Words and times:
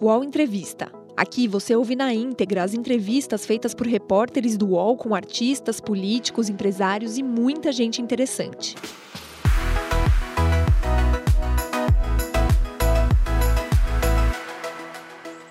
UOL 0.00 0.22
Entrevista. 0.22 0.92
Aqui 1.16 1.48
você 1.48 1.74
ouve 1.74 1.96
na 1.96 2.14
íntegra 2.14 2.62
as 2.62 2.72
entrevistas 2.72 3.44
feitas 3.44 3.74
por 3.74 3.84
repórteres 3.84 4.56
do 4.56 4.68
UOL 4.68 4.96
com 4.96 5.12
artistas, 5.12 5.80
políticos, 5.80 6.48
empresários 6.48 7.18
e 7.18 7.22
muita 7.24 7.72
gente 7.72 8.00
interessante. 8.00 8.76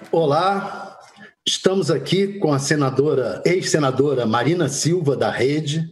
Olá, 0.10 0.98
estamos 1.46 1.92
aqui 1.92 2.40
com 2.40 2.54
a 2.54 2.60
senadora, 2.60 3.44
ex-senadora 3.46 4.26
Marina 4.26 4.70
Silva 4.70 5.18
da 5.18 5.30
Rede, 5.30 5.84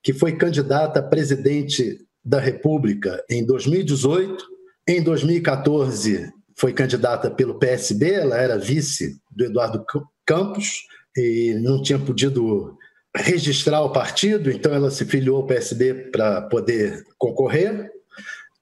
que 0.00 0.12
foi 0.12 0.36
candidata 0.36 1.00
a 1.00 1.02
presidente 1.02 1.98
da 2.24 2.38
República 2.38 3.24
em 3.28 3.44
2018. 3.44 4.54
Em 4.86 5.02
2014, 5.02 6.30
foi 6.56 6.72
candidata 6.72 7.30
pelo 7.30 7.58
PSB, 7.58 8.12
ela 8.12 8.36
era 8.36 8.58
vice 8.58 9.18
do 9.30 9.44
Eduardo 9.44 9.84
Campos 10.24 10.86
e 11.16 11.54
não 11.60 11.82
tinha 11.82 11.98
podido 11.98 12.76
registrar 13.16 13.82
o 13.82 13.92
partido, 13.92 14.50
então 14.50 14.72
ela 14.72 14.90
se 14.90 15.04
filiou 15.04 15.36
ao 15.36 15.46
PSB 15.46 16.10
para 16.10 16.42
poder 16.42 17.04
concorrer. 17.16 17.90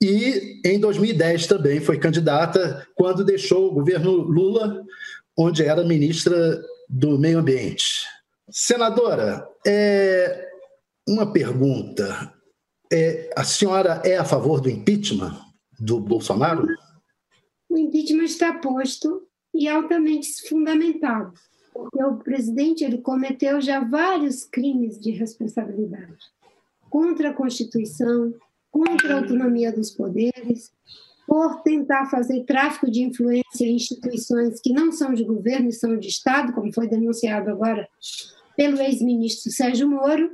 E 0.00 0.60
em 0.64 0.78
2010 0.78 1.46
também 1.46 1.80
foi 1.80 1.98
candidata 1.98 2.86
quando 2.94 3.24
deixou 3.24 3.68
o 3.68 3.72
governo 3.72 4.10
Lula, 4.10 4.82
onde 5.36 5.64
era 5.64 5.84
ministra 5.84 6.60
do 6.88 7.18
Meio 7.18 7.38
Ambiente. 7.38 8.04
Senadora, 8.50 9.46
é 9.66 10.44
uma 11.08 11.32
pergunta. 11.32 12.32
É, 12.92 13.30
a 13.34 13.44
senhora 13.44 14.02
é 14.04 14.18
a 14.18 14.24
favor 14.24 14.60
do 14.60 14.68
impeachment 14.68 15.34
do 15.80 15.98
Bolsonaro? 15.98 16.66
O 17.72 17.78
impeachment 17.78 18.24
está 18.24 18.52
posto 18.52 19.26
e 19.54 19.66
altamente 19.66 20.46
fundamentado, 20.46 21.32
porque 21.72 22.04
o 22.04 22.16
presidente 22.18 22.84
ele 22.84 22.98
cometeu 22.98 23.62
já 23.62 23.80
vários 23.80 24.44
crimes 24.44 25.00
de 25.00 25.10
responsabilidade 25.10 26.18
contra 26.90 27.30
a 27.30 27.34
Constituição, 27.34 28.34
contra 28.70 29.14
a 29.14 29.18
autonomia 29.20 29.72
dos 29.72 29.90
poderes, 29.90 30.70
por 31.26 31.62
tentar 31.62 32.10
fazer 32.10 32.44
tráfico 32.44 32.90
de 32.90 33.00
influência 33.00 33.64
em 33.64 33.76
instituições 33.76 34.60
que 34.60 34.70
não 34.70 34.92
são 34.92 35.14
de 35.14 35.24
governo 35.24 35.70
e 35.70 35.72
são 35.72 35.96
de 35.96 36.08
Estado, 36.08 36.52
como 36.52 36.70
foi 36.74 36.86
denunciado 36.86 37.48
agora 37.48 37.88
pelo 38.54 38.78
ex-ministro 38.82 39.50
Sérgio 39.50 39.88
Moro, 39.88 40.30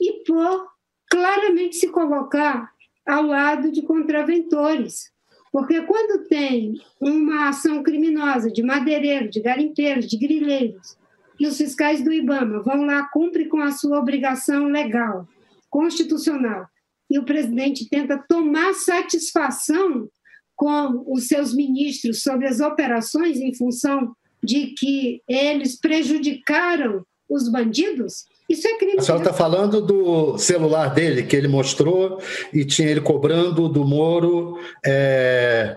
e 0.00 0.24
por 0.24 0.68
claramente 1.10 1.76
se 1.76 1.88
colocar 1.88 2.72
ao 3.06 3.26
lado 3.26 3.70
de 3.70 3.82
contraventores, 3.82 5.11
porque 5.52 5.82
quando 5.82 6.26
tem 6.26 6.80
uma 6.98 7.50
ação 7.50 7.82
criminosa 7.82 8.50
de 8.50 8.62
madeireiros, 8.62 9.30
de 9.30 9.40
garimpeiros, 9.40 10.08
de 10.08 10.16
grileiros, 10.16 10.96
e 11.38 11.46
os 11.46 11.58
fiscais 11.58 12.02
do 12.02 12.12
IBAMA 12.12 12.62
vão 12.62 12.84
lá, 12.84 13.06
cumprem 13.08 13.48
com 13.48 13.60
a 13.60 13.70
sua 13.70 13.98
obrigação 13.98 14.64
legal, 14.66 15.28
constitucional, 15.68 16.66
e 17.10 17.18
o 17.18 17.24
presidente 17.24 17.88
tenta 17.88 18.16
tomar 18.26 18.72
satisfação 18.72 20.08
com 20.56 21.04
os 21.06 21.28
seus 21.28 21.54
ministros 21.54 22.22
sobre 22.22 22.46
as 22.46 22.60
operações 22.60 23.38
em 23.38 23.54
função 23.54 24.14
de 24.42 24.68
que 24.68 25.20
eles 25.28 25.78
prejudicaram 25.78 27.04
os 27.28 27.50
bandidos, 27.50 28.24
isso 28.52 28.68
é 28.68 28.76
crime. 28.76 28.98
A 28.98 29.02
senhora 29.02 29.22
está 29.22 29.32
falando 29.32 29.80
do 29.80 30.38
celular 30.38 30.92
dele, 30.94 31.22
que 31.22 31.34
ele 31.34 31.48
mostrou 31.48 32.20
e 32.52 32.64
tinha 32.64 32.88
ele 32.88 33.00
cobrando 33.00 33.68
do 33.68 33.84
Moro 33.84 34.58
é, 34.84 35.76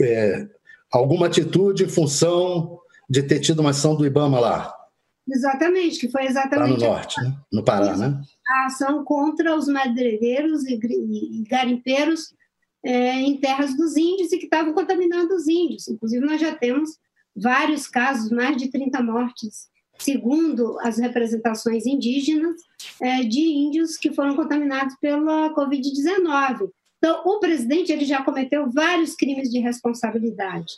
é, 0.00 0.48
alguma 0.90 1.26
atitude 1.26 1.84
em 1.84 1.88
função 1.88 2.78
de 3.08 3.22
ter 3.22 3.40
tido 3.40 3.60
uma 3.60 3.70
ação 3.70 3.94
do 3.94 4.06
Ibama 4.06 4.40
lá. 4.40 4.74
Exatamente, 5.30 5.98
que 5.98 6.08
foi 6.08 6.24
exatamente. 6.24 6.80
Lá 6.80 6.88
no 6.88 6.94
norte, 6.94 7.20
né? 7.20 7.36
no 7.52 7.62
Pará, 7.62 7.96
né? 7.96 8.20
A 8.48 8.66
ação 8.66 9.04
contra 9.04 9.54
os 9.54 9.68
madeireiros 9.68 10.64
e, 10.64 10.74
e 10.74 11.44
garimpeiros 11.44 12.34
é, 12.82 13.20
em 13.20 13.36
terras 13.36 13.76
dos 13.76 13.96
índios 13.96 14.32
e 14.32 14.38
que 14.38 14.44
estavam 14.44 14.72
contaminando 14.72 15.34
os 15.34 15.46
índios. 15.46 15.86
Inclusive, 15.88 16.24
nós 16.24 16.40
já 16.40 16.54
temos 16.54 16.98
vários 17.36 17.86
casos, 17.86 18.30
mais 18.30 18.56
de 18.56 18.68
30 18.68 19.02
mortes 19.02 19.68
segundo 19.98 20.78
as 20.80 20.98
representações 20.98 21.86
indígenas, 21.86 22.60
é, 23.00 23.22
de 23.22 23.40
índios 23.40 23.96
que 23.96 24.12
foram 24.12 24.34
contaminados 24.36 24.94
pela 25.00 25.54
Covid-19. 25.54 26.70
Então, 26.98 27.22
o 27.24 27.38
presidente 27.38 27.92
ele 27.92 28.04
já 28.04 28.22
cometeu 28.22 28.70
vários 28.70 29.14
crimes 29.14 29.50
de 29.50 29.58
responsabilidade, 29.58 30.72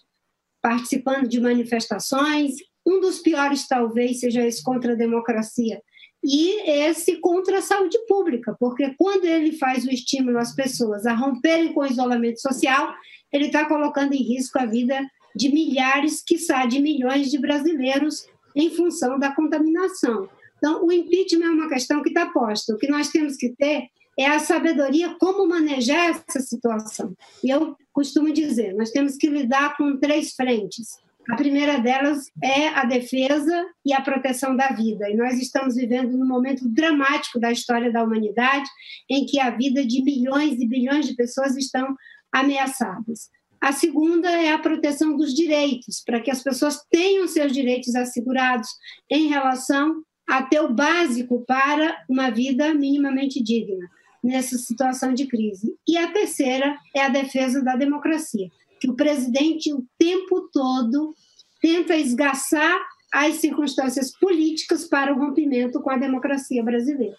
participando 0.63 1.29
de 1.29 1.41
manifestações. 1.41 2.55
Um 2.87 3.01
dos 3.01 3.21
piores, 3.21 3.67
talvez, 3.67 4.21
seja 4.21 4.45
esse 4.47 4.63
contra 4.63 4.93
a 4.93 4.97
democracia, 4.97 5.81
e 6.23 6.69
esse 6.69 7.17
contra 7.17 7.59
a 7.59 7.63
saúde 7.63 7.99
pública, 8.07 8.55
porque 8.61 8.95
quando 8.99 9.25
ele 9.25 9.53
faz 9.53 9.87
o 9.87 9.91
estímulo 9.91 10.39
às 10.39 10.55
pessoas 10.55 11.07
a 11.07 11.15
romperem 11.15 11.73
com 11.73 11.81
o 11.81 11.87
isolamento 11.87 12.41
social, 12.41 12.95
ele 13.33 13.47
está 13.47 13.65
colocando 13.67 14.13
em 14.13 14.23
risco 14.23 14.59
a 14.59 14.67
vida 14.67 15.01
de 15.35 15.49
milhares, 15.49 16.23
quiçá 16.23 16.67
de 16.67 16.81
milhões 16.81 17.31
de 17.31 17.39
brasileiros 17.39 18.27
em 18.55 18.71
função 18.71 19.19
da 19.19 19.35
contaminação. 19.35 20.29
Então, 20.59 20.85
o 20.85 20.93
impeachment 20.93 21.47
é 21.47 21.51
uma 21.51 21.69
questão 21.69 22.03
que 22.03 22.11
está 22.11 22.27
posta. 22.27 22.75
O 22.75 22.79
que 22.79 22.89
nós 22.89 23.09
temos 23.09 23.37
que 23.37 23.51
ter 23.57 23.89
é 24.19 24.27
a 24.27 24.39
sabedoria 24.39 25.17
como 25.19 25.49
manejar 25.49 26.11
essa 26.11 26.41
situação. 26.41 27.15
E 27.43 27.49
eu 27.49 27.75
costumo 27.93 28.33
dizer, 28.33 28.75
nós 28.75 28.91
temos 28.91 29.17
que 29.17 29.29
lidar 29.29 29.77
com 29.77 29.97
três 29.99 30.35
frentes. 30.35 30.99
A 31.31 31.37
primeira 31.37 31.79
delas 31.79 32.27
é 32.43 32.69
a 32.69 32.85
defesa 32.85 33.67
e 33.87 33.93
a 33.93 34.01
proteção 34.01 34.57
da 34.57 34.69
vida. 34.69 35.09
E 35.09 35.17
nós 35.17 35.39
estamos 35.39 35.77
vivendo 35.77 36.17
num 36.17 36.27
momento 36.27 36.69
dramático 36.69 37.39
da 37.39 37.53
história 37.53 37.93
da 37.93 38.03
humanidade, 38.03 38.69
em 39.09 39.25
que 39.25 39.39
a 39.39 39.51
vida 39.51 39.87
de 39.87 40.03
milhões 40.03 40.61
e 40.61 40.67
bilhões 40.67 41.07
de 41.07 41.15
pessoas 41.15 41.57
estão 41.57 41.95
ameaçadas. 42.33 43.31
A 43.61 43.73
segunda 43.73 44.31
é 44.31 44.53
a 44.53 44.59
proteção 44.59 45.17
dos 45.17 45.35
direitos, 45.35 46.03
para 46.05 46.21
que 46.21 46.31
as 46.31 46.43
pessoas 46.43 46.83
tenham 46.91 47.29
seus 47.29 47.53
direitos 47.53 47.95
assegurados 47.95 48.69
em 49.11 49.29
relação 49.29 50.03
a 50.27 50.43
ter 50.43 50.61
o 50.61 50.73
básico 50.73 51.45
para 51.47 52.03
uma 52.09 52.31
vida 52.31 52.73
minimamente 52.73 53.43
digna 53.43 53.87
nessa 54.23 54.57
situação 54.57 55.13
de 55.13 55.27
crise. 55.27 55.75
E 55.87 55.97
a 55.99 56.11
terceira 56.13 56.77
é 56.95 57.03
a 57.03 57.09
defesa 57.09 57.63
da 57.63 57.77
democracia, 57.77 58.49
que 58.81 58.89
o 58.89 58.95
presidente 58.95 59.73
o 59.73 59.85
tempo 59.99 60.49
todo 60.53 61.15
tenta 61.61 61.97
esgaçar 61.97 62.79
as 63.13 63.37
circunstâncias 63.37 64.13
políticas 64.13 64.85
para 64.87 65.13
o 65.13 65.19
rompimento 65.19 65.81
com 65.81 65.91
a 65.91 65.99
democracia 65.99 66.63
brasileira. 66.63 67.17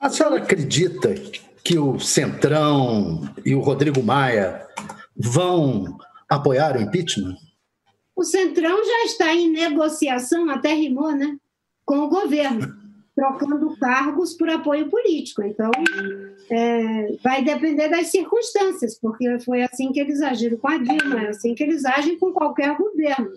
A 0.00 0.08
senhora 0.08 0.38
acredita 0.38 1.14
que 1.62 1.78
o 1.78 2.00
Centrão 2.00 3.32
e 3.44 3.54
o 3.54 3.60
Rodrigo 3.60 4.02
Maia 4.02 4.66
vão 5.16 5.96
apoiar 6.28 6.76
o 6.76 6.80
impeachment? 6.80 7.36
O 8.14 8.24
Centrão 8.24 8.84
já 8.84 9.04
está 9.04 9.34
em 9.34 9.50
negociação, 9.50 10.48
até 10.50 10.72
rimou, 10.74 11.12
né? 11.12 11.36
Com 11.84 11.98
o 12.00 12.08
governo, 12.08 12.74
trocando 13.14 13.76
cargos 13.78 14.34
por 14.34 14.48
apoio 14.48 14.88
político. 14.88 15.42
Então, 15.42 15.70
é, 16.50 17.16
vai 17.22 17.42
depender 17.42 17.88
das 17.88 18.08
circunstâncias, 18.08 18.98
porque 18.98 19.38
foi 19.40 19.62
assim 19.62 19.92
que 19.92 20.00
eles 20.00 20.20
agiram 20.22 20.56
com 20.58 20.68
a 20.68 20.78
Dilma, 20.78 21.22
é 21.22 21.28
assim 21.28 21.54
que 21.54 21.62
eles 21.62 21.84
agem 21.84 22.18
com 22.18 22.32
qualquer 22.32 22.76
governo. 22.76 23.30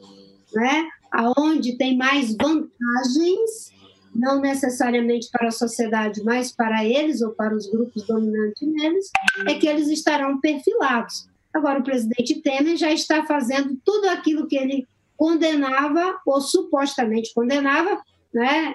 Né? 0.53 0.87
Aonde 1.11 1.77
tem 1.77 1.97
mais 1.97 2.35
vantagens, 2.35 3.73
não 4.13 4.39
necessariamente 4.39 5.29
para 5.31 5.47
a 5.47 5.51
sociedade, 5.51 6.23
mas 6.23 6.51
para 6.51 6.85
eles 6.85 7.21
ou 7.21 7.31
para 7.31 7.55
os 7.55 7.69
grupos 7.69 8.05
dominantes 8.05 8.67
neles, 8.67 9.09
é 9.47 9.53
que 9.55 9.67
eles 9.67 9.87
estarão 9.89 10.39
perfilados. 10.39 11.27
Agora, 11.55 11.79
o 11.79 11.83
presidente 11.83 12.41
Temer 12.41 12.75
já 12.75 12.91
está 12.91 13.25
fazendo 13.25 13.79
tudo 13.85 14.09
aquilo 14.09 14.45
que 14.45 14.57
ele 14.57 14.85
condenava, 15.15 16.19
ou 16.25 16.41
supostamente 16.41 17.33
condenava, 17.33 17.97
né? 18.33 18.73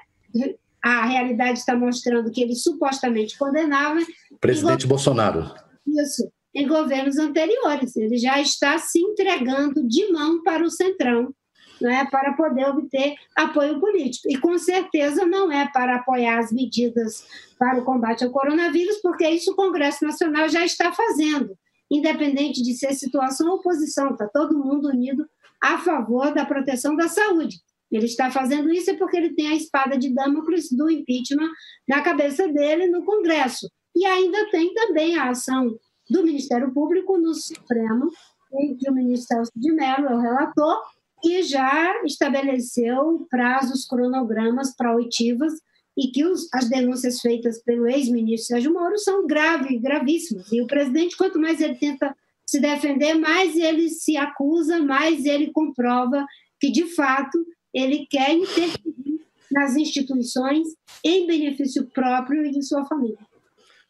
a 0.83 1.05
realidade 1.05 1.59
está 1.59 1.77
mostrando 1.77 2.31
que 2.31 2.41
ele 2.41 2.55
supostamente 2.55 3.37
condenava. 3.37 4.01
Presidente 4.41 4.87
Bolsonaro. 4.87 5.53
Isso, 5.87 6.33
em 6.55 6.67
governos 6.67 7.19
anteriores. 7.19 7.95
Ele 7.97 8.17
já 8.17 8.41
está 8.41 8.79
se 8.79 8.99
entregando 8.99 9.87
de 9.87 10.11
mão 10.11 10.43
para 10.43 10.65
o 10.65 10.71
Centrão, 10.71 11.35
né, 11.83 12.09
para 12.11 12.33
poder 12.33 12.65
obter 12.65 13.15
apoio 13.37 13.79
político. 13.79 14.27
E 14.31 14.39
com 14.39 14.57
certeza 14.59 15.27
não 15.27 15.53
é 15.53 15.69
para 15.71 15.97
apoiar 15.97 16.39
as 16.39 16.51
medidas 16.51 17.27
para 17.59 17.79
o 17.79 17.85
combate 17.85 18.25
ao 18.25 18.31
coronavírus, 18.31 18.97
porque 19.03 19.29
isso 19.29 19.53
o 19.53 19.57
Congresso 19.57 20.03
Nacional 20.03 20.49
já 20.49 20.65
está 20.65 20.91
fazendo 20.93 21.55
independente 21.91 22.63
de 22.63 22.75
ser 22.75 22.95
situação 22.95 23.49
ou 23.49 23.57
oposição, 23.57 24.13
está 24.13 24.29
todo 24.29 24.59
mundo 24.59 24.89
unido 24.89 25.27
a 25.61 25.79
favor 25.79 26.33
da 26.33 26.47
proteção 26.47 26.97
da 26.97 27.09
saúde. 27.09 27.57
Ele 27.91 28.07
está 28.07 28.31
fazendo 28.31 28.71
isso 28.73 28.91
é 28.91 28.97
porque 28.97 29.17
ele 29.17 29.35
tem 29.35 29.49
a 29.49 29.57
espada 29.57 29.99
de 29.99 30.15
Damocles 30.15 30.71
do 30.71 30.89
impeachment 30.89 31.51
na 31.89 32.01
cabeça 32.01 32.47
dele 32.49 32.87
no 32.87 33.05
Congresso. 33.05 33.69
E 33.95 34.07
ainda 34.07 34.49
tem 34.51 34.73
também 34.73 35.19
a 35.19 35.31
ação 35.31 35.77
do 36.09 36.23
Ministério 36.23 36.73
Público 36.73 37.19
no 37.19 37.35
Supremo, 37.35 38.11
em 38.55 38.77
que 38.77 38.89
o 38.89 38.95
ministro 38.95 39.37
Celso 39.37 39.53
de 39.57 39.73
Mello 39.73 40.07
é 40.07 40.15
o 40.15 40.21
relator, 40.21 40.81
e 41.25 41.43
já 41.43 42.03
estabeleceu 42.05 43.27
prazos, 43.29 43.87
cronogramas 43.87 44.75
para 44.75 44.95
oitivas 44.95 45.53
e 45.97 46.09
que 46.09 46.25
os, 46.25 46.49
as 46.53 46.69
denúncias 46.69 47.21
feitas 47.21 47.63
pelo 47.63 47.87
ex-ministro 47.87 48.47
Sérgio 48.47 48.73
Moro 48.73 48.99
são 48.99 49.27
graves, 49.27 49.81
gravíssimas. 49.81 50.51
E 50.53 50.61
o 50.61 50.67
presidente, 50.67 51.17
quanto 51.17 51.39
mais 51.39 51.61
ele 51.61 51.75
tenta 51.75 52.15
se 52.47 52.61
defender, 52.61 53.15
mais 53.15 53.57
ele 53.57 53.89
se 53.89 54.17
acusa, 54.17 54.81
mais 54.81 55.25
ele 55.25 55.53
comprova 55.53 56.27
que, 56.59 56.71
de 56.71 56.85
fato, 56.95 57.39
ele 57.73 58.07
quer 58.11 58.33
interferir 58.33 59.21
nas 59.51 59.77
instituições 59.77 60.69
em 61.05 61.27
benefício 61.27 61.87
próprio 61.93 62.45
e 62.45 62.51
de 62.51 62.63
sua 62.63 62.85
família. 62.85 63.19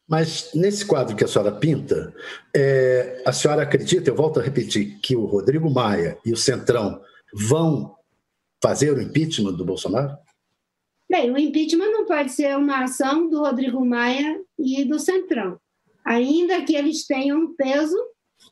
Mas 0.08 0.50
nesse 0.54 0.84
quadro 0.84 1.14
que 1.14 1.24
a 1.24 1.28
senhora 1.28 1.52
pinta, 1.52 2.12
é, 2.54 3.22
a 3.24 3.32
senhora 3.32 3.62
acredita, 3.62 4.10
eu 4.10 4.16
volto 4.16 4.40
a 4.40 4.42
repetir, 4.42 4.98
que 5.00 5.14
o 5.14 5.24
Rodrigo 5.24 5.70
Maia 5.70 6.18
e 6.24 6.32
o 6.32 6.36
Centrão 6.36 7.00
vão 7.32 7.94
fazer 8.60 8.92
o 8.92 9.00
impeachment 9.00 9.52
do 9.52 9.64
Bolsonaro? 9.64 10.16
Bem, 11.10 11.28
o 11.32 11.36
impeachment 11.36 11.90
não 11.90 12.06
pode 12.06 12.30
ser 12.30 12.56
uma 12.56 12.84
ação 12.84 13.28
do 13.28 13.40
Rodrigo 13.40 13.84
Maia 13.84 14.40
e 14.56 14.84
do 14.84 14.96
Centrão, 14.96 15.58
ainda 16.04 16.62
que 16.62 16.76
eles 16.76 17.04
tenham 17.04 17.40
um 17.40 17.52
peso, 17.52 17.96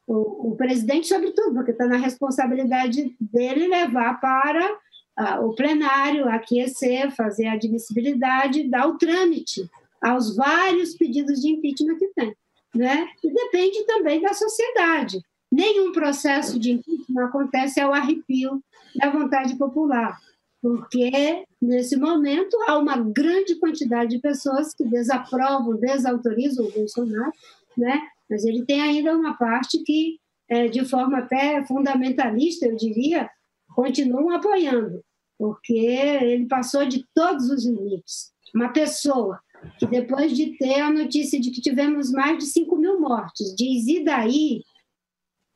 o, 0.05 0.49
o 0.49 0.57
presidente, 0.57 1.07
sobretudo, 1.07 1.55
porque 1.55 1.71
está 1.71 1.87
na 1.87 1.99
responsabilidade 1.99 3.15
dele 3.21 3.69
levar 3.69 4.21
para 4.21 4.73
uh, 4.73 5.47
o 5.47 5.55
plenário, 5.55 6.29
aquecer, 6.29 7.15
fazer 7.15 7.47
a 7.47 7.53
admissibilidade, 7.53 8.69
dar 8.69 8.89
o 8.89 8.99
trâmite 8.99 9.71
aos 10.03 10.35
vários 10.35 10.97
pedidos 10.97 11.41
de 11.41 11.51
impeachment 11.51 11.97
que 11.97 12.09
tem. 12.09 12.35
Né? 12.75 13.09
E 13.23 13.33
depende 13.33 13.87
também 13.87 14.21
da 14.21 14.35
sociedade. 14.35 15.23
Nenhum 15.51 15.93
processo 15.93 16.59
de 16.59 16.73
impeachment 16.73 17.25
acontece 17.25 17.81
ao 17.81 17.95
arrepio 17.95 18.61
da 18.97 19.11
vontade 19.11 19.57
popular 19.57 20.19
porque 20.61 21.45
nesse 21.61 21.97
momento 21.97 22.57
há 22.67 22.77
uma 22.79 22.97
grande 22.97 23.55
quantidade 23.57 24.11
de 24.11 24.21
pessoas 24.21 24.75
que 24.75 24.85
desaprovam, 24.85 25.77
desautorizam 25.77 26.67
o 26.67 26.73
Bolsonaro, 26.73 27.33
né? 27.77 28.01
mas 28.29 28.45
ele 28.45 28.65
tem 28.65 28.81
ainda 28.81 29.17
uma 29.17 29.35
parte 29.35 29.79
que, 29.85 30.19
é, 30.49 30.69
de 30.69 30.85
forma 30.85 31.19
até 31.19 31.65
fundamentalista, 31.65 32.67
eu 32.67 32.77
diria, 32.77 33.31
continuam 33.75 34.31
apoiando, 34.31 35.03
porque 35.39 35.75
ele 35.75 36.47
passou 36.47 36.85
de 36.87 37.05
todos 37.15 37.49
os 37.51 37.65
limites. 37.65 38.33
Uma 38.55 38.71
pessoa 38.71 39.41
que, 39.79 39.87
depois 39.87 40.37
de 40.37 40.57
ter 40.59 40.81
a 40.81 40.91
notícia 40.91 41.41
de 41.41 41.51
que 41.51 41.61
tivemos 41.61 42.11
mais 42.11 42.39
de 42.39 42.47
5 42.47 42.77
mil 42.77 43.01
mortes, 43.01 43.55
diz: 43.55 43.87
e 43.87 44.05
daí? 44.05 44.63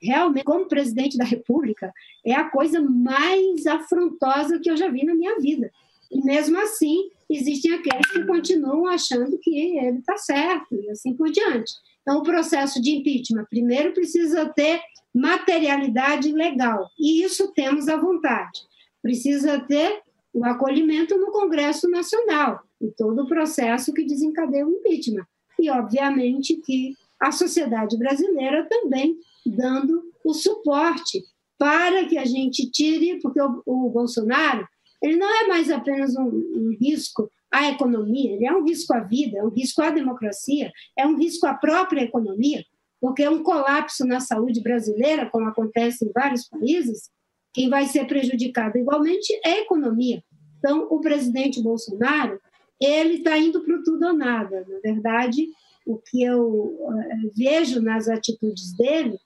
Realmente, 0.03 0.45
como 0.45 0.67
presidente 0.67 1.17
da 1.17 1.25
República, 1.25 1.93
é 2.25 2.35
a 2.35 2.49
coisa 2.49 2.81
mais 2.81 3.67
afrontosa 3.67 4.59
que 4.59 4.71
eu 4.71 4.77
já 4.77 4.89
vi 4.89 5.05
na 5.05 5.15
minha 5.15 5.39
vida. 5.39 5.71
E 6.11 6.23
mesmo 6.23 6.59
assim, 6.59 7.11
existem 7.31 7.73
aqueles 7.73 8.07
que 8.11 8.27
continuam 8.27 8.87
achando 8.87 9.39
que 9.39 9.79
ele 9.79 9.99
está 9.99 10.17
certo 10.17 10.75
e 10.75 10.91
assim 10.91 11.15
por 11.15 11.31
diante. 11.31 11.73
Então, 12.03 12.19
o 12.19 12.23
processo 12.23 12.83
de 12.83 12.91
impeachment, 12.97 13.47
primeiro, 13.49 13.93
precisa 13.95 14.47
ter 14.47 14.81
materialidade 15.15 16.33
legal, 16.33 16.91
e 16.99 17.23
isso 17.23 17.53
temos 17.53 17.89
à 17.89 17.97
vontade. 17.97 18.61
Precisa 19.01 19.61
ter 19.61 20.03
o 20.33 20.45
acolhimento 20.45 21.17
no 21.19 21.31
Congresso 21.31 21.89
Nacional 21.89 22.63
e 22.81 22.89
todo 22.91 23.23
o 23.23 23.29
processo 23.29 23.93
que 23.93 24.05
desencadeia 24.05 24.67
o 24.67 24.71
impeachment. 24.71 25.27
E, 25.61 25.71
obviamente, 25.71 26.57
que 26.57 26.95
a 27.21 27.31
sociedade 27.31 27.97
brasileira 27.97 28.67
também 28.69 29.17
dando 29.51 30.03
o 30.25 30.33
suporte 30.33 31.23
para 31.59 32.05
que 32.07 32.19
a 32.19 32.25
gente 32.25 32.71
tire, 32.71 33.21
porque 33.21 33.41
o, 33.41 33.63
o 33.67 33.91
Bolsonaro 33.91 34.67
ele 35.03 35.17
não 35.17 35.29
é 35.29 35.49
mais 35.49 35.71
apenas 35.71 36.15
um, 36.17 36.29
um, 36.29 36.77
risco 36.81 37.29
à 37.51 37.69
economia, 37.69 38.33
ele 38.33 38.47
é 38.47 38.53
um 38.53 38.65
risco 38.65 38.95
à 38.95 39.01
vida, 39.01 39.39
é 39.39 39.45
um 39.45 39.51
risco 39.51 39.83
à 39.83 39.91
democracia, 39.91 40.71
é 40.97 41.07
um 41.07 41.17
risco 41.17 41.47
à 41.47 41.55
própria 41.55 42.03
economia, 42.03 42.65
porque 43.01 43.25
é 43.25 43.29
um 43.29 43.43
colapso 43.43 44.07
na 44.07 44.21
saúde 44.21 44.63
brasileira, 44.63 45.29
como 45.29 45.49
acontece 45.49 46.05
em 46.05 46.13
vários 46.13 46.49
países, 46.49 47.11
quem 47.53 47.69
vai 47.69 47.87
ser 47.87 48.07
prejudicado 48.07 48.79
igualmente 48.79 49.33
é 49.45 49.55
a 49.55 49.61
economia. 49.61 50.23
Então, 50.59 50.87
o 50.89 51.01
presidente 51.01 51.61
Bolsonaro, 51.61 52.41
ele 52.81 53.17
está 53.17 53.37
indo 53.37 53.63
para 53.63 53.77
o 53.77 53.83
tudo 53.83 54.07
ou 54.07 54.13
nada. 54.13 54.65
Na 54.69 54.79
verdade, 54.79 55.49
o 55.85 55.99
que 55.99 56.23
eu 56.23 56.77
eh, 56.93 57.31
vejo 57.37 57.81
nas 57.81 58.09
atitudes 58.09 58.73
dele 58.77 59.19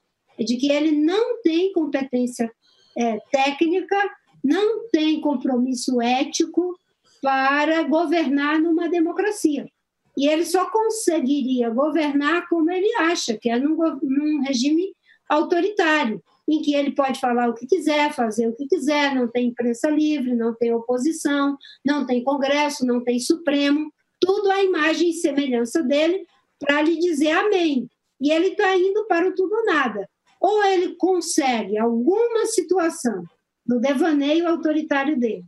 de 0.45 0.57
que 0.57 0.71
ele 0.71 0.93
não 0.93 1.41
tem 1.43 1.73
competência 1.73 2.51
é, 2.97 3.19
técnica, 3.31 3.97
não 4.43 4.89
tem 4.89 5.21
compromisso 5.21 6.01
ético 6.01 6.79
para 7.21 7.83
governar 7.83 8.61
numa 8.61 8.89
democracia. 8.89 9.69
E 10.17 10.29
ele 10.29 10.45
só 10.45 10.71
conseguiria 10.71 11.69
governar 11.69 12.49
como 12.49 12.71
ele 12.71 12.91
acha, 12.97 13.37
que 13.37 13.51
é 13.51 13.59
num, 13.59 13.77
num 14.03 14.43
regime 14.43 14.95
autoritário, 15.29 16.23
em 16.49 16.63
que 16.63 16.75
ele 16.75 16.93
pode 16.93 17.21
falar 17.21 17.51
o 17.51 17.55
que 17.55 17.67
quiser, 17.67 18.13
fazer 18.13 18.47
o 18.47 18.55
que 18.55 18.67
quiser, 18.67 19.15
não 19.15 19.29
tem 19.29 19.49
imprensa 19.49 19.91
livre, 19.91 20.35
não 20.35 20.55
tem 20.55 20.73
oposição, 20.73 21.59
não 21.85 22.07
tem 22.07 22.23
Congresso, 22.23 22.87
não 22.87 23.03
tem 23.03 23.19
Supremo, 23.19 23.93
tudo 24.21 24.51
a 24.51 24.63
imagem 24.63 25.11
e 25.11 25.15
semelhança 25.15 25.83
dele 25.83 26.25
para 26.59 26.81
lhe 26.81 26.99
dizer 26.99 27.33
amém. 27.33 27.91
E 28.21 28.31
ele 28.31 28.49
está 28.49 28.75
indo 28.77 29.05
para 29.07 29.29
o 29.29 29.35
tudo 29.35 29.63
nada 29.65 30.09
ou 30.41 30.65
ele 30.65 30.95
consegue 30.97 31.79
alguma 31.79 32.47
situação 32.47 33.25
no 33.67 33.81
devaneio 33.81 34.49
autoritário 34.49 35.19
dele 35.19 35.45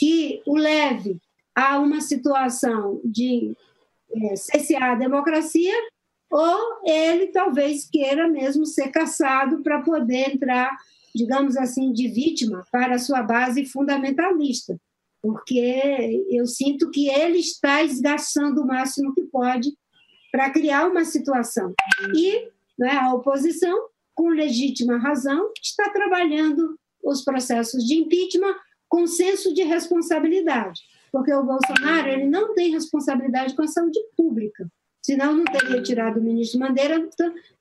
que 0.00 0.40
o 0.46 0.56
leve 0.56 1.20
a 1.54 1.78
uma 1.78 2.00
situação 2.00 3.02
de 3.04 3.54
é, 4.14 4.34
cessear 4.34 4.92
a 4.92 4.94
democracia, 4.94 5.74
ou 6.30 6.80
ele 6.86 7.26
talvez 7.26 7.86
queira 7.86 8.26
mesmo 8.26 8.64
ser 8.64 8.88
caçado 8.88 9.62
para 9.62 9.82
poder 9.82 10.34
entrar, 10.34 10.74
digamos 11.14 11.54
assim, 11.54 11.92
de 11.92 12.08
vítima 12.08 12.64
para 12.72 12.94
a 12.94 12.98
sua 12.98 13.22
base 13.22 13.66
fundamentalista, 13.66 14.80
porque 15.20 16.24
eu 16.30 16.46
sinto 16.46 16.90
que 16.90 17.10
ele 17.10 17.38
está 17.38 17.82
esgaçando 17.82 18.62
o 18.62 18.66
máximo 18.66 19.14
que 19.14 19.24
pode 19.24 19.70
para 20.32 20.48
criar 20.48 20.88
uma 20.88 21.04
situação. 21.04 21.74
E 22.16 22.48
né, 22.78 22.92
a 22.92 23.12
oposição 23.12 23.89
com 24.20 24.28
legítima 24.28 24.98
razão, 24.98 25.50
está 25.62 25.88
trabalhando 25.88 26.78
os 27.02 27.24
processos 27.24 27.82
de 27.86 27.94
impeachment 27.94 28.54
com 28.86 29.06
senso 29.06 29.54
de 29.54 29.62
responsabilidade, 29.62 30.78
porque 31.10 31.32
o 31.32 31.42
Bolsonaro 31.42 32.06
ele 32.06 32.26
não 32.26 32.52
tem 32.52 32.70
responsabilidade 32.70 33.56
com 33.56 33.62
a 33.62 33.66
saúde 33.66 33.98
pública, 34.14 34.70
senão 35.00 35.34
não 35.34 35.44
teria 35.46 35.82
tirado 35.82 36.20
o 36.20 36.22
ministro 36.22 36.60
Mandeira 36.60 37.02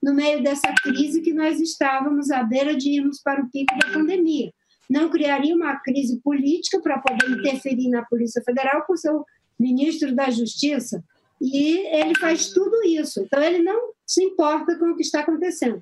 no 0.04 0.14
meio 0.14 0.44
dessa 0.44 0.68
crise 0.84 1.22
que 1.22 1.32
nós 1.32 1.62
estávamos 1.62 2.30
à 2.30 2.44
beira 2.44 2.76
de 2.76 2.90
irmos 2.90 3.22
para 3.22 3.42
o 3.42 3.50
pico 3.50 3.74
da 3.80 3.94
pandemia. 3.94 4.52
Não 4.90 5.10
criaria 5.10 5.56
uma 5.56 5.80
crise 5.80 6.20
política 6.22 6.82
para 6.82 7.00
poder 7.00 7.40
interferir 7.40 7.88
na 7.88 8.04
Polícia 8.04 8.44
Federal 8.44 8.84
com 8.86 8.98
seu 8.98 9.24
ministro 9.58 10.14
da 10.14 10.30
Justiça. 10.30 11.02
E 11.42 11.78
ele 11.96 12.20
faz 12.20 12.50
tudo 12.50 12.84
isso. 12.84 13.22
Então, 13.22 13.42
ele 13.42 13.64
não 13.64 13.94
se 14.06 14.22
importa 14.22 14.76
com 14.78 14.90
o 14.90 14.96
que 14.98 15.04
está 15.04 15.22
acontecendo 15.22 15.82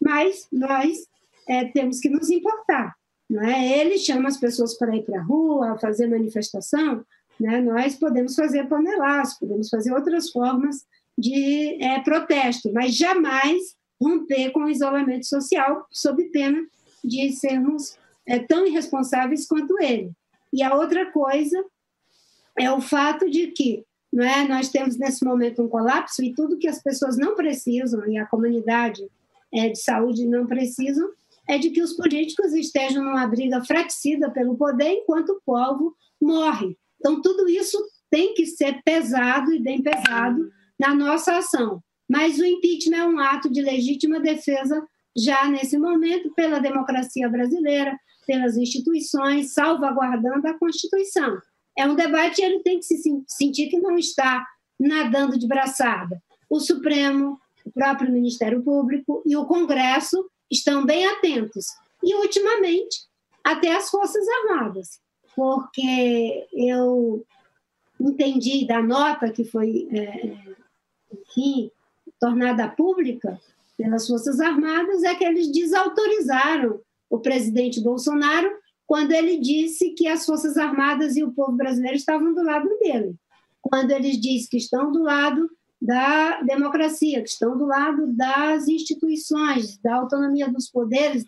mas 0.00 0.46
nós 0.52 1.06
é, 1.48 1.64
temos 1.66 2.00
que 2.00 2.08
nos 2.08 2.30
importar. 2.30 2.94
Não 3.28 3.42
é? 3.42 3.78
Ele 3.78 3.98
chama 3.98 4.28
as 4.28 4.38
pessoas 4.38 4.76
para 4.76 4.96
ir 4.96 5.04
para 5.04 5.20
a 5.20 5.22
rua, 5.22 5.78
fazer 5.78 6.08
manifestação, 6.08 7.04
né? 7.38 7.60
nós 7.60 7.94
podemos 7.94 8.34
fazer 8.34 8.68
panelaço, 8.68 9.38
podemos 9.38 9.68
fazer 9.68 9.92
outras 9.92 10.30
formas 10.30 10.84
de 11.16 11.82
é, 11.82 12.00
protesto, 12.00 12.72
mas 12.72 12.96
jamais 12.96 13.76
romper 14.02 14.50
com 14.50 14.64
o 14.64 14.68
isolamento 14.68 15.26
social, 15.26 15.86
sob 15.92 16.24
pena 16.30 16.60
de 17.04 17.30
sermos 17.32 17.96
é, 18.26 18.38
tão 18.38 18.66
irresponsáveis 18.66 19.46
quanto 19.46 19.80
ele. 19.80 20.10
E 20.52 20.62
a 20.62 20.74
outra 20.74 21.10
coisa 21.12 21.64
é 22.58 22.70
o 22.70 22.80
fato 22.80 23.30
de 23.30 23.48
que 23.48 23.84
não 24.12 24.24
é, 24.24 24.46
nós 24.48 24.68
temos 24.70 24.98
nesse 24.98 25.24
momento 25.24 25.62
um 25.62 25.68
colapso 25.68 26.22
e 26.22 26.34
tudo 26.34 26.58
que 26.58 26.66
as 26.66 26.82
pessoas 26.82 27.16
não 27.16 27.36
precisam, 27.36 28.08
e 28.08 28.18
a 28.18 28.26
comunidade 28.26 29.08
de 29.52 29.80
saúde 29.80 30.26
não 30.26 30.46
precisam, 30.46 31.08
é 31.48 31.58
de 31.58 31.70
que 31.70 31.82
os 31.82 31.94
políticos 31.94 32.52
estejam 32.52 33.02
numa 33.02 33.26
briga 33.26 33.62
fraticida 33.64 34.30
pelo 34.30 34.56
poder 34.56 34.90
enquanto 34.92 35.30
o 35.30 35.40
povo 35.44 35.96
morre. 36.20 36.76
Então, 36.98 37.20
tudo 37.20 37.48
isso 37.48 37.78
tem 38.10 38.34
que 38.34 38.46
ser 38.46 38.80
pesado 38.84 39.52
e 39.52 39.58
bem 39.58 39.82
pesado 39.82 40.48
na 40.78 40.94
nossa 40.94 41.38
ação. 41.38 41.82
Mas 42.08 42.38
o 42.38 42.44
impeachment 42.44 42.96
é 42.96 43.06
um 43.06 43.18
ato 43.18 43.50
de 43.50 43.62
legítima 43.62 44.20
defesa 44.20 44.84
já 45.16 45.48
nesse 45.48 45.78
momento 45.78 46.32
pela 46.34 46.58
democracia 46.58 47.28
brasileira, 47.28 47.98
pelas 48.26 48.56
instituições, 48.56 49.52
salvaguardando 49.52 50.46
a 50.46 50.58
Constituição. 50.58 51.38
É 51.76 51.86
um 51.86 51.94
debate 51.94 52.40
e 52.40 52.44
ele 52.44 52.60
tem 52.60 52.78
que 52.78 52.84
se 52.84 53.00
sentir 53.26 53.68
que 53.68 53.80
não 53.80 53.96
está 53.96 54.46
nadando 54.78 55.38
de 55.38 55.46
braçada. 55.46 56.20
O 56.48 56.60
Supremo, 56.60 57.39
o 57.64 57.70
próprio 57.70 58.12
Ministério 58.12 58.62
Público 58.62 59.22
e 59.26 59.36
o 59.36 59.46
Congresso 59.46 60.28
estão 60.50 60.84
bem 60.84 61.06
atentos. 61.06 61.66
E, 62.02 62.14
ultimamente, 62.14 62.98
até 63.44 63.74
as 63.74 63.90
Forças 63.90 64.26
Armadas, 64.28 65.00
porque 65.34 66.46
eu 66.52 67.24
entendi 68.00 68.66
da 68.66 68.82
nota 68.82 69.30
que 69.30 69.44
foi, 69.44 69.88
é, 69.92 70.36
enfim, 71.12 71.70
tornada 72.18 72.68
pública 72.68 73.40
pelas 73.76 74.06
Forças 74.06 74.40
Armadas, 74.40 75.02
é 75.02 75.14
que 75.14 75.24
eles 75.24 75.50
desautorizaram 75.52 76.80
o 77.08 77.18
presidente 77.18 77.80
Bolsonaro 77.80 78.50
quando 78.86 79.12
ele 79.12 79.38
disse 79.38 79.90
que 79.90 80.08
as 80.08 80.26
Forças 80.26 80.56
Armadas 80.56 81.16
e 81.16 81.22
o 81.22 81.32
povo 81.32 81.52
brasileiro 81.52 81.96
estavam 81.96 82.34
do 82.34 82.42
lado 82.42 82.68
dele. 82.80 83.14
Quando 83.62 83.90
eles 83.92 84.20
dizem 84.20 84.48
que 84.50 84.56
estão 84.56 84.90
do 84.90 85.02
lado 85.02 85.48
da 85.80 86.42
democracia, 86.42 87.22
que 87.22 87.28
estão 87.28 87.56
do 87.56 87.64
lado 87.64 88.06
das 88.08 88.68
instituições, 88.68 89.78
da 89.78 89.96
autonomia 89.96 90.48
dos 90.48 90.68
poderes, 90.68 91.24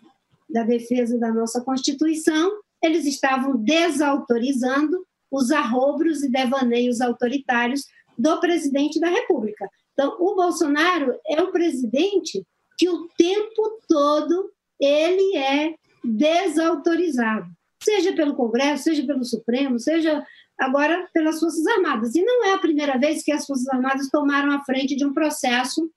da 0.49 0.63
defesa 0.63 1.17
da 1.17 1.31
nossa 1.31 1.61
Constituição, 1.61 2.51
eles 2.83 3.05
estavam 3.05 3.57
desautorizando 3.57 5.05
os 5.31 5.49
arrobros 5.51 6.21
e 6.21 6.29
devaneios 6.29 7.01
autoritários 7.01 7.85
do 8.17 8.39
presidente 8.39 8.99
da 8.99 9.09
República. 9.09 9.67
Então, 9.93 10.15
o 10.19 10.35
Bolsonaro 10.35 11.15
é 11.27 11.41
um 11.41 11.51
presidente 11.51 12.45
que 12.77 12.87
o 12.89 13.07
tempo 13.17 13.79
todo 13.87 14.51
ele 14.79 15.37
é 15.37 15.75
desautorizado, 16.03 17.47
seja 17.81 18.13
pelo 18.13 18.35
Congresso, 18.35 18.83
seja 18.83 19.05
pelo 19.05 19.23
Supremo, 19.23 19.79
seja 19.79 20.23
agora 20.63 21.07
pelas 21.13 21.39
Forças 21.39 21.65
Armadas. 21.67 22.15
E 22.15 22.23
não 22.23 22.45
é 22.45 22.53
a 22.53 22.59
primeira 22.59 22.97
vez 22.97 23.23
que 23.23 23.31
as 23.31 23.45
Forças 23.45 23.67
Armadas 23.69 24.09
tomaram 24.09 24.51
a 24.51 24.63
frente 24.63 24.95
de 24.95 25.05
um 25.05 25.13
processo, 25.13 25.89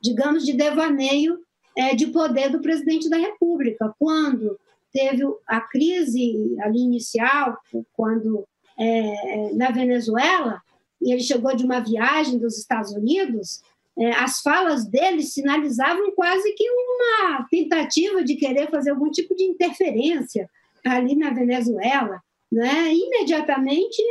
digamos, 0.00 0.44
de 0.44 0.52
devaneio 0.52 1.38
é, 1.76 1.94
de 1.94 2.08
poder 2.08 2.50
do 2.50 2.60
presidente 2.60 3.08
da 3.08 3.16
República. 3.16 3.94
Quando 3.98 4.58
teve 4.92 5.22
a 5.46 5.60
crise 5.60 6.56
ali 6.60 6.80
inicial, 6.80 7.56
quando 7.92 8.46
é, 8.78 9.52
na 9.54 9.70
Venezuela, 9.70 10.60
e 11.00 11.12
ele 11.12 11.22
chegou 11.22 11.54
de 11.56 11.64
uma 11.64 11.80
viagem 11.80 12.38
dos 12.38 12.58
Estados 12.58 12.92
Unidos, 12.92 13.62
é, 13.98 14.10
as 14.12 14.40
falas 14.40 14.86
dele 14.86 15.22
sinalizavam 15.22 16.12
quase 16.12 16.52
que 16.54 16.64
uma 16.70 17.46
tentativa 17.50 18.22
de 18.24 18.36
querer 18.36 18.70
fazer 18.70 18.90
algum 18.90 19.10
tipo 19.10 19.34
de 19.34 19.44
interferência 19.44 20.48
ali 20.84 21.14
na 21.14 21.30
Venezuela. 21.30 22.20
Né? 22.52 22.94
Imediatamente, 22.94 24.02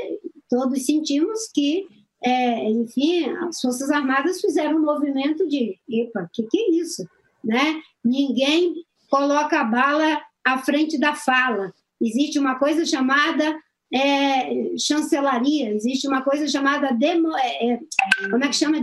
todos 0.49 0.83
sentimos 0.83 1.47
que, 1.53 1.85
é, 2.23 2.67
enfim, 2.71 3.29
as 3.47 3.61
Forças 3.61 3.91
Armadas 3.91 4.41
fizeram 4.41 4.77
um 4.77 4.85
movimento 4.85 5.47
de: 5.47 5.77
epa, 5.87 6.23
o 6.23 6.29
que, 6.33 6.47
que 6.47 6.57
é 6.57 6.71
isso? 6.71 7.07
Né? 7.45 7.79
Ninguém 8.03 8.83
coloca 9.11 9.59
a 9.59 9.63
bala 9.63 10.19
à 10.43 10.57
frente 10.57 10.99
da 10.99 11.13
fala. 11.13 11.71
Existe 12.01 12.39
uma 12.39 12.57
coisa 12.57 12.83
chamada 12.83 13.55
é, 13.93 14.75
chancelaria, 14.75 15.71
existe 15.75 16.07
uma 16.07 16.23
coisa 16.23 16.47
chamada 16.47 16.91
demo, 16.93 17.29
é, 17.37 17.73
é 17.73 17.79
como 18.31 18.43
é 18.43 18.47
que 18.47 18.55
chama? 18.55 18.81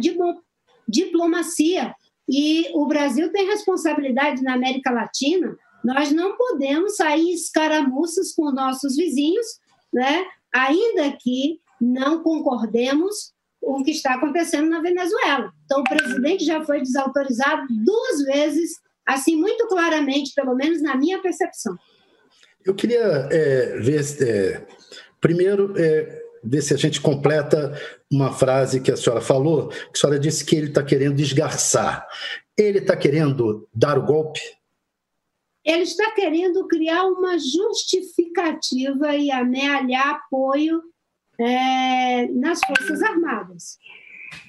Diplomacia. 0.89 1.95
E 2.29 2.71
o 2.75 2.87
Brasil 2.87 3.33
tem 3.33 3.47
responsabilidade 3.47 4.43
na 4.43 4.55
América 4.55 4.91
Latina. 4.91 5.57
Nós 5.85 6.13
não 6.13 6.37
podemos 6.37 6.97
sair 6.97 7.33
escaramuças 7.33 8.33
com 8.33 8.51
nossos 8.51 8.97
vizinhos, 8.97 9.47
né? 9.93 10.25
ainda 10.55 11.17
que 11.21 11.61
não 11.81 12.23
concordemos 12.23 13.33
com 13.61 13.81
o 13.81 13.85
que 13.85 13.91
está 13.91 14.15
acontecendo 14.15 14.69
na 14.69 14.81
Venezuela. 14.81 15.53
Então, 15.65 15.81
o 15.81 15.85
presidente 15.85 16.45
já 16.45 16.65
foi 16.65 16.81
desautorizado 16.81 17.67
duas 17.71 18.23
vezes, 18.25 18.73
assim, 19.07 19.37
muito 19.37 19.67
claramente, 19.67 20.33
pelo 20.35 20.55
menos 20.55 20.83
na 20.83 20.97
minha 20.97 21.21
percepção. 21.21 21.77
Eu 22.65 22.75
queria 22.75 23.29
é, 23.31 23.79
ver, 23.79 24.03
é, 24.23 24.67
primeiro, 25.21 25.75
é, 25.77 26.23
ver 26.43 26.63
se 26.63 26.75
a 26.75 26.77
gente 26.77 27.01
completa 27.01 27.79
uma 28.11 28.33
frase 28.33 28.81
que 28.81 28.91
a 28.91 28.97
senhora 28.97 29.21
falou, 29.21 29.69
que 29.69 29.91
a 29.95 30.01
senhora 30.01 30.19
disse 30.19 30.45
que 30.45 30.57
ele 30.57 30.69
está 30.69 30.83
querendo 30.83 31.15
desgarçar. 31.15 32.07
Ele 32.57 32.79
está 32.79 32.97
querendo 32.97 33.69
dar 33.75 33.99
o 33.99 34.05
golpe? 34.05 34.41
Ele 35.69 35.83
está 35.83 36.11
querendo 36.13 36.67
criar 36.67 37.05
uma 37.05 37.39
justificativa 37.39 39.15
e 39.15 39.31
amealhar 39.31 40.15
apoio 40.15 40.81
é, 41.39 42.27
nas 42.29 42.59
Forças 42.67 43.03
Armadas. 43.03 43.77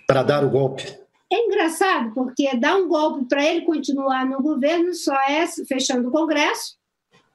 Para 0.07 0.23
dar 0.23 0.45
o 0.45 0.49
golpe? 0.49 0.85
É 1.29 1.45
engraçado, 1.45 2.13
porque 2.13 2.55
dar 2.55 2.77
um 2.77 2.87
golpe 2.87 3.25
para 3.25 3.45
ele 3.45 3.65
continuar 3.65 4.25
no 4.25 4.41
governo 4.41 4.93
só 4.93 5.13
é 5.27 5.45
fechando 5.67 6.07
o 6.07 6.11
Congresso, 6.11 6.77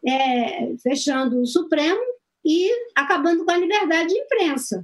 é, 0.02 0.74
fechando 0.82 1.42
o 1.42 1.46
Supremo 1.46 2.00
e 2.42 2.72
acabando 2.96 3.44
com 3.44 3.50
a 3.50 3.56
liberdade 3.58 4.08
de 4.08 4.18
imprensa. 4.18 4.82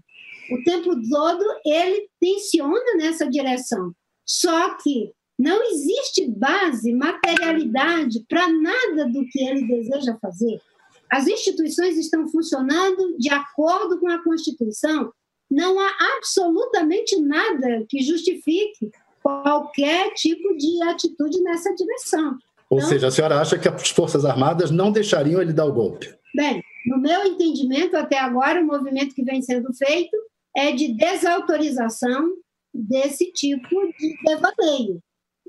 O 0.53 0.63
tempo 0.63 0.91
todo 1.09 1.45
ele 1.65 2.07
tensiona 2.21 2.97
nessa 2.97 3.27
direção. 3.27 3.95
Só 4.27 4.75
que 4.75 5.15
não 5.41 5.63
existe 5.71 6.31
base, 6.31 6.93
materialidade 6.93 8.23
para 8.29 8.47
nada 8.53 9.09
do 9.09 9.25
que 9.27 9.43
ele 9.43 9.67
deseja 9.67 10.19
fazer. 10.21 10.61
As 11.11 11.27
instituições 11.27 11.97
estão 11.97 12.29
funcionando 12.29 13.17
de 13.19 13.31
acordo 13.31 13.99
com 13.99 14.09
a 14.09 14.23
Constituição. 14.23 15.11
Não 15.51 15.81
há 15.81 15.91
absolutamente 16.19 17.19
nada 17.23 17.87
que 17.89 18.03
justifique 18.03 18.91
qualquer 19.23 20.13
tipo 20.13 20.55
de 20.59 20.83
atitude 20.83 21.41
nessa 21.41 21.75
direção. 21.75 22.37
Ou 22.69 22.77
então, 22.77 22.91
seja, 22.91 23.07
a 23.07 23.11
senhora 23.11 23.41
acha 23.41 23.59
que 23.59 23.67
as 23.67 23.89
Forças 23.89 24.27
Armadas 24.27 24.71
não 24.71 24.93
deixariam 24.93 25.41
ele 25.41 25.55
dar 25.55 25.65
o 25.65 25.73
golpe? 25.73 26.15
Bem, 26.35 26.63
no 26.87 26.99
meu 26.99 27.25
entendimento, 27.25 27.97
até 27.97 28.19
agora, 28.19 28.61
o 28.61 28.67
movimento 28.67 29.15
que 29.15 29.25
vem 29.25 29.41
sendo 29.41 29.73
feito 29.73 30.15
é 30.55 30.71
de 30.71 30.93
desautorização 30.93 32.35
desse 32.73 33.33
tipo 33.33 33.75
de 33.99 34.15
devaneio. 34.23 35.03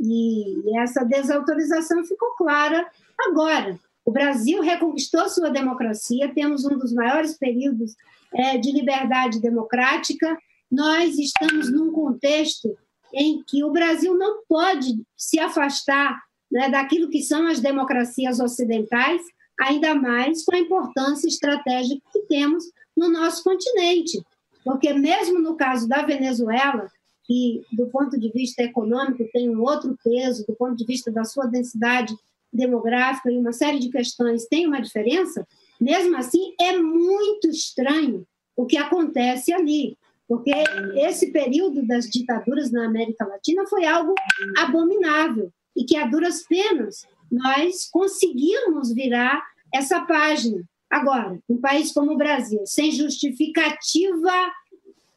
E 0.03 0.77
essa 0.79 1.05
desautorização 1.05 2.03
ficou 2.03 2.31
clara 2.31 2.89
agora. 3.20 3.79
O 4.03 4.12
Brasil 4.12 4.62
reconquistou 4.62 5.29
sua 5.29 5.51
democracia, 5.51 6.34
temos 6.34 6.65
um 6.65 6.75
dos 6.77 6.91
maiores 6.91 7.38
períodos 7.38 7.96
é, 8.34 8.58
de 8.58 8.72
liberdade 8.72 9.39
democrática. 9.39 10.36
Nós 10.72 11.20
estamos 11.20 11.72
num 11.72 11.91
contexto 11.91 12.75
em 13.13 13.43
que 13.43 13.63
o 13.63 13.72
Brasil 13.72 14.17
não 14.17 14.43
pode 14.48 15.03
se 15.15 15.39
afastar 15.39 16.20
né, 16.51 16.70
daquilo 16.70 17.10
que 17.10 17.22
são 17.22 17.48
as 17.48 17.60
democracias 17.60 18.39
ocidentais, 18.39 19.22
ainda 19.60 19.93
mais 19.93 20.43
com 20.43 20.55
a 20.55 20.60
importância 20.60 21.27
estratégica 21.27 22.01
que 22.12 22.22
temos 22.22 22.63
no 22.98 23.10
nosso 23.10 23.43
continente. 23.43 24.20
Porque, 24.63 24.93
mesmo 24.93 25.39
no 25.39 25.55
caso 25.55 25.88
da 25.88 26.01
Venezuela, 26.01 26.88
que 27.24 27.62
do 27.72 27.88
ponto 27.88 28.20
de 28.20 28.30
vista 28.32 28.63
econômico 28.63 29.24
tem 29.32 29.50
um 29.50 29.62
outro 29.62 29.98
peso, 30.04 30.46
do 30.46 30.56
ponto 30.56 30.75
de 30.75 30.86
vista 30.86 31.12
da 31.12 31.24
sua 31.24 31.46
densidade 31.46 32.13
demográfica 32.51 33.32
e 33.32 33.38
uma 33.38 33.54
série 33.54 33.80
de 33.80 33.90
questões 33.90 34.46
tem 34.46 34.68
uma 34.68 34.82
diferença, 34.82 35.48
mesmo 35.80 36.18
assim 36.18 36.54
é 36.60 36.78
muito 36.78 37.48
estranho 37.48 38.25
o 38.56 38.66
que 38.66 38.78
acontece 38.78 39.54
ali, 39.54 39.98
porque 40.28 40.51
esse 40.96 41.32
período 41.32 41.86
das 41.86 42.06
ditaduras 42.10 42.72
na 42.72 42.86
América 42.86 43.25
Latina 43.25 43.66
foi 43.68 43.86
algo 43.86 44.13
abominável 44.58 45.51
e 45.75 45.84
que 45.84 45.98
a 45.98 46.06
duras 46.06 46.44
penas 46.48 47.06
nós 47.32 47.90
conseguimos 47.90 48.94
virar 48.94 49.42
essa 49.74 50.01
página. 50.01 50.63
Agora, 50.90 51.40
um 51.50 51.58
país 51.58 51.94
como 51.94 52.12
o 52.12 52.18
Brasil, 52.18 52.66
sem 52.66 52.92
justificativa, 52.92 54.51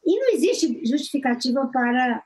e 0.05 0.19
não 0.19 0.29
existe 0.33 0.81
justificativa 0.85 1.67
para, 1.67 2.23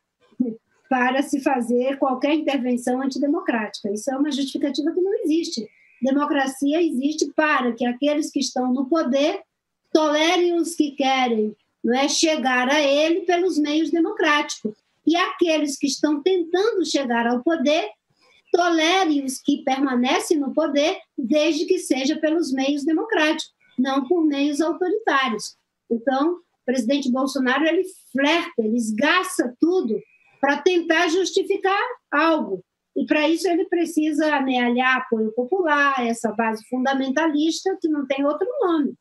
para 0.90 1.24
se 1.24 1.40
fazer 1.40 1.98
qualquer 1.98 2.34
intervenção 2.34 3.02
antidemocrática. 3.02 3.92
Isso 3.92 4.12
é 4.12 4.18
uma 4.18 4.32
justificativa 4.32 4.92
que 4.92 5.02
não 5.02 5.14
existe. 5.24 5.68
Democracia 6.02 6.82
existe 6.82 7.32
para 7.36 7.72
que 7.74 7.86
aqueles 7.86 8.32
que 8.32 8.40
estão 8.40 8.74
no 8.74 8.86
poder 8.86 9.42
tolerem 9.92 10.56
os 10.56 10.76
que 10.76 10.92
querem 10.92 11.56
não 11.84 11.98
é 11.98 12.08
chegar 12.08 12.70
a 12.70 12.82
ele 12.82 13.22
pelos 13.22 13.58
meios 13.58 13.90
democráticos. 13.90 14.74
E 15.06 15.16
aqueles 15.16 15.78
que 15.78 15.88
estão 15.88 16.22
tentando 16.22 16.86
chegar 16.86 17.26
ao 17.26 17.42
poder 17.42 17.90
tolere 18.52 19.24
os 19.24 19.40
que 19.40 19.64
permanecem 19.64 20.38
no 20.38 20.54
poder, 20.54 20.98
desde 21.18 21.66
que 21.66 21.80
seja 21.80 22.18
pelos 22.18 22.52
meios 22.52 22.84
democráticos, 22.84 23.54
não 23.78 24.08
por 24.08 24.26
meios 24.26 24.60
autoritários. 24.60 25.56
Então, 25.90 26.40
presidente 26.70 27.12
Bolsonaro 27.12 27.66
ele 27.66 27.84
flerta, 28.12 28.54
ele 28.60 28.78
esgaça 28.78 29.56
tudo 29.60 30.00
para 30.40 30.62
tentar 30.62 31.08
justificar 31.08 31.82
algo. 32.12 32.64
E 32.96 33.06
para 33.08 33.28
isso 33.28 33.48
ele 33.50 33.66
precisa 33.66 34.36
amealhar 34.36 34.98
apoio 34.98 35.32
popular, 35.32 36.06
essa 36.06 36.32
base 36.32 36.64
fundamentalista 36.70 37.76
que 37.82 37.88
não 37.88 38.06
tem 38.06 38.24
outro 38.24 38.48
nome. 38.62 38.94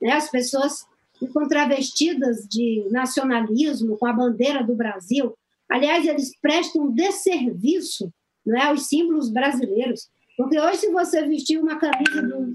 Né? 0.00 0.12
As 0.12 0.30
pessoas 0.30 0.86
ficam 1.18 1.48
travestidas 1.48 2.46
de 2.48 2.86
nacionalismo 2.92 3.98
com 3.98 4.06
a 4.06 4.12
bandeira 4.12 4.62
do 4.62 4.76
Brasil. 4.76 5.34
Aliás, 5.68 6.06
eles 6.06 6.30
prestam 6.40 6.82
um 6.82 6.92
desserviço 6.92 8.08
não 8.46 8.56
é, 8.56 8.72
os 8.72 8.86
símbolos 8.86 9.30
brasileiros. 9.30 10.08
Porque 10.36 10.60
hoje, 10.60 10.78
se 10.78 10.92
você 10.92 11.26
vestir 11.26 11.58
uma 11.58 11.76
camisa 11.76 12.22
do, 12.22 12.54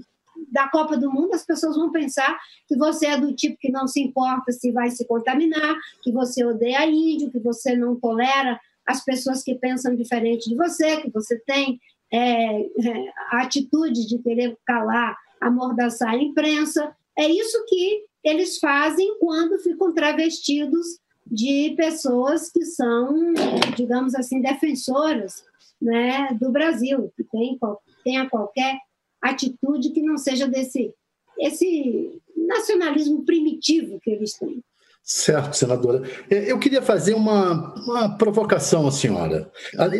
da 0.52 0.68
Copa 0.68 0.96
do 0.96 1.10
Mundo, 1.10 1.34
as 1.34 1.44
pessoas 1.44 1.76
vão 1.76 1.90
pensar 1.90 2.38
que 2.68 2.76
você 2.76 3.06
é 3.06 3.16
do 3.18 3.34
tipo 3.34 3.56
que 3.58 3.72
não 3.72 3.88
se 3.88 4.00
importa 4.00 4.52
se 4.52 4.70
vai 4.70 4.90
se 4.90 5.06
contaminar, 5.06 5.76
que 6.02 6.12
você 6.12 6.44
odeia 6.44 6.86
índio, 6.86 7.30
que 7.30 7.40
você 7.40 7.74
não 7.74 7.98
tolera 7.98 8.60
as 8.86 9.02
pessoas 9.02 9.42
que 9.42 9.54
pensam 9.54 9.96
diferente 9.96 10.48
de 10.48 10.56
você, 10.56 11.00
que 11.00 11.10
você 11.10 11.38
tem 11.38 11.80
é, 12.12 12.60
é, 12.60 13.12
a 13.30 13.42
atitude 13.42 14.06
de 14.06 14.18
querer 14.18 14.56
calar, 14.66 15.16
amordaçar 15.40 16.10
a 16.10 16.16
imprensa. 16.16 16.94
É 17.16 17.26
isso 17.26 17.64
que 17.66 18.04
eles 18.22 18.58
fazem 18.58 19.18
quando 19.18 19.58
ficam 19.58 19.94
travestidos 19.94 21.00
de 21.26 21.74
pessoas 21.76 22.50
que 22.50 22.64
são, 22.64 23.32
digamos 23.74 24.14
assim, 24.14 24.42
defensoras 24.42 25.44
né, 25.80 26.36
do 26.38 26.50
Brasil, 26.50 27.10
que 27.16 27.24
tem, 27.24 27.58
tenha 28.04 28.28
qualquer 28.28 28.78
atitude 29.22 29.90
que 29.90 30.02
não 30.02 30.18
seja 30.18 30.48
desse 30.48 30.92
esse 31.38 32.20
nacionalismo 32.36 33.24
primitivo 33.24 33.98
que 34.00 34.10
eles 34.10 34.34
têm. 34.34 34.62
Certo, 35.02 35.56
senadora. 35.56 36.02
É, 36.30 36.50
eu 36.50 36.58
queria 36.58 36.80
fazer 36.80 37.14
uma, 37.14 37.74
uma 37.84 38.16
provocação 38.16 38.86
à 38.86 38.92
senhora. 38.92 39.50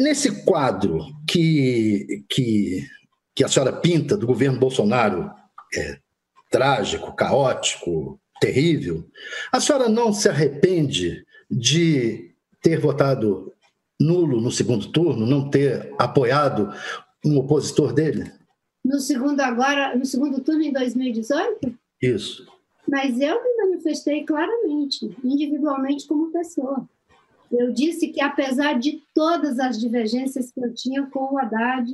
Nesse 0.01 0.45
quadro 0.45 1.01
que, 1.29 2.25
que, 2.29 2.87
que 3.35 3.43
a 3.43 3.49
senhora 3.49 3.73
pinta 3.73 4.17
do 4.17 4.27
governo 4.27 4.61
Bolsonaro, 4.61 5.29
é, 5.75 5.99
trágico, 6.49 7.17
caótico, 7.17 8.21
terrível, 8.41 9.05
a 9.51 9.61
senhora 9.61 9.89
não 9.89 10.13
se 10.13 10.29
arrepende 10.29 11.25
de 11.51 12.33
ter 12.61 12.79
votado 12.79 13.53
nulo 14.01 14.41
no 14.41 14.53
segundo 14.53 14.87
turno, 14.93 15.27
não 15.27 15.51
ter 15.51 15.93
apoiado 15.99 16.73
um 17.25 17.39
opositor 17.39 17.93
dele? 17.93 18.31
No 18.85 18.99
segundo 18.99 19.41
agora, 19.41 19.97
no 19.97 20.05
segundo 20.05 20.41
turno 20.41 20.63
em 20.63 20.73
2018? 20.73 21.79
Isso. 22.01 22.47
Mas 22.89 23.21
eu 23.21 23.43
me 23.43 23.57
manifestei 23.59 24.25
claramente, 24.25 25.17
individualmente 25.23 26.07
como 26.07 26.33
pessoa. 26.33 26.89
Eu 27.51 27.73
disse 27.73 28.09
que 28.09 28.21
apesar 28.21 28.79
de 28.79 29.03
todas 29.15 29.59
as 29.61 29.79
divergências 29.79 30.51
que 30.51 30.65
eu 30.65 30.75
tinha 30.75 31.07
com 31.07 31.35
o 31.35 31.39
Haddad, 31.39 31.93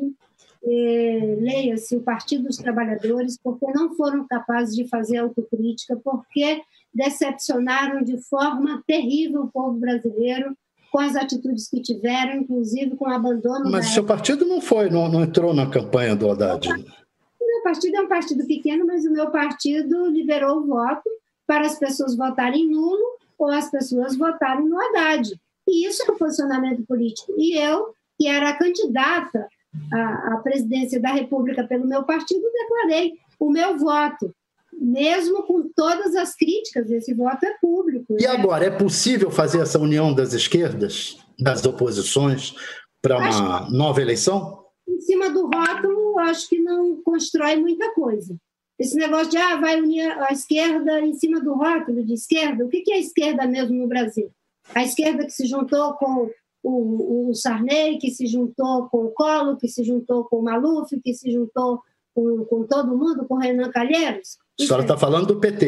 eh, 0.64 1.36
leia-se 1.40 1.96
o 1.96 2.00
Partido 2.00 2.44
dos 2.44 2.56
Trabalhadores, 2.56 3.38
porque 3.42 3.66
não 3.72 3.94
foram 3.94 4.26
capazes 4.26 4.74
de 4.74 4.88
fazer 4.88 5.18
autocrítica, 5.18 5.96
porque 5.96 6.62
decepcionaram 6.94 8.02
de 8.02 8.18
forma 8.28 8.82
terrível 8.86 9.42
o 9.42 9.50
povo 9.50 9.78
brasileiro 9.78 10.56
com 10.90 10.98
as 10.98 11.16
atitudes 11.16 11.68
que 11.68 11.80
tiveram, 11.80 12.40
inclusive 12.40 12.96
com 12.96 13.06
o 13.06 13.12
abandono. 13.12 13.70
Mas 13.70 13.86
seu 13.86 14.04
partido 14.04 14.44
não 14.46 14.60
foi, 14.60 14.88
não, 14.90 15.08
não 15.08 15.22
entrou 15.22 15.54
na 15.54 15.68
campanha 15.68 16.16
do 16.16 16.30
Haddad. 16.30 16.68
O 16.68 17.46
meu 17.46 17.62
partido 17.62 17.96
é 17.96 18.00
um 18.00 18.08
partido 18.08 18.46
pequeno, 18.46 18.86
mas 18.86 19.04
o 19.04 19.12
meu 19.12 19.30
partido 19.30 20.06
liberou 20.06 20.58
o 20.58 20.66
voto 20.66 21.08
para 21.46 21.66
as 21.66 21.78
pessoas 21.78 22.16
votarem 22.16 22.68
nulo 22.68 23.18
ou 23.38 23.48
as 23.50 23.70
pessoas 23.70 24.16
votarem 24.16 24.66
no 24.66 24.78
Haddad. 24.80 25.38
E 25.66 25.86
isso 25.86 26.02
é 26.02 26.10
o 26.10 26.16
posicionamento 26.16 26.84
político. 26.86 27.34
E 27.36 27.58
eu, 27.58 27.92
que 28.18 28.26
era 28.26 28.54
candidata 28.54 29.46
à, 29.92 30.34
à 30.34 30.36
presidência 30.38 31.00
da 31.00 31.12
República 31.12 31.64
pelo 31.64 31.86
meu 31.86 32.02
partido, 32.04 32.42
declarei 32.50 33.14
o 33.38 33.50
meu 33.50 33.78
voto 33.78 34.34
mesmo 34.80 35.42
com 35.42 35.68
todas 35.74 36.14
as 36.14 36.34
críticas, 36.34 36.90
esse 36.90 37.12
voto 37.14 37.44
é 37.44 37.54
público. 37.60 38.16
E 38.18 38.22
né? 38.22 38.28
agora, 38.28 38.64
é 38.64 38.70
possível 38.70 39.30
fazer 39.30 39.60
essa 39.60 39.78
união 39.78 40.14
das 40.14 40.32
esquerdas, 40.32 41.18
das 41.38 41.64
oposições, 41.64 42.54
para 43.02 43.18
uma 43.18 43.68
nova 43.70 44.00
eleição? 44.00 44.64
Em 44.86 45.00
cima 45.00 45.30
do 45.30 45.46
rótulo, 45.46 46.18
acho 46.20 46.48
que 46.48 46.58
não 46.58 47.00
constrói 47.02 47.56
muita 47.56 47.92
coisa. 47.94 48.36
Esse 48.78 48.96
negócio 48.96 49.30
de 49.30 49.36
ah, 49.36 49.56
vai 49.56 49.80
unir 49.80 50.10
a 50.22 50.32
esquerda 50.32 51.00
em 51.00 51.12
cima 51.14 51.40
do 51.40 51.54
rótulo 51.54 52.04
de 52.04 52.14
esquerda, 52.14 52.64
o 52.64 52.68
que 52.68 52.84
é 52.90 52.94
a 52.94 53.00
esquerda 53.00 53.46
mesmo 53.46 53.76
no 53.76 53.88
Brasil? 53.88 54.30
A 54.74 54.84
esquerda 54.84 55.24
que 55.24 55.32
se 55.32 55.46
juntou 55.46 55.94
com 55.94 56.30
o, 56.62 57.30
o 57.30 57.34
Sarney, 57.34 57.98
que 57.98 58.10
se 58.10 58.26
juntou 58.26 58.88
com 58.88 59.06
o 59.06 59.10
Collor, 59.10 59.56
que 59.56 59.68
se 59.68 59.82
juntou 59.82 60.24
com 60.24 60.38
o 60.38 60.42
Maluf, 60.42 60.88
que 61.00 61.14
se 61.14 61.30
juntou 61.32 61.80
com, 62.18 62.44
com 62.46 62.64
todo 62.64 62.98
mundo, 62.98 63.24
com 63.26 63.36
Renan 63.36 63.70
Calheiros? 63.70 64.38
A 64.60 64.64
senhora 64.64 64.82
está 64.82 64.98
falando 64.98 65.28
do 65.28 65.40
PT. 65.40 65.66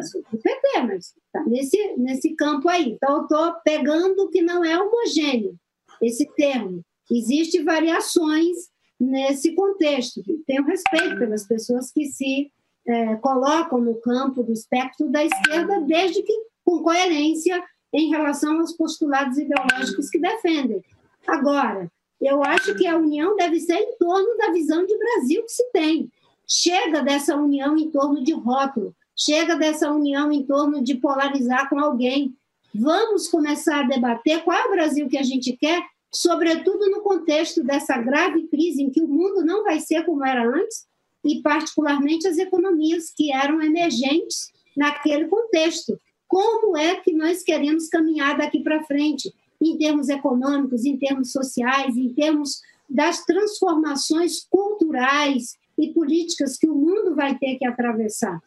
Isso, 0.00 0.22
do 0.32 0.38
PT, 0.38 0.82
mas 0.86 1.12
está 1.26 1.44
nesse, 1.46 1.96
nesse 1.98 2.34
campo 2.34 2.66
aí. 2.66 2.92
Então, 2.92 3.18
eu 3.18 3.22
estou 3.24 3.52
pegando 3.62 4.30
que 4.30 4.40
não 4.40 4.64
é 4.64 4.80
homogêneo 4.80 5.54
esse 6.00 6.26
termo. 6.34 6.80
Existem 7.10 7.62
variações 7.62 8.56
nesse 8.98 9.54
contexto. 9.54 10.22
Tenho 10.46 10.64
respeito 10.64 11.18
pelas 11.18 11.46
pessoas 11.46 11.92
que 11.92 12.06
se 12.06 12.50
é, 12.86 13.16
colocam 13.16 13.78
no 13.78 14.00
campo 14.00 14.42
do 14.42 14.52
espectro 14.52 15.10
da 15.10 15.22
esquerda, 15.24 15.82
desde 15.82 16.22
que 16.22 16.32
com 16.64 16.82
coerência 16.82 17.62
em 17.92 18.08
relação 18.08 18.60
aos 18.60 18.72
postulados 18.72 19.36
ideológicos 19.36 20.08
que 20.08 20.18
defendem. 20.18 20.82
Agora, 21.26 21.90
eu 22.20 22.42
acho 22.42 22.74
que 22.74 22.86
a 22.86 22.96
união 22.96 23.36
deve 23.36 23.60
ser 23.60 23.76
em 23.76 23.96
torno 23.98 24.36
da 24.36 24.50
visão 24.50 24.86
de 24.86 24.96
Brasil 24.96 25.42
que 25.42 25.52
se 25.52 25.70
tem. 25.72 26.10
Chega 26.48 27.02
dessa 27.02 27.36
união 27.36 27.76
em 27.76 27.90
torno 27.90 28.22
de 28.22 28.32
rótulo, 28.32 28.94
chega 29.16 29.56
dessa 29.56 29.90
união 29.90 30.30
em 30.30 30.44
torno 30.44 30.82
de 30.82 30.94
polarizar 30.94 31.68
com 31.68 31.78
alguém. 31.78 32.34
Vamos 32.74 33.28
começar 33.28 33.80
a 33.80 33.88
debater 33.88 34.42
qual 34.44 34.56
é 34.56 34.66
o 34.66 34.70
Brasil 34.70 35.08
que 35.08 35.18
a 35.18 35.22
gente 35.22 35.56
quer, 35.56 35.82
sobretudo 36.12 36.90
no 36.90 37.00
contexto 37.00 37.62
dessa 37.62 37.98
grave 37.98 38.46
crise 38.48 38.82
em 38.82 38.90
que 38.90 39.02
o 39.02 39.08
mundo 39.08 39.44
não 39.44 39.64
vai 39.64 39.80
ser 39.80 40.04
como 40.04 40.24
era 40.24 40.46
antes, 40.46 40.86
e 41.24 41.42
particularmente 41.42 42.28
as 42.28 42.38
economias 42.38 43.12
que 43.14 43.32
eram 43.32 43.60
emergentes 43.60 44.48
naquele 44.76 45.26
contexto. 45.26 45.98
Como 46.28 46.76
é 46.76 46.96
que 46.96 47.12
nós 47.12 47.42
queremos 47.42 47.88
caminhar 47.88 48.36
daqui 48.36 48.62
para 48.62 48.84
frente, 48.84 49.32
em 49.70 49.78
termos 49.78 50.08
econômicos, 50.08 50.84
em 50.84 50.96
termos 50.96 51.32
sociais, 51.32 51.96
em 51.96 52.12
termos 52.12 52.60
das 52.88 53.24
transformações 53.24 54.46
culturais 54.48 55.56
e 55.78 55.92
políticas 55.92 56.56
que 56.56 56.68
o 56.68 56.74
mundo 56.74 57.14
vai 57.14 57.36
ter 57.38 57.56
que 57.56 57.66
atravessar. 57.66 58.40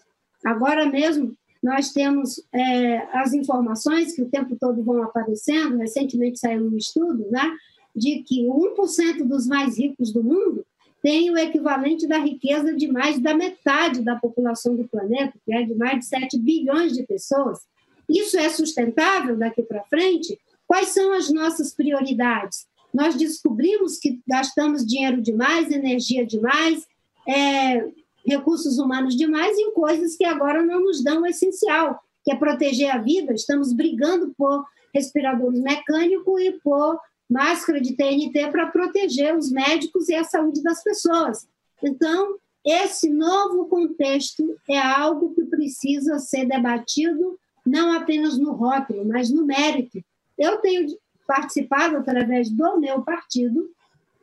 Agora 0.44 0.86
mesmo, 0.86 1.36
nós 1.62 1.92
temos 1.92 2.42
é, 2.54 2.98
as 3.18 3.34
informações 3.34 4.14
que 4.14 4.22
o 4.22 4.30
tempo 4.30 4.56
todo 4.60 4.82
vão 4.84 5.04
aparecendo, 5.04 5.78
recentemente 5.78 6.40
saiu 6.40 6.66
um 6.66 6.78
estudo, 6.78 7.28
né, 7.30 7.52
de 7.96 8.24
que 8.24 8.46
1% 8.46 9.24
dos 9.26 9.46
mais 9.46 9.78
ricos 9.78 10.14
do 10.14 10.24
mundo 10.24 10.66
tem 11.02 11.32
o 11.32 11.38
equivalente 11.38 12.08
da 12.08 12.18
riqueza 12.18 12.74
de 12.74 12.88
mais 12.88 13.20
da 13.20 13.34
metade 13.34 14.02
da 14.02 14.16
população 14.16 14.76
do 14.76 14.88
planeta, 14.88 15.34
que 15.46 15.54
é 15.54 15.64
de 15.64 15.74
mais 15.74 16.00
de 16.00 16.06
7 16.06 16.38
bilhões 16.38 16.94
de 16.94 17.04
pessoas. 17.04 17.60
Isso 18.08 18.38
é 18.38 18.50
sustentável 18.50 19.38
daqui 19.38 19.62
para 19.62 19.84
frente? 19.84 20.38
Quais 20.70 20.90
são 20.90 21.12
as 21.14 21.32
nossas 21.32 21.74
prioridades? 21.74 22.68
Nós 22.94 23.16
descobrimos 23.16 23.98
que 23.98 24.22
gastamos 24.28 24.86
dinheiro 24.86 25.20
demais, 25.20 25.72
energia 25.72 26.24
demais, 26.24 26.86
é, 27.28 27.90
recursos 28.24 28.78
humanos 28.78 29.16
demais 29.16 29.58
em 29.58 29.74
coisas 29.74 30.16
que 30.16 30.24
agora 30.24 30.62
não 30.62 30.84
nos 30.84 31.04
dão 31.04 31.24
o 31.24 31.26
essencial, 31.26 32.00
que 32.24 32.32
é 32.32 32.36
proteger 32.36 32.92
a 32.92 33.00
vida. 33.00 33.34
Estamos 33.34 33.74
brigando 33.74 34.32
por 34.38 34.64
respiradores 34.94 35.60
mecânicos 35.60 36.40
e 36.40 36.52
por 36.64 37.00
máscara 37.28 37.82
de 37.82 37.96
TNT 37.96 38.52
para 38.52 38.68
proteger 38.68 39.36
os 39.36 39.52
médicos 39.52 40.08
e 40.08 40.14
a 40.14 40.24
saúde 40.24 40.62
das 40.62 40.84
pessoas. 40.84 41.48
Então, 41.84 42.36
esse 42.64 43.10
novo 43.10 43.66
contexto 43.66 44.56
é 44.70 44.78
algo 44.78 45.34
que 45.34 45.46
precisa 45.46 46.20
ser 46.20 46.46
debatido 46.46 47.40
não 47.66 47.92
apenas 47.92 48.38
no 48.38 48.52
rótulo, 48.52 49.04
mas 49.04 49.32
no 49.32 49.48
mérito. 49.48 50.00
Eu 50.40 50.58
tenho 50.60 50.88
participado, 51.28 51.98
através 51.98 52.50
do 52.50 52.80
meu 52.80 53.02
partido, 53.04 53.70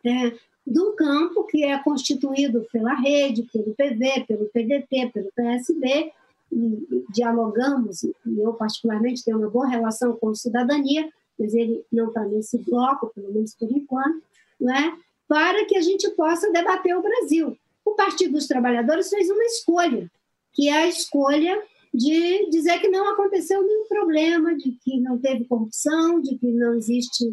é, 0.05 0.31
de 0.67 0.81
um 0.81 0.97
campo 0.97 1.45
que 1.45 1.63
é 1.63 1.79
constituído 1.79 2.67
pela 2.73 2.95
rede, 2.95 3.45
pelo 3.53 3.75
PV, 3.75 4.25
pelo 4.27 4.47
PDT, 4.47 5.11
pelo 5.13 5.31
PSB, 5.33 6.13
e 6.51 7.05
dialogamos, 7.13 8.03
e 8.03 8.15
eu 8.39 8.53
particularmente 8.55 9.25
tenho 9.25 9.39
uma 9.39 9.51
boa 9.51 9.69
relação 9.69 10.17
com 10.17 10.31
a 10.31 10.35
cidadania, 10.35 11.09
mas 11.39 11.55
ele 11.55 11.85
não 11.93 12.09
está 12.09 12.25
nesse 12.25 12.59
bloco, 12.59 13.13
pelo 13.15 13.33
menos 13.33 13.55
por 13.55 13.71
enquanto, 13.71 14.23
não 14.61 14.75
é? 14.75 14.97
para 15.29 15.65
que 15.67 15.77
a 15.77 15.83
gente 15.83 16.09
possa 16.11 16.51
debater 16.51 16.97
o 16.97 17.03
Brasil. 17.03 17.57
O 17.85 17.93
Partido 17.93 18.33
dos 18.33 18.47
Trabalhadores 18.47 19.09
fez 19.09 19.29
uma 19.29 19.45
escolha, 19.45 20.11
que 20.53 20.69
é 20.69 20.85
a 20.85 20.89
escolha 20.89 21.63
de 21.93 22.51
dizer 22.51 22.81
que 22.81 22.89
não 22.89 23.09
aconteceu 23.11 23.63
nenhum 23.63 23.87
problema, 23.89 24.57
de 24.57 24.73
que 24.83 25.01
não 25.01 25.19
teve 25.19 25.45
corrupção, 25.45 26.21
de 26.21 26.37
que 26.39 26.47
não 26.53 26.75
existe 26.75 27.25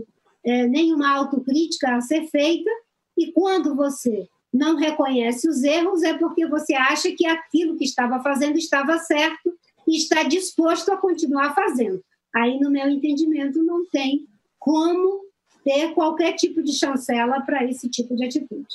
é, 0.46 0.68
nenhuma 0.68 1.10
autocrítica 1.10 1.96
a 1.96 2.02
ser 2.02 2.28
feita, 2.28 2.70
e 3.18 3.32
quando 3.32 3.76
você 3.76 4.28
não 4.54 4.76
reconhece 4.76 5.50
os 5.50 5.64
erros, 5.64 6.04
é 6.04 6.18
porque 6.18 6.46
você 6.48 6.74
acha 6.76 7.12
que 7.12 7.26
aquilo 7.26 7.76
que 7.76 7.86
estava 7.86 8.22
fazendo 8.22 8.58
estava 8.58 8.98
certo 9.00 9.54
e 9.88 9.98
está 9.98 10.24
disposto 10.24 10.92
a 10.92 10.98
continuar 10.98 11.56
fazendo. 11.56 12.04
Aí, 12.34 12.60
no 12.60 12.70
meu 12.70 12.88
entendimento, 12.90 13.64
não 13.64 13.86
tem 13.86 14.28
como 14.60 15.22
ter 15.64 15.94
qualquer 15.94 16.34
tipo 16.34 16.62
de 16.62 16.74
chancela 16.74 17.42
para 17.42 17.64
esse 17.64 17.90
tipo 17.90 18.16
de 18.16 18.26
atitude. 18.26 18.68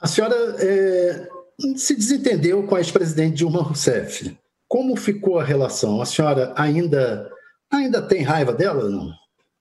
A 0.00 0.06
senhora 0.06 0.34
é, 0.58 1.28
se 1.76 1.94
desentendeu 1.94 2.62
com 2.64 2.74
a 2.74 2.78
ex-presidente 2.78 3.36
Dilma 3.36 3.62
Rousseff. 3.62 4.36
Como 4.72 4.96
ficou 4.96 5.38
a 5.38 5.44
relação? 5.44 6.00
A 6.00 6.06
senhora 6.06 6.54
ainda, 6.56 7.30
ainda 7.70 8.00
tem 8.00 8.22
raiva 8.22 8.54
dela 8.54 8.84
ou 8.84 8.90
não? 8.90 9.12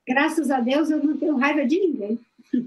Graças 0.08 0.50
a 0.50 0.62
Deus 0.62 0.90
eu 0.90 1.04
não 1.04 1.18
tenho 1.18 1.36
raiva 1.36 1.66
de 1.66 1.78
ninguém. 1.82 2.20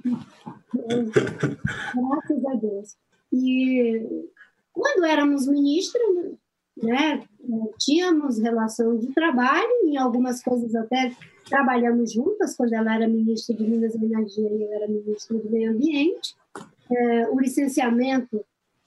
Graças 0.76 2.44
a 2.44 2.54
Deus. 2.57 2.96
E 3.33 4.28
quando 4.74 5.07
éramos 5.07 5.46
ministros, 5.46 6.35
né, 6.83 7.24
tínhamos 7.78 8.38
relação 8.38 8.98
de 8.98 9.07
trabalho, 9.14 9.87
em 9.87 9.96
algumas 9.96 10.42
coisas 10.42 10.74
até 10.74 11.16
trabalhamos 11.48 12.12
juntas, 12.12 12.54
quando 12.54 12.74
ela 12.74 12.94
era 12.94 13.09
ministra 13.09 13.57
de 13.57 13.62
Minas 13.62 13.94
e 13.94 14.04
Energia 14.04 14.50
e 14.50 14.62
eu 14.64 14.72
era 14.74 14.87
ministra 14.87 15.38
do 15.38 15.50
Meio 15.50 15.70
Ambiente. 15.70 16.35
É, 16.92 17.26
o 17.30 17.40
licenciamento 17.40 18.44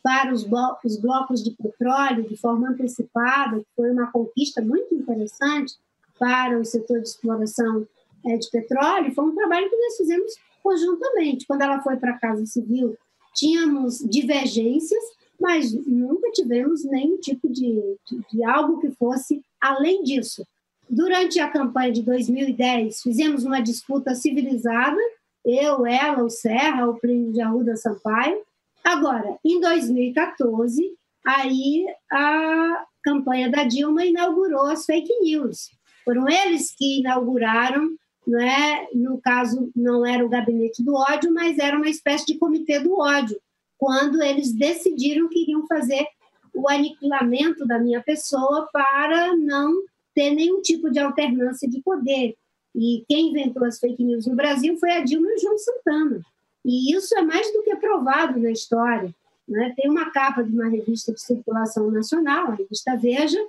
para 0.07 0.33
os 0.33 0.45
blocos, 0.45 0.93
os 0.93 1.01
blocos 1.01 1.43
de 1.43 1.51
petróleo 1.51 2.23
de 2.23 2.37
forma 2.37 2.69
antecipada, 2.69 3.59
que 3.59 3.67
foi 3.75 3.91
uma 3.91 4.09
conquista 4.09 4.61
muito 4.61 4.95
interessante 4.95 5.73
para 6.17 6.57
o 6.57 6.63
setor 6.63 7.01
de 7.01 7.09
exploração 7.09 7.85
é, 8.25 8.37
de 8.37 8.49
petróleo, 8.49 9.13
foi 9.13 9.25
um 9.25 9.35
trabalho 9.35 9.69
que 9.69 9.75
nós 9.75 9.97
fizemos 9.97 10.31
conjuntamente. 10.63 11.45
Quando 11.45 11.63
ela 11.63 11.81
foi 11.81 11.97
para 11.97 12.11
a 12.11 12.19
Casa 12.19 12.45
Civil, 12.45 12.97
tínhamos 13.35 13.99
divergências, 13.99 15.03
mas 15.37 15.73
nunca 15.73 16.31
tivemos 16.31 16.85
nenhum 16.85 17.17
tipo 17.17 17.49
de, 17.49 17.97
de, 18.09 18.21
de 18.31 18.43
algo 18.45 18.79
que 18.79 18.89
fosse 18.91 19.43
além 19.59 20.03
disso. 20.03 20.47
Durante 20.89 21.37
a 21.41 21.49
campanha 21.49 21.91
de 21.91 22.01
2010, 22.01 23.01
fizemos 23.01 23.43
uma 23.43 23.59
disputa 23.59 24.15
civilizada, 24.15 25.01
eu, 25.43 25.85
ela, 25.85 26.23
o 26.23 26.29
Serra, 26.29 26.87
o 26.87 26.97
primo 26.97 27.33
de 27.33 27.41
Arruda 27.41 27.75
Sampaio. 27.75 28.46
Agora, 28.87 29.37
em 29.43 29.59
2014, 29.59 30.93
aí 31.25 31.85
a 32.09 32.85
campanha 33.03 33.51
da 33.51 33.65
Dilma 33.65 34.05
inaugurou 34.05 34.67
as 34.67 34.85
fake 34.85 35.13
news. 35.19 35.71
Foram 36.05 36.29
eles 36.29 36.73
que 36.73 36.99
inauguraram, 36.99 37.97
é? 38.39 38.87
no 38.95 39.19
caso, 39.19 39.69
não 39.75 40.05
era 40.05 40.25
o 40.25 40.29
gabinete 40.29 40.81
do 40.81 40.95
ódio, 40.95 41.33
mas 41.33 41.59
era 41.59 41.75
uma 41.75 41.89
espécie 41.89 42.25
de 42.27 42.37
comitê 42.37 42.79
do 42.79 42.97
ódio, 42.97 43.37
quando 43.77 44.23
eles 44.23 44.53
decidiram 44.53 45.27
que 45.27 45.41
iriam 45.41 45.67
fazer 45.67 46.07
o 46.53 46.69
aniquilamento 46.69 47.67
da 47.67 47.77
minha 47.77 48.01
pessoa 48.01 48.69
para 48.71 49.35
não 49.35 49.83
ter 50.15 50.31
nenhum 50.31 50.61
tipo 50.61 50.89
de 50.89 50.99
alternância 50.99 51.69
de 51.69 51.81
poder. 51.81 52.37
E 52.73 53.03
quem 53.09 53.31
inventou 53.31 53.65
as 53.65 53.79
fake 53.79 54.01
news 54.01 54.25
no 54.25 54.33
Brasil 54.33 54.77
foi 54.77 54.91
a 54.91 55.03
Dilma 55.03 55.27
e 55.29 55.35
o 55.35 55.39
João 55.39 55.57
Santana. 55.57 56.21
E 56.67 56.93
isso 56.93 57.17
é 57.17 57.21
mais 57.21 57.51
do 57.53 57.63
que 57.63 57.73
provado 57.77 58.37
na 58.37 58.51
história. 58.51 59.15
Né? 59.47 59.73
Tem 59.77 59.89
uma 59.89 60.11
capa 60.11 60.43
de 60.43 60.53
uma 60.53 60.67
revista 60.67 61.13
de 61.13 61.21
circulação 61.21 61.89
nacional, 61.89 62.51
a 62.51 62.55
revista 62.55 62.97
Veja, 62.97 63.39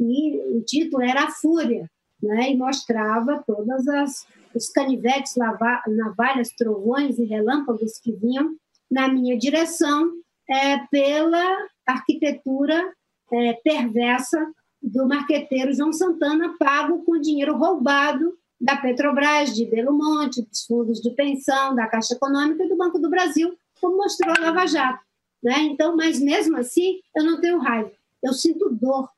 e 0.00 0.58
o 0.58 0.60
título 0.62 1.00
era 1.00 1.22
A 1.22 1.30
Fúria, 1.30 1.88
né? 2.20 2.50
e 2.50 2.56
mostrava 2.56 3.44
todas 3.46 3.86
as 3.86 4.26
os 4.54 4.68
canivetes, 4.70 5.34
navalhas, 5.36 6.50
trovões 6.56 7.18
e 7.18 7.24
relâmpagos 7.24 7.98
que 7.98 8.12
vinham 8.12 8.54
na 8.88 9.08
minha 9.08 9.36
direção 9.36 10.12
é, 10.48 10.78
pela 10.86 11.44
arquitetura 11.84 12.92
é, 13.32 13.52
perversa 13.54 14.38
do 14.80 15.08
marqueteiro 15.08 15.72
João 15.72 15.92
Santana, 15.92 16.54
pago 16.56 17.04
com 17.04 17.20
dinheiro 17.20 17.56
roubado 17.56 18.38
da 18.64 18.78
Petrobras, 18.78 19.54
de 19.54 19.66
Belo 19.66 19.92
Monte, 19.92 20.40
dos 20.40 20.64
fundos 20.64 20.98
de 20.98 21.10
pensão, 21.10 21.74
da 21.74 21.86
Caixa 21.86 22.14
Econômica 22.14 22.64
e 22.64 22.68
do 22.68 22.76
Banco 22.76 22.98
do 22.98 23.10
Brasil, 23.10 23.54
como 23.78 23.98
mostrou 23.98 24.34
a 24.34 24.40
Lava 24.40 24.66
Jato. 24.66 25.04
Né? 25.42 25.58
Então, 25.64 25.94
mas 25.94 26.18
mesmo 26.18 26.56
assim, 26.56 27.00
eu 27.14 27.22
não 27.22 27.38
tenho 27.38 27.58
raiva. 27.58 27.92
Eu 28.22 28.32
sinto 28.32 28.70
dor. 28.70 29.10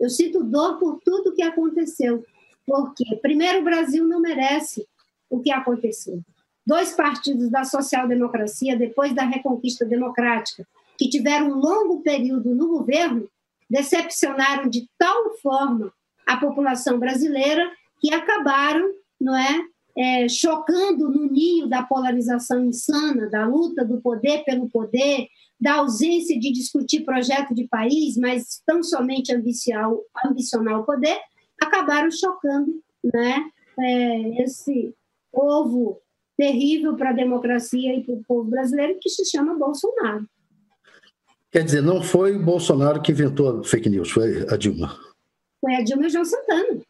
Eu 0.00 0.08
sinto 0.08 0.42
dor 0.42 0.78
por 0.78 0.98
tudo 1.04 1.34
que 1.34 1.42
aconteceu. 1.42 2.24
Porque, 2.66 3.04
primeiro, 3.16 3.60
o 3.60 3.64
Brasil 3.64 4.08
não 4.08 4.20
merece 4.20 4.88
o 5.28 5.38
que 5.38 5.52
aconteceu. 5.52 6.22
Dois 6.66 6.92
partidos 6.92 7.50
da 7.50 7.62
social-democracia, 7.62 8.74
depois 8.74 9.14
da 9.14 9.24
reconquista 9.24 9.84
democrática, 9.84 10.66
que 10.96 11.10
tiveram 11.10 11.48
um 11.48 11.56
longo 11.56 12.00
período 12.00 12.54
no 12.54 12.68
governo, 12.68 13.28
decepcionaram 13.68 14.66
de 14.70 14.88
tal 14.96 15.36
forma 15.42 15.92
a 16.26 16.38
população 16.38 16.98
brasileira 16.98 17.70
que 18.00 18.12
acabaram, 18.12 18.90
não 19.20 19.36
é, 19.36 19.64
é, 19.96 20.28
chocando 20.28 21.08
no 21.08 21.30
ninho 21.30 21.68
da 21.68 21.82
polarização 21.82 22.64
insana, 22.64 23.28
da 23.28 23.46
luta 23.46 23.84
do 23.84 24.00
poder 24.00 24.44
pelo 24.44 24.68
poder, 24.68 25.28
da 25.60 25.76
ausência 25.76 26.38
de 26.38 26.52
discutir 26.52 27.04
projeto 27.04 27.54
de 27.54 27.66
país, 27.68 28.16
mas 28.16 28.60
tão 28.66 28.82
somente 28.82 29.32
ambicionar, 29.32 29.90
ambicionar 30.26 30.80
o 30.80 30.84
poder, 30.84 31.18
acabaram 31.62 32.10
chocando 32.10 32.82
né, 33.02 33.44
é, 33.78 34.42
esse 34.42 34.94
ovo 35.32 36.00
terrível 36.36 36.96
para 36.96 37.10
a 37.10 37.14
democracia 37.14 37.94
e 37.94 38.02
para 38.02 38.14
o 38.14 38.24
povo 38.24 38.50
brasileiro 38.50 38.98
que 39.00 39.08
se 39.08 39.24
chama 39.24 39.58
Bolsonaro. 39.58 40.26
Quer 41.50 41.64
dizer, 41.64 41.82
não 41.82 42.02
foi 42.02 42.34
o 42.34 42.42
Bolsonaro 42.42 43.00
que 43.00 43.12
inventou 43.12 43.60
a 43.60 43.64
fake 43.64 43.88
news, 43.88 44.10
foi 44.10 44.44
a 44.48 44.56
Dilma. 44.56 44.98
Foi 45.60 45.76
a 45.76 45.84
Dilma 45.84 46.02
e 46.02 46.06
o 46.06 46.10
João 46.10 46.24
Santana. 46.24 46.80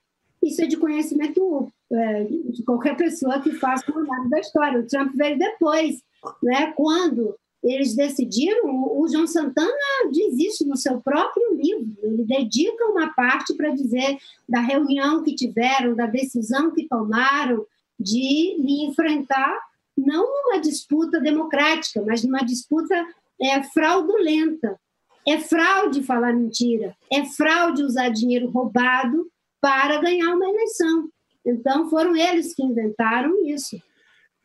Isso 0.45 0.63
é 0.63 0.67
de 0.67 0.77
conhecimento 0.77 1.73
é, 1.91 2.25
de 2.25 2.63
qualquer 2.65 2.97
pessoa 2.97 3.41
que 3.41 3.53
faça 3.53 3.91
uma 3.91 4.03
análise 4.03 4.31
da 4.31 4.41
história. 4.41 4.81
O 4.81 4.87
Trump 4.87 5.15
veio 5.15 5.39
depois, 5.39 6.03
né? 6.43 6.73
quando 6.77 7.35
eles 7.63 7.95
decidiram, 7.95 8.69
o 8.99 9.09
João 9.09 9.27
Santana 9.27 9.73
diz 10.13 10.39
isso 10.39 10.69
no 10.69 10.77
seu 10.77 11.01
próprio 11.01 11.55
livro, 11.55 11.97
ele 12.03 12.23
dedica 12.25 12.85
uma 12.91 13.15
parte 13.15 13.55
para 13.55 13.71
dizer 13.71 14.19
da 14.47 14.61
reunião 14.61 15.23
que 15.23 15.35
tiveram, 15.35 15.95
da 15.95 16.05
decisão 16.05 16.71
que 16.73 16.87
tomaram 16.87 17.65
de 17.99 18.85
enfrentar, 18.87 19.59
não 19.97 20.27
numa 20.27 20.61
disputa 20.61 21.19
democrática, 21.21 22.03
mas 22.07 22.23
numa 22.23 22.45
disputa 22.45 22.95
é 23.41 23.63
fraudulenta. 23.63 24.79
É 25.27 25.39
fraude 25.39 26.03
falar 26.03 26.35
mentira, 26.35 26.95
é 27.11 27.25
fraude 27.25 27.83
usar 27.83 28.11
dinheiro 28.11 28.51
roubado 28.51 29.27
para 29.65 29.99
ganhar 29.99 30.35
uma 30.35 30.47
eleição. 30.47 31.09
Então, 31.43 31.89
foram 31.89 32.15
eles 32.15 32.55
que 32.55 32.63
inventaram 32.63 33.47
isso. 33.47 33.81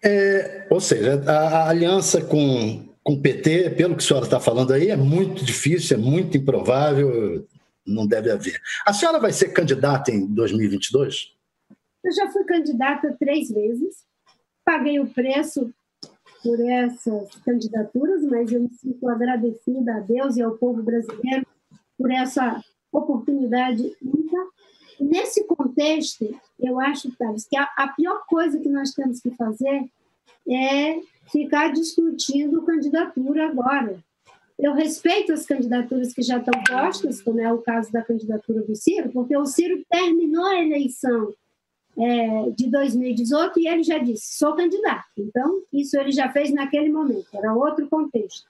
É, 0.02 0.66
ou 0.70 0.80
seja, 0.80 1.22
a, 1.28 1.32
a, 1.32 1.70
aliança 1.70 2.22
com, 2.22 2.88
com 3.04 3.14
o 3.16 3.22
PT, 3.22 3.72
pelo 3.72 3.98
que 3.98 4.04
a 4.04 4.08
senhora 4.08 4.26
está 4.26 4.40
falando 4.40 4.72
aí, 4.72 4.88
é 4.88 4.96
muito 4.96 5.44
difícil, 5.44 5.98
é 5.98 6.00
muito 6.00 6.38
improvável, 6.38 7.46
não 7.86 8.08
deve 8.08 8.32
haver. 8.32 8.62
A 8.86 8.94
senhora 8.94 9.20
vai 9.20 9.34
ser 9.34 9.50
candidata 9.50 10.10
em 10.10 10.26
2022? 10.26 11.34
Eu 12.02 12.14
já 12.14 12.32
fui 12.32 12.46
candidata 12.46 13.14
três 13.20 13.52
vezes, 13.52 13.98
paguei 14.64 15.02
o 15.02 15.08
preço 15.08 15.70
por 16.42 16.62
essas 16.62 17.36
candidaturas, 17.44 18.24
mas 18.24 18.50
eu 18.54 18.62
me 18.62 18.70
sinto 18.70 19.10
agradecida 19.10 19.96
a 19.96 20.00
Deus 20.00 20.38
e 20.38 20.42
ao 20.42 20.58
povo 20.58 20.82
brasileiro 20.82 21.46
por 21.98 22.10
essa 22.10 22.64
oportunidade 22.90 23.84
única. 24.02 24.59
Nesse 25.04 25.44
contexto, 25.46 26.30
eu 26.60 26.80
acho, 26.80 27.12
Thales, 27.16 27.48
que 27.48 27.58
a, 27.58 27.64
a 27.78 27.88
pior 27.90 28.26
coisa 28.28 28.60
que 28.60 28.70
nós 28.70 28.92
temos 28.92 29.20
que 29.20 29.32
fazer 29.32 29.90
é 30.50 31.00
ficar 31.32 31.72
discutindo 31.72 32.64
candidatura 32.64 33.48
agora. 33.48 34.00
Eu 34.58 34.74
respeito 34.74 35.32
as 35.32 35.46
candidaturas 35.46 36.14
que 36.14 36.22
já 36.22 36.38
estão 36.38 36.62
postas, 36.64 37.22
como 37.22 37.40
é 37.40 37.52
o 37.52 37.60
caso 37.60 37.92
da 37.92 38.02
candidatura 38.02 38.62
do 38.62 38.76
Ciro, 38.76 39.10
porque 39.10 39.36
o 39.38 39.46
Ciro 39.46 39.84
terminou 39.90 40.46
a 40.46 40.62
eleição 40.62 41.34
é, 41.98 42.50
de 42.52 42.68
2018 42.70 43.60
e 43.60 43.68
ele 43.68 43.84
já 43.84 43.98
disse: 44.00 44.38
sou 44.38 44.56
candidato. 44.56 45.08
Então, 45.18 45.62
isso 45.72 45.98
ele 45.98 46.12
já 46.12 46.30
fez 46.32 46.52
naquele 46.52 46.90
momento, 46.90 47.28
era 47.34 47.54
outro 47.54 47.88
contexto. 47.88 48.50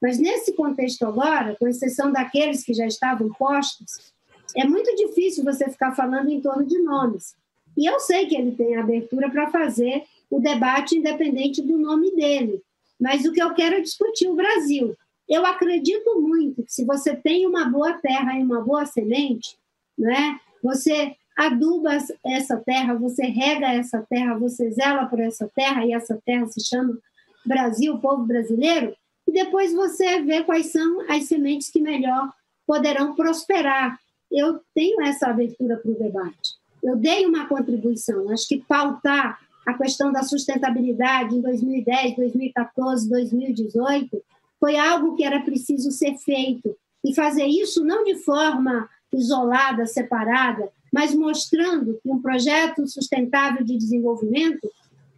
Mas 0.00 0.18
nesse 0.18 0.54
contexto 0.54 1.04
agora, 1.04 1.54
com 1.56 1.68
exceção 1.68 2.10
daqueles 2.10 2.64
que 2.64 2.72
já 2.72 2.86
estavam 2.86 3.28
postos, 3.34 4.14
é 4.56 4.64
muito 4.64 4.94
difícil 4.96 5.44
você 5.44 5.68
ficar 5.68 5.92
falando 5.92 6.30
em 6.30 6.40
torno 6.40 6.64
de 6.64 6.78
nomes. 6.80 7.34
E 7.76 7.88
eu 7.88 8.00
sei 8.00 8.26
que 8.26 8.36
ele 8.36 8.52
tem 8.52 8.76
abertura 8.76 9.30
para 9.30 9.50
fazer 9.50 10.04
o 10.30 10.40
debate 10.40 10.96
independente 10.96 11.62
do 11.62 11.78
nome 11.78 12.14
dele. 12.14 12.62
Mas 13.00 13.24
o 13.24 13.32
que 13.32 13.42
eu 13.42 13.54
quero 13.54 13.76
é 13.76 13.80
discutir 13.80 14.28
o 14.28 14.34
Brasil. 14.34 14.94
Eu 15.28 15.46
acredito 15.46 16.20
muito 16.20 16.62
que 16.64 16.72
se 16.72 16.84
você 16.84 17.14
tem 17.14 17.46
uma 17.46 17.64
boa 17.64 17.94
terra 17.94 18.38
e 18.38 18.42
uma 18.42 18.60
boa 18.60 18.84
semente, 18.84 19.56
né, 19.96 20.38
você 20.62 21.16
aduba 21.36 21.96
essa 22.24 22.56
terra, 22.58 22.94
você 22.94 23.22
rega 23.24 23.72
essa 23.72 24.04
terra, 24.10 24.36
você 24.36 24.70
zela 24.72 25.06
por 25.06 25.20
essa 25.20 25.48
terra, 25.54 25.86
e 25.86 25.92
essa 25.92 26.20
terra 26.26 26.46
se 26.48 26.60
chama 26.60 26.98
Brasil, 27.46 27.98
povo 27.98 28.24
brasileiro, 28.24 28.94
e 29.26 29.32
depois 29.32 29.72
você 29.72 30.20
vê 30.20 30.42
quais 30.42 30.66
são 30.66 31.00
as 31.08 31.24
sementes 31.24 31.70
que 31.70 31.80
melhor 31.80 32.30
poderão 32.66 33.14
prosperar. 33.14 33.98
Eu 34.30 34.60
tenho 34.74 35.02
essa 35.02 35.28
abertura 35.28 35.76
para 35.76 35.90
o 35.90 35.98
debate. 35.98 36.54
Eu 36.82 36.96
dei 36.96 37.26
uma 37.26 37.46
contribuição. 37.46 38.30
Acho 38.30 38.48
que 38.48 38.64
pautar 38.66 39.38
a 39.66 39.74
questão 39.74 40.10
da 40.12 40.22
sustentabilidade 40.22 41.36
em 41.36 41.40
2010, 41.40 42.16
2014, 42.16 43.08
2018 43.08 44.22
foi 44.58 44.76
algo 44.76 45.16
que 45.16 45.24
era 45.24 45.40
preciso 45.40 45.90
ser 45.90 46.16
feito. 46.18 46.76
E 47.02 47.14
fazer 47.14 47.46
isso 47.46 47.82
não 47.82 48.04
de 48.04 48.16
forma 48.16 48.88
isolada, 49.12 49.86
separada, 49.86 50.68
mas 50.92 51.14
mostrando 51.14 51.98
que 52.02 52.10
um 52.10 52.20
projeto 52.20 52.86
sustentável 52.86 53.64
de 53.64 53.76
desenvolvimento 53.76 54.70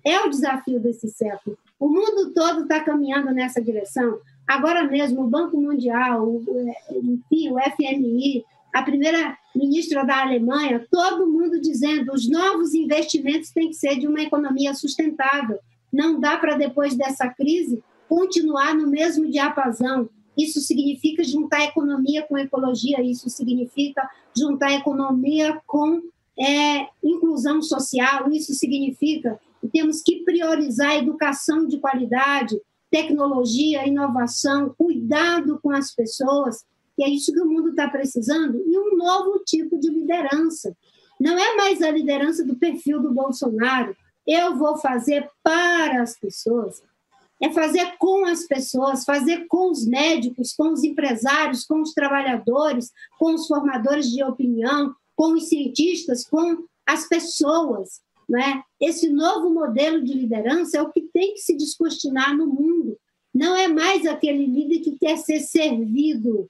é 0.04 0.20
o 0.20 0.28
desafio 0.28 0.78
desse 0.78 1.08
século. 1.08 1.58
O 1.78 1.88
mundo 1.88 2.32
todo 2.32 2.62
está 2.62 2.80
caminhando 2.80 3.32
nessa 3.32 3.60
direção. 3.60 4.18
Agora 4.46 4.84
mesmo, 4.84 5.22
o 5.22 5.28
Banco 5.28 5.60
Mundial, 5.60 6.24
o, 6.24 6.44
enfim, 6.90 7.50
o 7.50 7.58
FMI, 7.58 8.44
a 8.72 8.82
primeira 8.82 9.36
ministra 9.54 10.04
da 10.04 10.22
Alemanha, 10.22 10.86
todo 10.90 11.30
mundo 11.30 11.60
dizendo 11.60 12.12
os 12.12 12.28
novos 12.28 12.74
investimentos 12.74 13.50
têm 13.50 13.68
que 13.68 13.74
ser 13.74 13.98
de 13.98 14.06
uma 14.06 14.22
economia 14.22 14.74
sustentável. 14.74 15.58
Não 15.92 16.18
dá 16.18 16.38
para, 16.38 16.56
depois 16.56 16.94
dessa 16.96 17.28
crise, 17.28 17.82
continuar 18.08 18.74
no 18.74 18.88
mesmo 18.88 19.30
diapasão. 19.30 20.08
Isso 20.36 20.60
significa 20.60 21.22
juntar 21.22 21.64
economia 21.64 22.22
com 22.26 22.38
ecologia, 22.38 23.02
isso 23.02 23.28
significa 23.28 24.08
juntar 24.34 24.72
economia 24.72 25.60
com 25.66 26.00
é, 26.38 26.86
inclusão 27.04 27.60
social, 27.60 28.30
isso 28.30 28.54
significa 28.54 29.38
que 29.60 29.68
temos 29.68 30.02
que 30.02 30.24
priorizar 30.24 30.96
educação 30.96 31.66
de 31.66 31.78
qualidade, 31.78 32.58
tecnologia, 32.90 33.86
inovação, 33.86 34.74
cuidado 34.76 35.58
com 35.62 35.70
as 35.70 35.94
pessoas, 35.94 36.64
é 37.02 37.08
isso 37.08 37.32
que 37.32 37.40
o 37.40 37.48
mundo 37.48 37.70
está 37.70 37.88
precisando, 37.88 38.62
e 38.66 38.78
um 38.78 38.96
novo 38.96 39.42
tipo 39.44 39.78
de 39.78 39.88
liderança. 39.88 40.76
Não 41.20 41.38
é 41.38 41.56
mais 41.56 41.82
a 41.82 41.90
liderança 41.90 42.44
do 42.44 42.56
perfil 42.56 43.00
do 43.00 43.12
Bolsonaro, 43.12 43.96
eu 44.26 44.56
vou 44.56 44.76
fazer 44.76 45.28
para 45.42 46.02
as 46.02 46.18
pessoas, 46.18 46.82
é 47.40 47.50
fazer 47.50 47.96
com 47.98 48.24
as 48.24 48.46
pessoas, 48.46 49.04
fazer 49.04 49.46
com 49.48 49.70
os 49.70 49.84
médicos, 49.84 50.52
com 50.52 50.72
os 50.72 50.84
empresários, 50.84 51.64
com 51.64 51.82
os 51.82 51.92
trabalhadores, 51.92 52.92
com 53.18 53.34
os 53.34 53.48
formadores 53.48 54.10
de 54.10 54.22
opinião, 54.22 54.94
com 55.16 55.32
os 55.32 55.48
cientistas, 55.48 56.24
com 56.24 56.64
as 56.86 57.08
pessoas. 57.08 58.00
Né? 58.28 58.62
Esse 58.80 59.10
novo 59.10 59.50
modelo 59.50 60.04
de 60.04 60.12
liderança 60.12 60.78
é 60.78 60.82
o 60.82 60.90
que 60.90 61.02
tem 61.12 61.34
que 61.34 61.40
se 61.40 61.56
descortinar 61.56 62.36
no 62.36 62.46
mundo. 62.46 62.96
Não 63.34 63.56
é 63.56 63.66
mais 63.66 64.06
aquele 64.06 64.46
líder 64.46 64.80
que 64.80 64.96
quer 64.96 65.16
ser 65.16 65.40
servido, 65.40 66.48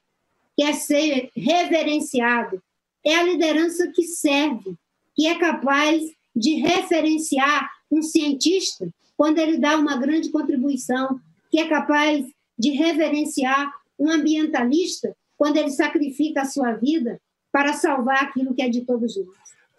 quer 0.57 0.73
ser 0.73 1.29
reverenciado. 1.35 2.61
É 3.05 3.15
a 3.15 3.23
liderança 3.23 3.87
que 3.87 4.03
serve, 4.03 4.75
que 5.15 5.27
é 5.27 5.37
capaz 5.37 6.01
de 6.35 6.55
referenciar 6.55 7.69
um 7.91 8.01
cientista 8.01 8.87
quando 9.15 9.37
ele 9.37 9.57
dá 9.57 9.77
uma 9.77 9.97
grande 9.97 10.29
contribuição, 10.29 11.19
que 11.51 11.59
é 11.59 11.67
capaz 11.67 12.25
de 12.57 12.71
reverenciar 12.71 13.71
um 13.99 14.09
ambientalista 14.09 15.15
quando 15.37 15.57
ele 15.57 15.69
sacrifica 15.69 16.41
a 16.41 16.45
sua 16.45 16.73
vida 16.73 17.19
para 17.51 17.73
salvar 17.73 18.23
aquilo 18.23 18.53
que 18.53 18.61
é 18.61 18.69
de 18.69 18.81
todos 18.81 19.15
nós. 19.15 19.27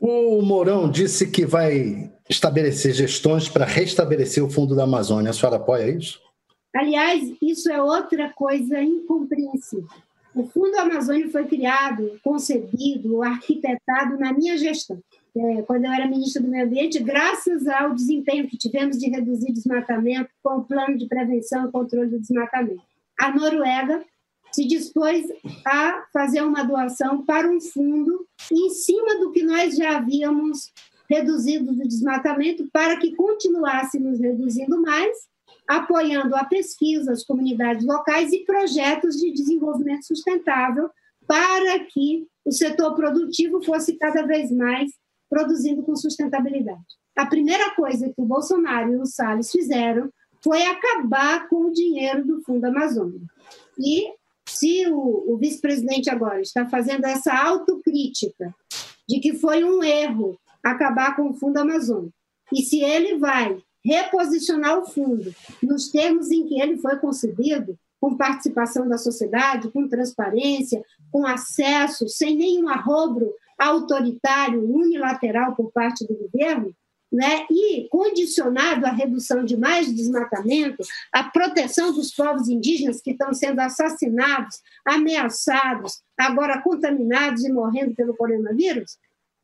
O 0.01 0.43
Mourão 0.43 0.91
disse 0.91 1.31
que 1.31 1.47
vai 1.47 2.13
estabelecer 2.29 2.93
gestões 2.93 3.49
para 3.49 3.65
restabelecer 3.65 4.45
o 4.45 4.51
fundo 4.51 4.77
da 4.77 4.85
Amazônia. 4.85 5.31
A 5.31 5.33
senhora 5.33 5.57
apoia 5.57 5.89
isso? 5.91 6.21
Aliás, 6.75 7.33
isso 7.41 7.71
é 7.71 7.81
outra 7.81 8.33
coisa 8.35 8.81
incompreensível. 8.81 9.89
O 10.35 10.45
Fundo 10.45 10.77
Amazônia 10.77 11.29
foi 11.31 11.47
criado, 11.47 12.19
concebido, 12.23 13.23
arquitetado 13.23 14.19
na 14.19 14.33
minha 14.33 14.59
gestão 14.59 15.01
é, 15.37 15.63
quando 15.63 15.85
eu 15.85 15.93
era 15.93 16.07
ministra 16.07 16.41
do 16.41 16.49
Meio 16.49 16.65
Ambiente, 16.65 17.03
graças 17.03 17.67
ao 17.67 17.93
desempenho 17.93 18.47
que 18.47 18.57
tivemos 18.57 18.99
de 18.99 19.11
reduzir 19.11 19.53
desmatamento 19.53 20.31
com 20.43 20.59
o 20.59 20.65
plano 20.65 20.97
de 20.97 21.07
prevenção 21.09 21.67
e 21.67 21.73
controle 21.73 22.11
do 22.11 22.21
desmatamento. 22.21 22.83
A 23.21 23.35
Noruega 23.35 24.05
se 24.53 24.65
dispôs 24.65 25.27
a 25.67 26.05
fazer 26.13 26.43
uma 26.43 26.63
doação 26.63 27.25
para 27.25 27.49
um 27.49 27.61
fundo 27.61 28.25
em 28.53 28.71
cima 28.71 29.19
do 29.19 29.33
que 29.33 29.43
nós 29.43 29.77
já 29.77 29.97
havíamos 29.97 30.73
reduzido 31.11 31.75
do 31.75 31.89
desmatamento 31.89 32.69
para 32.73 32.97
que 32.97 33.15
continuássemos 33.17 34.21
reduzindo 34.21 34.81
mais, 34.81 35.17
apoiando 35.69 36.35
a 36.37 36.45
pesquisa, 36.45 37.13
as 37.13 37.25
comunidades 37.25 37.87
locais 37.87 38.33
e 38.33 38.45
projetos 38.45 39.17
de 39.17 39.33
desenvolvimento 39.33 40.07
sustentável 40.07 40.91
para 41.27 41.79
que 41.81 42.27
o 42.45 42.53
setor 42.53 42.95
produtivo 42.95 43.63
fosse 43.63 43.97
cada 43.97 44.27
vez 44.27 44.51
mais 44.51 44.91
produzindo 45.29 45.83
com 45.83 45.97
sustentabilidade. 45.97 46.85
A 47.17 47.27
primeira 47.27 47.71
coisa 47.75 48.07
que 48.09 48.21
o 48.21 48.27
Bolsonaro 48.27 48.93
e 48.93 48.97
o 48.97 49.07
Salles 49.07 49.51
fizeram 49.51 50.11
foi 50.43 50.63
acabar 50.65 51.49
com 51.49 51.67
o 51.67 51.73
dinheiro 51.73 52.27
do 52.27 52.43
Fundo 52.43 52.67
Amazônia. 52.67 53.21
E 53.79 54.13
se 54.47 54.87
o, 54.89 55.33
o 55.33 55.39
vice-presidente 55.39 56.11
agora 56.11 56.41
está 56.41 56.69
fazendo 56.69 57.07
essa 57.07 57.33
autocrítica 57.33 58.55
de 59.09 59.21
que 59.21 59.35
foi 59.35 59.65
um 59.65 59.83
erro 59.83 60.39
acabar 60.63 61.17
com 61.17 61.31
o 61.31 61.35
Fundo 61.35 61.59
Amazônia, 61.59 62.11
e 62.53 62.63
se 62.63 62.83
ele 62.83 63.19
vai 63.19 63.59
reposicionar 63.85 64.79
o 64.79 64.87
fundo 64.87 65.35
nos 65.63 65.91
termos 65.91 66.31
em 66.31 66.47
que 66.47 66.61
ele 66.61 66.79
foi 66.79 66.97
concebido, 66.99 67.79
com 68.01 68.17
participação 68.17 68.89
da 68.89 68.99
sociedade, 68.99 69.71
com 69.71 69.89
transparência, 69.89 70.83
com 71.11 71.27
acesso, 71.27 72.09
sem 72.09 72.37
nenhum 72.37 72.69
arrobro 72.69 73.33
autoritário, 73.59 74.63
unilateral 74.63 75.55
por 75.55 75.71
parte 75.73 76.07
do 76.07 76.15
governo, 76.15 76.75
né, 77.15 77.47
e 77.49 77.89
condicionado 77.89 78.85
à 78.85 78.91
redução 78.91 79.45
de 79.45 79.57
mais 79.57 79.95
desmatamento, 79.95 80.83
à 81.13 81.23
proteção 81.23 81.93
dos 81.93 82.13
povos 82.13 82.49
indígenas 82.49 83.01
que 83.01 83.13
estão 83.13 83.33
sendo 83.33 83.61
assassinados, 83.61 84.61
ameaçados, 84.85 86.03
agora 86.19 86.61
contaminados 86.61 87.45
e 87.45 87.53
morrendo 87.53 87.95
pelo 87.95 88.17
coronavírus, 88.17 88.99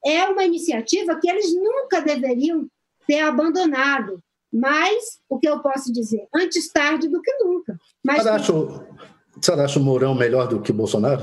é 0.04 0.24
uma 0.24 0.44
iniciativa 0.44 1.18
que 1.20 1.30
eles 1.30 1.54
nunca 1.54 2.00
deveriam 2.00 2.68
ter 3.06 3.20
abandonado. 3.20 4.20
Mas, 4.52 5.20
o 5.28 5.38
que 5.38 5.48
eu 5.48 5.60
posso 5.60 5.92
dizer? 5.92 6.26
Antes 6.34 6.72
tarde 6.72 7.08
do 7.08 7.22
que 7.22 7.32
nunca. 7.38 7.78
Mas, 8.04 8.22
você, 8.22 9.52
acha, 9.52 9.78
o 9.78 9.82
Mourão 9.82 10.14
melhor 10.14 10.48
do 10.48 10.60
que 10.60 10.72
Bolsonaro? 10.72 11.22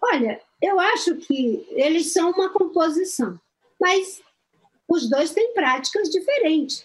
Olha, 0.00 0.40
eu 0.62 0.80
acho 0.80 1.16
que 1.16 1.66
eles 1.70 2.12
são 2.12 2.30
uma 2.30 2.48
composição, 2.50 3.38
mas 3.80 4.22
os 4.88 5.08
dois 5.08 5.32
têm 5.32 5.52
práticas 5.52 6.08
diferentes, 6.08 6.84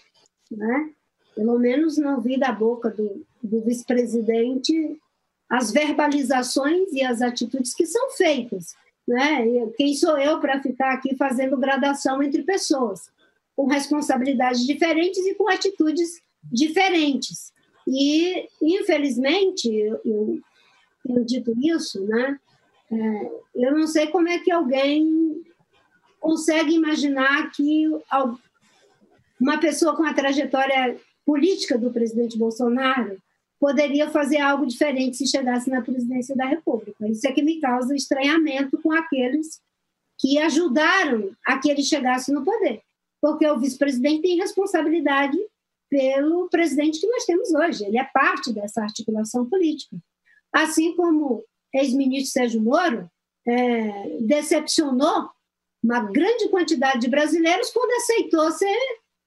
né? 0.50 0.90
Pelo 1.34 1.58
menos 1.58 1.96
não 1.96 2.20
vi 2.20 2.38
da 2.38 2.52
boca 2.52 2.90
do, 2.90 3.24
do 3.42 3.62
vice-presidente 3.62 5.00
as 5.48 5.70
verbalizações 5.70 6.92
e 6.92 7.02
as 7.02 7.22
atitudes 7.22 7.74
que 7.74 7.86
são 7.86 8.10
feitas, 8.10 8.74
né? 9.06 9.46
Quem 9.76 9.94
sou 9.94 10.18
eu 10.18 10.40
para 10.40 10.60
ficar 10.62 10.92
aqui 10.92 11.16
fazendo 11.16 11.56
gradação 11.56 12.22
entre 12.22 12.42
pessoas 12.42 13.11
com 13.56 13.66
responsabilidades 13.66 14.66
diferentes 14.66 15.24
e 15.26 15.34
com 15.34 15.48
atitudes 15.48 16.20
diferentes? 16.44 17.52
E 17.86 18.48
infelizmente, 18.60 19.68
eu, 20.04 20.40
eu 21.08 21.24
dito 21.24 21.52
isso, 21.58 22.04
né? 22.06 22.38
É, 22.90 23.30
eu 23.54 23.72
não 23.72 23.86
sei 23.86 24.06
como 24.08 24.28
é 24.28 24.38
que 24.38 24.50
alguém 24.50 25.42
consegue 26.20 26.74
imaginar 26.74 27.50
que 27.50 27.88
uma 29.40 29.58
pessoa 29.58 29.96
com 29.96 30.04
a 30.04 30.14
trajetória 30.14 30.96
política 31.24 31.76
do 31.76 31.90
presidente 31.90 32.38
Bolsonaro 32.38 33.16
poderia 33.58 34.10
fazer 34.10 34.38
algo 34.38 34.66
diferente 34.66 35.16
se 35.16 35.26
chegasse 35.26 35.70
na 35.70 35.82
presidência 35.82 36.34
da 36.34 36.46
República. 36.46 37.08
Isso 37.08 37.26
é 37.26 37.32
que 37.32 37.42
me 37.42 37.60
causa 37.60 37.94
estranhamento 37.94 38.76
com 38.82 38.92
aqueles 38.92 39.60
que 40.18 40.38
ajudaram 40.38 41.30
a 41.46 41.58
que 41.58 41.70
ele 41.70 41.82
chegasse 41.82 42.32
no 42.32 42.44
poder, 42.44 42.82
porque 43.22 43.46
o 43.46 43.60
vice-presidente 43.60 44.22
tem 44.22 44.36
responsabilidade 44.36 45.38
pelo 45.88 46.48
presidente 46.48 46.98
que 46.98 47.06
nós 47.06 47.24
temos 47.24 47.54
hoje. 47.54 47.84
Ele 47.84 47.98
é 47.98 48.04
parte 48.12 48.52
dessa 48.52 48.82
articulação 48.82 49.48
política. 49.48 49.96
Assim 50.52 50.96
como 50.96 51.44
ex-ministro 51.72 52.32
Sérgio 52.32 52.60
Moro, 52.60 53.08
é, 53.46 54.18
decepcionou 54.20 55.30
uma 55.82 56.00
grande 56.00 56.48
quantidade 56.48 57.00
de 57.00 57.08
brasileiros 57.08 57.70
quando 57.70 57.92
aceitou 57.92 58.50
ser 58.50 58.78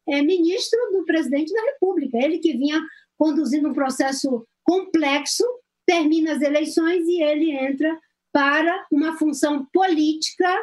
é, 0.10 0.22
ministro 0.22 0.80
do 0.92 1.06
presidente 1.06 1.54
da 1.54 1.62
República. 1.62 2.18
Ele 2.18 2.40
que 2.40 2.58
vinha 2.58 2.82
conduzindo 3.18 3.70
um 3.70 3.74
processo 3.74 4.46
complexo, 4.64 5.44
termina 5.86 6.34
as 6.34 6.42
eleições 6.42 7.08
e 7.08 7.22
ele 7.22 7.52
entra 7.52 7.98
para 8.34 8.86
uma 8.92 9.18
função 9.18 9.66
política 9.72 10.54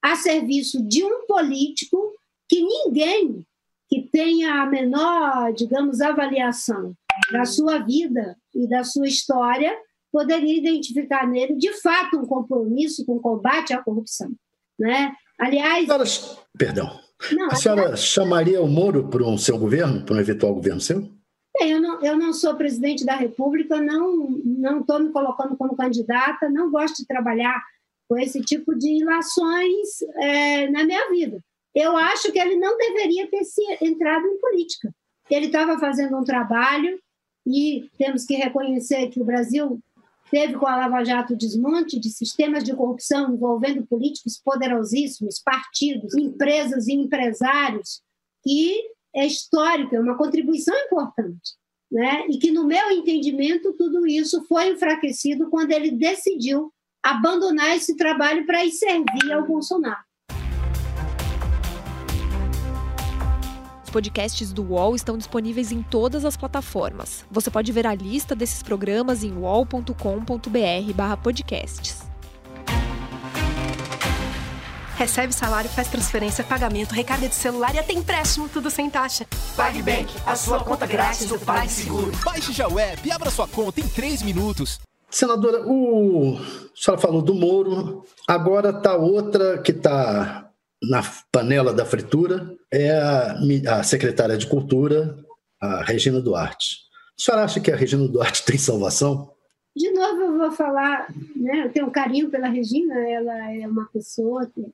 a 0.00 0.14
serviço 0.14 0.80
de 0.86 1.02
um 1.02 1.26
político 1.26 2.14
que 2.48 2.62
ninguém 2.62 3.44
que 3.88 4.02
tenha 4.02 4.62
a 4.62 4.66
menor, 4.66 5.52
digamos, 5.52 6.00
avaliação 6.00 6.94
da 7.32 7.44
sua 7.44 7.78
vida 7.78 8.36
e 8.54 8.68
da 8.68 8.82
sua 8.82 9.06
história 9.06 9.76
poderia 10.12 10.56
identificar 10.56 11.26
nele, 11.26 11.56
de 11.56 11.72
fato, 11.80 12.18
um 12.18 12.26
compromisso 12.26 13.04
com 13.04 13.16
o 13.16 13.20
combate 13.20 13.72
à 13.72 13.82
corrupção. 13.82 14.32
Né? 14.78 15.12
Aliás. 15.38 15.86
Senhora, 15.86 16.04
perdão. 16.56 17.00
Não, 17.32 17.46
a 17.46 17.54
senhora 17.54 17.82
aliás, 17.82 18.00
chamaria 18.00 18.60
o 18.60 18.68
Moro 18.68 19.08
para 19.08 19.24
um 19.24 19.38
seu 19.38 19.58
governo, 19.58 20.04
para 20.04 20.16
um 20.16 20.20
eventual 20.20 20.54
governo 20.54 20.80
seu? 20.80 21.00
Bem, 21.58 21.72
eu 21.72 21.80
não, 21.80 22.02
eu 22.02 22.16
não 22.18 22.32
sou 22.32 22.54
presidente 22.54 23.04
da 23.04 23.14
República, 23.14 23.80
não 23.80 24.80
estou 24.80 25.00
me 25.00 25.10
colocando 25.10 25.56
como 25.56 25.76
candidata, 25.76 26.50
não 26.50 26.70
gosto 26.70 26.96
de 26.98 27.06
trabalhar 27.06 27.62
com 28.08 28.18
esse 28.18 28.40
tipo 28.40 28.74
de 28.74 29.00
ilações 29.00 30.02
é, 30.20 30.70
na 30.70 30.84
minha 30.84 31.10
vida. 31.10 31.42
Eu 31.76 31.94
acho 31.94 32.32
que 32.32 32.38
ele 32.38 32.56
não 32.56 32.78
deveria 32.78 33.28
ter 33.28 33.42
entrado 33.82 34.26
em 34.26 34.38
política. 34.38 34.90
Ele 35.28 35.46
estava 35.46 35.78
fazendo 35.78 36.16
um 36.16 36.24
trabalho 36.24 36.98
e 37.46 37.90
temos 37.98 38.24
que 38.24 38.34
reconhecer 38.34 39.10
que 39.10 39.20
o 39.20 39.24
Brasil 39.24 39.78
teve 40.30 40.54
com 40.54 40.66
a 40.66 40.74
Lava 40.74 41.04
Jato 41.04 41.36
desmonte 41.36 42.00
de 42.00 42.08
sistemas 42.08 42.64
de 42.64 42.74
corrupção 42.74 43.34
envolvendo 43.34 43.86
políticos 43.86 44.40
poderosíssimos, 44.42 45.38
partidos, 45.44 46.14
empresas 46.14 46.88
e 46.88 46.94
empresários, 46.94 48.00
que 48.42 48.82
é 49.14 49.26
histórico, 49.26 49.94
é 49.94 50.00
uma 50.00 50.16
contribuição 50.16 50.74
importante. 50.86 51.56
Né? 51.92 52.26
E 52.28 52.38
que, 52.38 52.50
no 52.50 52.66
meu 52.66 52.90
entendimento, 52.90 53.74
tudo 53.74 54.06
isso 54.06 54.42
foi 54.46 54.70
enfraquecido 54.70 55.50
quando 55.50 55.72
ele 55.72 55.90
decidiu 55.90 56.72
abandonar 57.02 57.76
esse 57.76 57.94
trabalho 57.96 58.46
para 58.46 58.64
ir 58.64 58.72
servir 58.72 59.30
ao 59.30 59.46
Bolsonaro. 59.46 60.06
Podcasts 63.96 64.52
do 64.52 64.62
UOL 64.62 64.94
estão 64.94 65.16
disponíveis 65.16 65.72
em 65.72 65.82
todas 65.82 66.26
as 66.26 66.36
plataformas. 66.36 67.24
Você 67.30 67.50
pode 67.50 67.72
ver 67.72 67.86
a 67.86 67.94
lista 67.94 68.34
desses 68.34 68.62
programas 68.62 69.24
em 69.24 69.32
uol.com.br/podcasts. 69.32 72.02
Recebe 74.96 75.32
salário, 75.32 75.70
faz 75.70 75.88
transferência, 75.88 76.44
pagamento, 76.44 76.92
recarga 76.92 77.26
de 77.26 77.34
celular 77.34 77.74
e 77.74 77.78
até 77.78 77.94
empréstimo, 77.94 78.50
tudo 78.50 78.70
sem 78.70 78.90
taxa. 78.90 79.24
PagBank, 79.56 80.14
a 80.26 80.36
sua 80.36 80.62
conta 80.62 80.86
grátis 80.86 81.28
do 81.28 81.38
PagSeguro. 81.38 82.12
Baixe 82.22 82.52
já 82.52 82.68
o 82.68 82.78
app 82.78 83.08
e 83.08 83.10
abra 83.10 83.30
sua 83.30 83.48
conta 83.48 83.80
em 83.80 83.88
3 83.88 84.20
minutos. 84.20 84.78
Senadora, 85.10 85.66
o... 85.66 86.36
a 86.36 86.42
senhora 86.74 87.00
falou 87.00 87.22
do 87.22 87.34
Moro, 87.34 88.04
agora 88.28 88.76
está 88.76 88.94
outra 88.94 89.56
que 89.62 89.72
está 89.72 90.45
na 90.82 91.02
panela 91.32 91.72
da 91.72 91.84
fritura, 91.84 92.54
é 92.72 92.90
a, 92.90 93.78
a 93.78 93.82
secretária 93.82 94.36
de 94.36 94.46
Cultura, 94.46 95.16
a 95.60 95.82
Regina 95.82 96.20
Duarte. 96.20 96.86
A 97.18 97.22
senhora 97.22 97.44
acha 97.44 97.60
que 97.60 97.70
a 97.70 97.76
Regina 97.76 98.06
Duarte 98.06 98.44
tem 98.46 98.58
salvação? 98.58 99.32
De 99.74 99.90
novo, 99.90 100.22
eu 100.22 100.38
vou 100.38 100.52
falar, 100.52 101.12
né? 101.34 101.66
eu 101.66 101.72
tenho 101.72 101.86
um 101.86 101.90
carinho 101.90 102.30
pela 102.30 102.48
Regina, 102.48 102.94
ela 103.08 103.52
é 103.52 103.66
uma 103.66 103.86
pessoa 103.92 104.46
que 104.46 104.64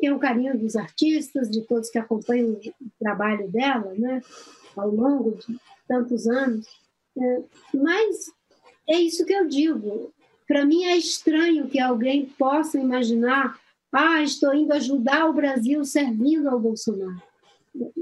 tem 0.00 0.12
um 0.12 0.18
carinho 0.18 0.58
dos 0.58 0.76
artistas, 0.76 1.50
de 1.50 1.60
todos 1.62 1.90
que 1.90 1.98
acompanham 1.98 2.52
o 2.52 2.90
trabalho 2.98 3.48
dela, 3.50 3.92
né? 3.96 4.22
ao 4.76 4.88
longo 4.88 5.36
de 5.36 5.58
tantos 5.86 6.26
anos. 6.26 6.66
É, 7.16 7.42
mas 7.74 8.32
é 8.88 8.98
isso 8.98 9.24
que 9.26 9.32
eu 9.32 9.46
digo. 9.46 10.12
Para 10.48 10.64
mim 10.64 10.84
é 10.84 10.96
estranho 10.96 11.68
que 11.68 11.78
alguém 11.78 12.26
possa 12.26 12.78
imaginar 12.78 13.58
ah, 13.92 14.22
estou 14.22 14.54
indo 14.54 14.72
ajudar 14.72 15.28
o 15.28 15.32
Brasil 15.32 15.84
servindo 15.84 16.48
ao 16.48 16.60
Bolsonaro. 16.60 17.22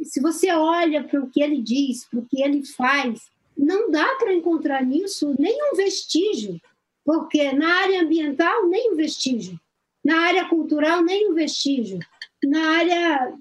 Se 0.05 0.21
você 0.21 0.51
olha 0.53 1.05
para 1.05 1.21
o 1.21 1.31
que 1.31 1.43
ele 1.43 1.61
diz, 1.61 2.05
para 2.05 2.21
o 2.21 2.27
que 2.27 2.43
ele 2.43 2.65
faz, 2.65 3.31
não 3.57 3.91
dá 3.91 4.15
para 4.17 4.33
encontrar 4.33 4.85
nisso 4.85 5.35
nenhum 5.39 5.75
vestígio, 5.77 6.61
porque 7.05 7.53
na 7.53 7.75
área 7.83 8.03
ambiental, 8.03 8.67
nem 8.69 8.93
um 8.93 8.97
vestígio, 8.97 9.59
na 10.05 10.21
área 10.21 10.49
cultural, 10.49 11.03
nem 11.03 11.31
um 11.31 11.35
vestígio, 11.35 11.99
na 12.45 12.71
área, 12.79 13.35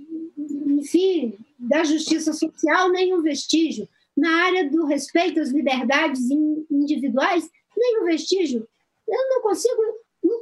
enfim, 0.65 1.37
da 1.59 1.83
justiça 1.83 2.33
social, 2.33 2.89
nem 2.89 3.13
um 3.13 3.21
vestígio, 3.21 3.87
na 4.15 4.45
área 4.45 4.69
do 4.69 4.85
respeito 4.85 5.39
às 5.39 5.49
liberdades 5.49 6.29
individuais, 6.71 7.49
nem 7.75 8.01
um 8.01 8.05
vestígio. 8.05 8.67
Eu 9.07 9.29
não 9.29 9.41
consigo 9.41 9.81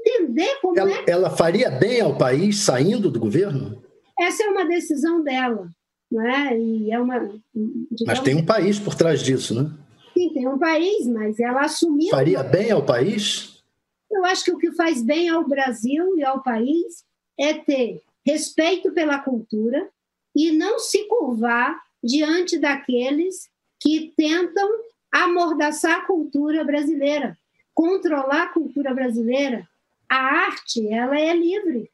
entender 0.05 0.59
como 0.61 0.79
ela, 0.79 0.91
é. 0.91 1.03
Ela 1.07 1.29
faria 1.29 1.69
bem 1.71 2.01
ao 2.01 2.17
país 2.17 2.59
saindo 2.59 3.09
do 3.09 3.19
governo? 3.19 3.81
Essa 4.19 4.43
é 4.43 4.47
uma 4.47 4.65
decisão 4.65 5.23
dela, 5.23 5.67
não 6.11 6.21
é? 6.21 6.57
E 6.57 6.91
é 6.91 6.99
uma. 6.99 7.19
Digamos, 7.19 8.05
mas 8.05 8.19
tem 8.19 8.35
um 8.35 8.45
país 8.45 8.79
por 8.79 8.95
trás 8.95 9.21
disso, 9.21 9.55
né? 9.55 9.71
Sim, 10.13 10.29
tem 10.33 10.47
um 10.47 10.57
país, 10.57 11.07
mas 11.07 11.39
ela 11.39 11.61
assumiu. 11.61 12.09
Faria 12.09 12.43
bem 12.43 12.71
ao 12.71 12.85
país? 12.85 13.63
Eu 14.09 14.23
acho 14.23 14.45
que 14.45 14.51
o 14.51 14.57
que 14.57 14.71
faz 14.71 15.01
bem 15.01 15.27
ao 15.27 15.45
Brasil 15.45 16.17
e 16.17 16.23
ao 16.23 16.41
país 16.41 17.03
é 17.37 17.53
ter 17.53 18.01
respeito 18.25 18.91
pela 18.93 19.19
cultura 19.19 19.89
e 20.33 20.51
não 20.51 20.79
se 20.79 21.05
curvar 21.05 21.77
diante 22.01 22.57
daqueles 22.57 23.49
que 23.79 24.13
tentam 24.15 24.69
amordaçar 25.11 25.99
a 25.99 26.05
cultura 26.05 26.63
brasileira, 26.63 27.37
controlar 27.73 28.43
a 28.43 28.49
cultura 28.49 28.93
brasileira, 28.93 29.67
a 30.09 30.15
arte 30.15 30.87
ela 30.91 31.19
é 31.19 31.33
livre 31.33 31.89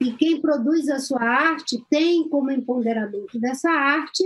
e 0.00 0.12
quem 0.12 0.40
produz 0.40 0.88
a 0.88 0.98
sua 0.98 1.22
arte 1.22 1.82
tem 1.88 2.28
como 2.28 2.50
empoderamento 2.50 3.38
dessa 3.38 3.70
arte 3.70 4.24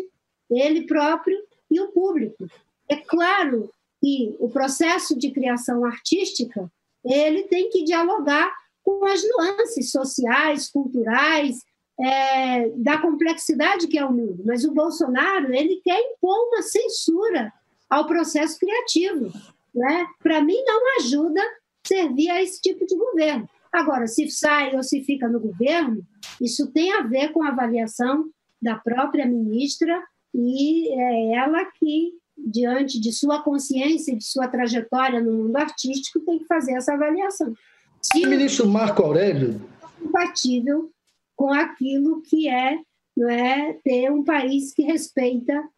ele 0.50 0.86
próprio 0.86 1.38
e 1.70 1.80
o 1.80 1.88
público. 1.92 2.46
É 2.88 2.96
claro 2.96 3.70
que 4.00 4.34
o 4.40 4.48
processo 4.48 5.16
de 5.16 5.30
criação 5.30 5.84
artística 5.84 6.70
ele 7.04 7.44
tem 7.44 7.70
que 7.70 7.84
dialogar 7.84 8.52
com 8.82 9.04
as 9.06 9.22
nuances 9.22 9.90
sociais, 9.90 10.68
culturais, 10.68 11.62
é, 12.00 12.70
da 12.70 12.98
complexidade 12.98 13.86
que 13.86 13.98
é 13.98 14.04
o 14.04 14.12
mundo. 14.12 14.42
Mas 14.44 14.64
o 14.64 14.72
Bolsonaro 14.72 15.54
ele 15.54 15.80
quer 15.84 16.00
impor 16.00 16.48
uma 16.48 16.62
censura 16.62 17.52
ao 17.88 18.06
processo 18.06 18.58
criativo. 18.58 19.30
Né? 19.74 20.06
Para 20.22 20.42
mim, 20.42 20.60
não 20.64 20.96
ajuda 20.98 21.42
servir 21.90 22.30
a 22.30 22.40
esse 22.40 22.60
tipo 22.60 22.86
de 22.86 22.96
governo. 22.96 23.48
Agora, 23.72 24.06
se 24.06 24.30
sai 24.30 24.76
ou 24.76 24.82
se 24.82 25.02
fica 25.02 25.28
no 25.28 25.40
governo, 25.40 26.06
isso 26.40 26.70
tem 26.70 26.92
a 26.92 27.02
ver 27.02 27.32
com 27.32 27.42
a 27.42 27.48
avaliação 27.48 28.28
da 28.62 28.76
própria 28.76 29.26
ministra 29.26 30.00
e 30.32 30.88
é 30.92 31.34
ela 31.34 31.64
que, 31.64 32.12
diante 32.38 33.00
de 33.00 33.12
sua 33.12 33.42
consciência 33.42 34.12
e 34.12 34.16
de 34.16 34.24
sua 34.24 34.46
trajetória 34.46 35.20
no 35.20 35.32
mundo 35.32 35.56
artístico, 35.56 36.20
tem 36.20 36.38
que 36.38 36.46
fazer 36.46 36.74
essa 36.74 36.94
avaliação. 36.94 37.52
Se 38.00 38.24
o 38.24 38.30
ministro 38.30 38.68
Marco 38.68 39.02
Aurélio 39.02 39.60
compatível 40.00 40.90
com 41.36 41.52
aquilo 41.52 42.22
que 42.22 42.48
é, 42.48 42.78
não 43.16 43.28
é 43.28 43.74
ter 43.84 44.10
um 44.10 44.24
país 44.24 44.72
que 44.72 44.82
respeita 44.82 45.68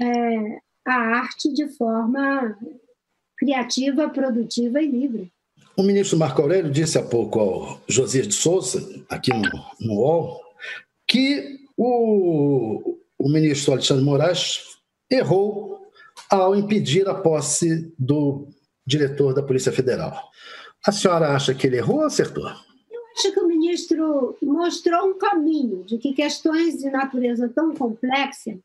é, 0.00 0.58
a 0.86 0.94
arte 0.94 1.52
de 1.52 1.68
forma 1.76 2.56
criativa, 3.36 4.08
produtiva 4.08 4.80
e 4.80 4.86
livre. 4.86 5.32
O 5.76 5.82
ministro 5.82 6.18
Marco 6.18 6.42
Aurélio 6.42 6.70
disse 6.70 6.98
há 6.98 7.02
pouco 7.02 7.40
ao 7.40 7.80
Josias 7.88 8.28
de 8.28 8.34
Souza, 8.34 9.04
aqui 9.08 9.32
no, 9.32 9.48
no 9.80 9.94
UOL, 10.00 10.40
que 11.06 11.60
o, 11.76 12.98
o 13.18 13.28
ministro 13.28 13.72
Alexandre 13.72 14.04
Moraes 14.04 14.60
errou 15.10 15.80
ao 16.30 16.54
impedir 16.54 17.08
a 17.08 17.14
posse 17.14 17.90
do 17.98 18.48
diretor 18.86 19.32
da 19.32 19.42
Polícia 19.42 19.72
Federal. 19.72 20.30
A 20.86 20.92
senhora 20.92 21.34
acha 21.34 21.54
que 21.54 21.66
ele 21.66 21.78
errou 21.78 22.00
ou 22.00 22.04
acertou? 22.04 22.46
Eu 22.46 23.00
acho 23.16 23.32
que 23.32 23.40
o 23.40 23.46
ministro 23.46 24.36
mostrou 24.42 25.08
um 25.08 25.18
caminho 25.18 25.84
de 25.84 25.96
que 25.96 26.12
questões 26.12 26.78
de 26.78 26.90
natureza 26.90 27.48
tão 27.48 27.74
complexa 27.74 28.58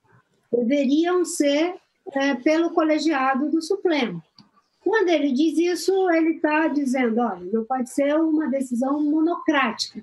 deveriam 0.52 1.24
ser 1.24 1.76
é, 2.14 2.36
pelo 2.36 2.72
colegiado 2.72 3.50
do 3.50 3.62
Supremo. 3.62 4.22
Quando 4.88 5.10
ele 5.10 5.34
diz 5.34 5.58
isso, 5.58 6.10
ele 6.12 6.36
está 6.36 6.70
dizendo: 6.70 7.20
olha, 7.20 7.44
não 7.52 7.66
pode 7.66 7.90
ser 7.90 8.16
uma 8.16 8.48
decisão 8.48 9.04
monocrática. 9.04 10.02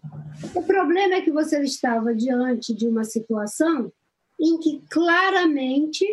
O 0.55 0.63
problema 0.63 1.15
é 1.15 1.23
que 1.23 1.31
você 1.31 1.59
estava 1.63 2.15
diante 2.15 2.75
de 2.75 2.87
uma 2.87 3.03
situação 3.03 3.91
em 4.39 4.59
que 4.59 4.83
claramente 4.91 6.07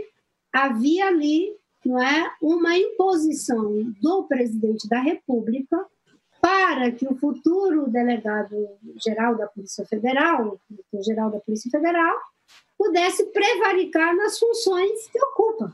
havia 0.53 1.07
ali 1.07 1.53
não 1.84 2.01
é, 2.01 2.32
uma 2.41 2.78
imposição 2.78 3.93
do 4.01 4.24
presidente 4.24 4.88
da 4.88 5.01
República 5.01 5.86
para 6.39 6.91
que 6.91 7.05
o 7.05 7.15
futuro 7.15 7.89
delegado 7.89 8.55
geral 9.03 9.36
da 9.36 9.47
Polícia 9.47 9.86
Federal, 9.86 10.57
o 10.93 11.03
geral 11.03 11.30
da 11.30 11.41
Polícia 11.41 11.69
Federal, 11.69 12.15
pudesse 12.78 13.26
prevaricar 13.26 14.15
nas 14.15 14.39
funções 14.39 15.07
que 15.09 15.22
ocupa. 15.22 15.74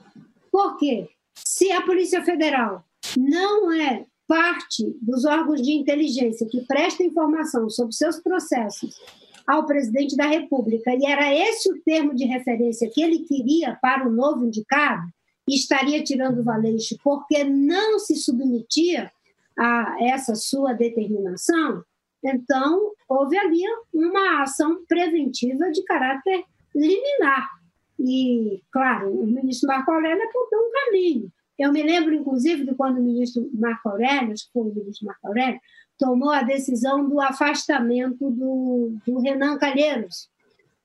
Por 0.51 0.77
quê? 0.77 1.07
Se 1.35 1.71
a 1.71 1.81
Polícia 1.83 2.23
Federal 2.23 2.86
não 3.15 3.71
é 3.71 4.05
parte 4.27 4.83
dos 5.01 5.23
órgãos 5.23 5.61
de 5.61 5.71
inteligência 5.71 6.47
que 6.49 6.65
prestam 6.65 7.05
informação 7.05 7.69
sobre 7.69 7.93
seus 7.93 8.19
processos 8.19 8.99
ao 9.45 9.65
presidente 9.65 10.17
da 10.17 10.25
República, 10.25 10.93
e 10.93 11.05
era 11.05 11.33
esse 11.33 11.71
o 11.71 11.81
termo 11.81 12.13
de 12.13 12.25
referência 12.25 12.89
que 12.93 13.01
ele 13.01 13.19
queria 13.19 13.77
para 13.81 14.05
o 14.05 14.11
novo 14.11 14.45
indicado, 14.45 15.07
estaria 15.47 16.03
tirando 16.03 16.39
o 16.39 16.43
valente 16.43 16.97
porque 17.01 17.45
não 17.45 17.97
se 17.97 18.15
submetia 18.15 19.09
a 19.57 19.95
essa 20.01 20.35
sua 20.35 20.73
determinação, 20.73 21.81
então 22.23 22.91
houve 23.07 23.37
ali 23.37 23.61
uma 23.93 24.43
ação 24.43 24.83
preventiva 24.85 25.71
de 25.71 25.81
caráter 25.83 26.43
liminar. 26.75 27.47
E, 27.99 28.61
claro, 28.71 29.11
o 29.11 29.25
ministro 29.25 29.67
Marco 29.67 29.91
Aurélio 29.91 30.23
apontou 30.23 30.59
um 30.59 30.71
caminho. 30.71 31.31
Eu 31.57 31.71
me 31.71 31.81
lembro, 31.81 32.13
inclusive, 32.13 32.65
de 32.65 32.75
quando 32.75 32.99
o 32.99 33.03
ministro 33.03 33.49
Marco 33.53 33.89
Aurélio, 33.89 34.33
acho 34.33 34.45
que 34.45 34.53
foi 34.53 34.63
o 34.63 34.75
ministro 34.75 35.07
Marco 35.07 35.27
Aurélio, 35.27 35.59
tomou 35.97 36.29
a 36.29 36.43
decisão 36.43 37.07
do 37.07 37.19
afastamento 37.19 38.29
do, 38.29 38.93
do 39.05 39.19
Renan 39.19 39.57
Calheiros, 39.57 40.29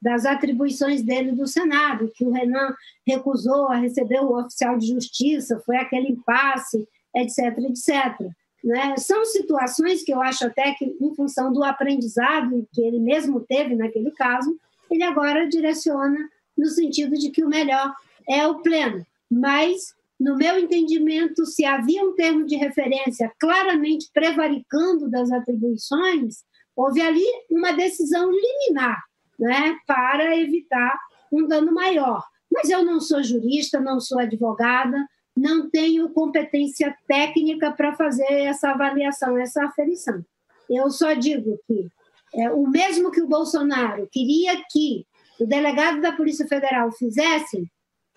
das 0.00 0.24
atribuições 0.24 1.02
dele 1.02 1.32
do 1.32 1.46
Senado, 1.46 2.10
que 2.14 2.24
o 2.24 2.32
Renan 2.32 2.74
recusou 3.06 3.66
a 3.66 3.76
receber 3.76 4.20
o 4.20 4.36
oficial 4.36 4.76
de 4.76 4.88
justiça, 4.88 5.62
foi 5.64 5.76
aquele 5.76 6.08
impasse, 6.08 6.88
etc, 7.14 7.58
etc. 7.58 8.32
Né? 8.64 8.96
São 8.96 9.24
situações 9.24 10.02
que 10.02 10.12
eu 10.12 10.22
acho 10.22 10.46
até 10.46 10.72
que, 10.72 10.96
em 11.00 11.14
função 11.14 11.52
do 11.52 11.62
aprendizado 11.62 12.66
que 12.72 12.80
ele 12.80 12.98
mesmo 12.98 13.40
teve 13.40 13.74
naquele 13.74 14.10
caso, 14.12 14.56
ele 14.90 15.02
agora 15.02 15.48
direciona 15.48 16.18
no 16.56 16.66
sentido 16.66 17.14
de 17.16 17.30
que 17.30 17.44
o 17.44 17.48
melhor 17.48 17.94
é 18.28 18.46
o 18.46 18.60
pleno. 18.60 19.04
Mas, 19.30 19.94
no 20.22 20.36
meu 20.36 20.56
entendimento, 20.56 21.44
se 21.44 21.64
havia 21.64 22.04
um 22.04 22.14
termo 22.14 22.46
de 22.46 22.54
referência 22.54 23.32
claramente 23.40 24.08
prevaricando 24.14 25.10
das 25.10 25.32
atribuições, 25.32 26.44
houve 26.76 27.02
ali 27.02 27.24
uma 27.50 27.72
decisão 27.72 28.30
liminar 28.30 29.02
né, 29.36 29.76
para 29.84 30.36
evitar 30.36 30.96
um 31.32 31.44
dano 31.48 31.72
maior. 31.72 32.24
Mas 32.48 32.70
eu 32.70 32.84
não 32.84 33.00
sou 33.00 33.20
jurista, 33.20 33.80
não 33.80 33.98
sou 33.98 34.20
advogada, 34.20 35.04
não 35.36 35.68
tenho 35.68 36.08
competência 36.10 36.94
técnica 37.08 37.72
para 37.72 37.96
fazer 37.96 38.30
essa 38.32 38.70
avaliação, 38.70 39.36
essa 39.36 39.64
aferição. 39.64 40.24
Eu 40.70 40.88
só 40.90 41.14
digo 41.14 41.58
que 41.66 41.88
é, 42.34 42.48
o 42.48 42.68
mesmo 42.68 43.10
que 43.10 43.20
o 43.20 43.26
Bolsonaro 43.26 44.08
queria 44.12 44.62
que 44.70 45.04
o 45.40 45.46
delegado 45.46 46.00
da 46.00 46.12
Polícia 46.12 46.46
Federal 46.46 46.92
fizesse, 46.92 47.66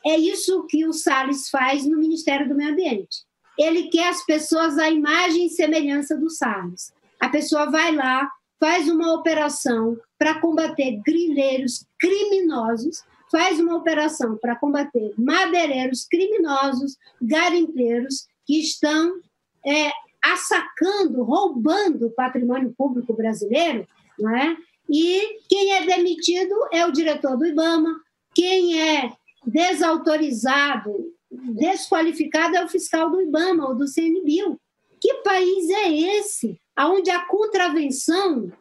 é 0.05 0.17
isso 0.17 0.67
que 0.67 0.85
o 0.85 0.93
Salles 0.93 1.49
faz 1.49 1.85
no 1.85 1.97
Ministério 1.97 2.47
do 2.47 2.55
Meio 2.55 2.71
Ambiente. 2.71 3.25
Ele 3.57 3.89
quer 3.89 4.09
as 4.09 4.23
pessoas 4.23 4.77
à 4.77 4.89
imagem 4.89 5.47
e 5.47 5.49
semelhança 5.49 6.15
do 6.15 6.29
Salles. 6.29 6.93
A 7.19 7.29
pessoa 7.29 7.71
vai 7.71 7.95
lá, 7.95 8.29
faz 8.59 8.87
uma 8.87 9.13
operação 9.13 9.97
para 10.17 10.39
combater 10.39 11.01
grileiros 11.03 11.85
criminosos, 11.99 13.03
faz 13.31 13.59
uma 13.59 13.75
operação 13.75 14.37
para 14.37 14.55
combater 14.55 15.13
madeireiros 15.17 16.05
criminosos, 16.05 16.97
garimpeiros 17.21 18.27
que 18.45 18.59
estão 18.59 19.19
é, 19.65 19.91
assacando, 20.23 21.23
roubando 21.23 22.07
o 22.07 22.11
patrimônio 22.11 22.73
público 22.77 23.13
brasileiro, 23.13 23.87
não 24.19 24.35
é? 24.35 24.55
E 24.87 25.39
quem 25.49 25.73
é 25.73 25.85
demitido 25.85 26.53
é 26.71 26.85
o 26.85 26.91
diretor 26.91 27.37
do 27.37 27.45
IBAMA, 27.45 27.99
quem 28.35 28.79
é 28.79 29.11
desautorizado, 29.45 31.13
desqualificado 31.29 32.55
é 32.55 32.63
o 32.63 32.69
fiscal 32.69 33.09
do 33.09 33.21
IBAMA 33.21 33.67
ou 33.67 33.75
do 33.75 33.87
CNBio. 33.87 34.59
Que 34.99 35.15
país 35.15 35.69
é 35.69 35.91
esse? 35.91 36.59
Onde 36.79 37.09
a 37.09 37.25
contravenção, 37.25 38.51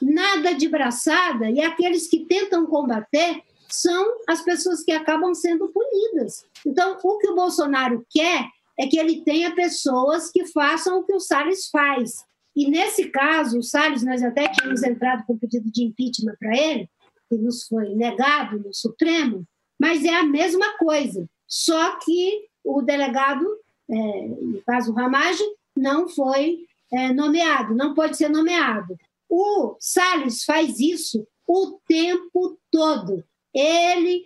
nada 0.00 0.52
de 0.54 0.68
braçada, 0.68 1.50
e 1.50 1.60
aqueles 1.60 2.08
que 2.08 2.24
tentam 2.24 2.66
combater 2.66 3.42
são 3.68 4.18
as 4.28 4.42
pessoas 4.42 4.82
que 4.82 4.92
acabam 4.92 5.34
sendo 5.34 5.68
punidas. 5.68 6.44
Então, 6.66 6.98
o 7.02 7.18
que 7.18 7.28
o 7.28 7.34
Bolsonaro 7.34 8.04
quer 8.10 8.48
é 8.78 8.86
que 8.86 8.98
ele 8.98 9.22
tenha 9.22 9.54
pessoas 9.54 10.30
que 10.30 10.46
façam 10.46 10.98
o 10.98 11.04
que 11.04 11.14
o 11.14 11.20
Salles 11.20 11.68
faz. 11.68 12.24
E 12.56 12.68
nesse 12.68 13.10
caso, 13.10 13.58
o 13.58 13.62
Salles, 13.62 14.02
nós 14.02 14.22
até 14.22 14.48
tínhamos 14.48 14.82
entrado 14.82 15.24
com 15.26 15.38
pedido 15.38 15.70
de 15.70 15.84
impeachment 15.84 16.34
para 16.38 16.56
ele, 16.56 16.88
que 17.28 17.36
nos 17.36 17.64
foi 17.64 17.94
negado 17.94 18.58
no 18.58 18.74
Supremo, 18.74 19.46
mas 19.80 20.04
é 20.04 20.14
a 20.14 20.22
mesma 20.22 20.76
coisa, 20.76 21.26
só 21.48 21.96
que 21.96 22.44
o 22.62 22.82
delegado, 22.82 23.46
é, 23.90 24.28
no 24.28 24.62
caso 24.66 24.92
Ramage, 24.92 25.42
não 25.74 26.06
foi 26.06 26.66
é, 26.92 27.14
nomeado, 27.14 27.74
não 27.74 27.94
pode 27.94 28.18
ser 28.18 28.28
nomeado. 28.28 28.94
O 29.26 29.76
Salles 29.80 30.44
faz 30.44 30.78
isso 30.78 31.26
o 31.46 31.80
tempo 31.88 32.58
todo. 32.70 33.24
Ele 33.54 34.22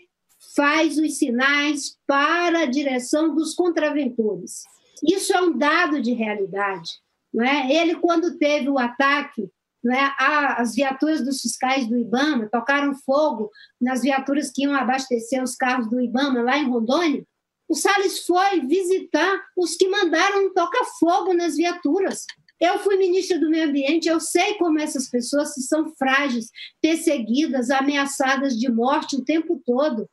faz 0.57 0.99
os 0.99 1.19
sinais 1.19 1.97
para 2.05 2.61
a 2.61 2.67
direção 2.67 3.33
dos 3.33 3.55
contraventores. 3.55 4.65
Isso 5.03 5.33
é 5.33 5.41
um 5.41 5.57
dado 5.57 6.03
de 6.03 6.13
realidade. 6.13 6.91
Não 7.33 7.45
é? 7.45 7.73
Ele, 7.73 7.97
quando 7.97 8.39
teve 8.39 8.69
o 8.69 8.79
ataque, 8.79 9.49
não 9.85 9.95
é? 9.95 10.15
as 10.19 10.75
viaturas 10.75 11.23
dos 11.23 11.41
fiscais 11.43 11.87
do 11.87 11.97
IBAMA 11.99 12.49
tocaram 12.51 12.95
fogo 12.95 13.51
nas 13.81 14.01
viaturas 14.01 14.51
que 14.51 14.63
iam 14.63 14.75
abastecer 14.75 15.43
os 15.43 15.55
carros 15.55 15.89
do 15.91 16.01
IBAMA 16.01 16.43
lá 16.43 16.57
em 16.57 16.69
Rondônia, 16.69 17.25
o 17.69 17.75
Salles 17.75 18.25
foi 18.27 18.61
visitar 18.61 19.43
os 19.57 19.77
que 19.77 19.89
mandaram 19.89 20.53
tocar 20.53 20.85
fogo 20.99 21.33
nas 21.33 21.57
viaturas. 21.57 22.25
Eu 22.61 22.79
fui 22.79 22.97
ministra 22.97 23.39
do 23.39 23.51
Meio 23.51 23.69
Ambiente, 23.69 24.09
eu 24.09 24.21
sei 24.21 24.55
como 24.55 24.79
essas 24.79 25.09
pessoas 25.11 25.55
são 25.67 25.93
frágeis, 25.97 26.51
perseguidas, 26.81 27.71
ameaçadas 27.71 28.59
de 28.59 28.71
morte 28.71 29.17
o 29.17 29.25
tempo 29.25 29.61
todo. 29.65 30.09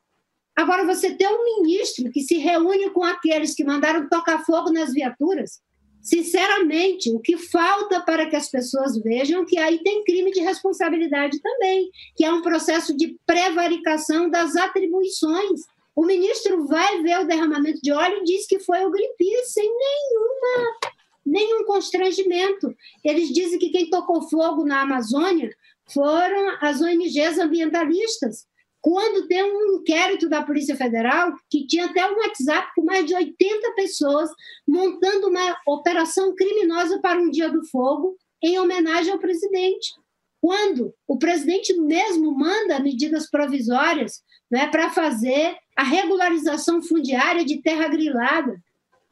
Agora, 0.56 0.84
você 0.84 1.14
ter 1.14 1.28
um 1.28 1.44
ministro 1.44 2.10
que 2.10 2.20
se 2.20 2.36
reúne 2.36 2.90
com 2.90 3.04
aqueles 3.04 3.54
que 3.54 3.64
mandaram 3.64 4.08
tocar 4.08 4.44
fogo 4.44 4.70
nas 4.70 4.92
viaturas, 4.92 5.60
sinceramente, 6.02 7.10
o 7.10 7.20
que 7.20 7.38
falta 7.38 8.00
para 8.00 8.28
que 8.28 8.36
as 8.36 8.50
pessoas 8.50 8.98
vejam 8.98 9.44
que 9.44 9.58
aí 9.58 9.82
tem 9.82 10.02
crime 10.04 10.32
de 10.32 10.40
responsabilidade 10.40 11.40
também, 11.40 11.90
que 12.16 12.24
é 12.24 12.32
um 12.32 12.42
processo 12.42 12.96
de 12.96 13.16
prevaricação 13.24 14.28
das 14.28 14.56
atribuições. 14.56 15.60
O 15.94 16.04
ministro 16.04 16.66
vai 16.66 17.02
ver 17.02 17.20
o 17.20 17.26
derramamento 17.26 17.80
de 17.80 17.92
óleo 17.92 18.18
e 18.18 18.24
diz 18.24 18.46
que 18.46 18.58
foi 18.58 18.84
o 18.84 18.90
Greenpeace, 18.90 19.52
sem 19.52 19.64
nenhuma, 19.64 20.78
nenhum 21.24 21.64
constrangimento. 21.64 22.74
Eles 23.04 23.28
dizem 23.32 23.58
que 23.58 23.70
quem 23.70 23.88
tocou 23.88 24.28
fogo 24.28 24.64
na 24.64 24.82
Amazônia 24.82 25.54
foram 25.86 26.56
as 26.60 26.80
ONGs 26.80 27.38
ambientalistas 27.38 28.46
quando 28.82 29.28
tem 29.28 29.44
um 29.44 29.76
inquérito 29.76 30.28
da 30.28 30.42
Polícia 30.42 30.76
Federal, 30.76 31.32
que 31.48 31.64
tinha 31.66 31.86
até 31.86 32.04
um 32.10 32.16
WhatsApp 32.16 32.68
com 32.74 32.84
mais 32.84 33.06
de 33.06 33.14
80 33.14 33.72
pessoas 33.76 34.28
montando 34.66 35.28
uma 35.28 35.56
operação 35.66 36.34
criminosa 36.34 37.00
para 37.00 37.20
um 37.20 37.30
dia 37.30 37.48
do 37.48 37.64
fogo 37.68 38.16
em 38.42 38.58
homenagem 38.58 39.12
ao 39.12 39.20
presidente. 39.20 39.94
Quando 40.40 40.92
o 41.06 41.16
presidente 41.16 41.72
mesmo 41.74 42.36
manda 42.36 42.80
medidas 42.80 43.30
provisórias 43.30 44.20
né, 44.50 44.66
para 44.66 44.90
fazer 44.90 45.56
a 45.76 45.84
regularização 45.84 46.82
fundiária 46.82 47.44
de 47.44 47.62
terra 47.62 47.86
grilada 47.86 48.60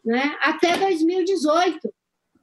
né, 0.05 0.37
até 0.41 0.77
2018. 0.77 1.95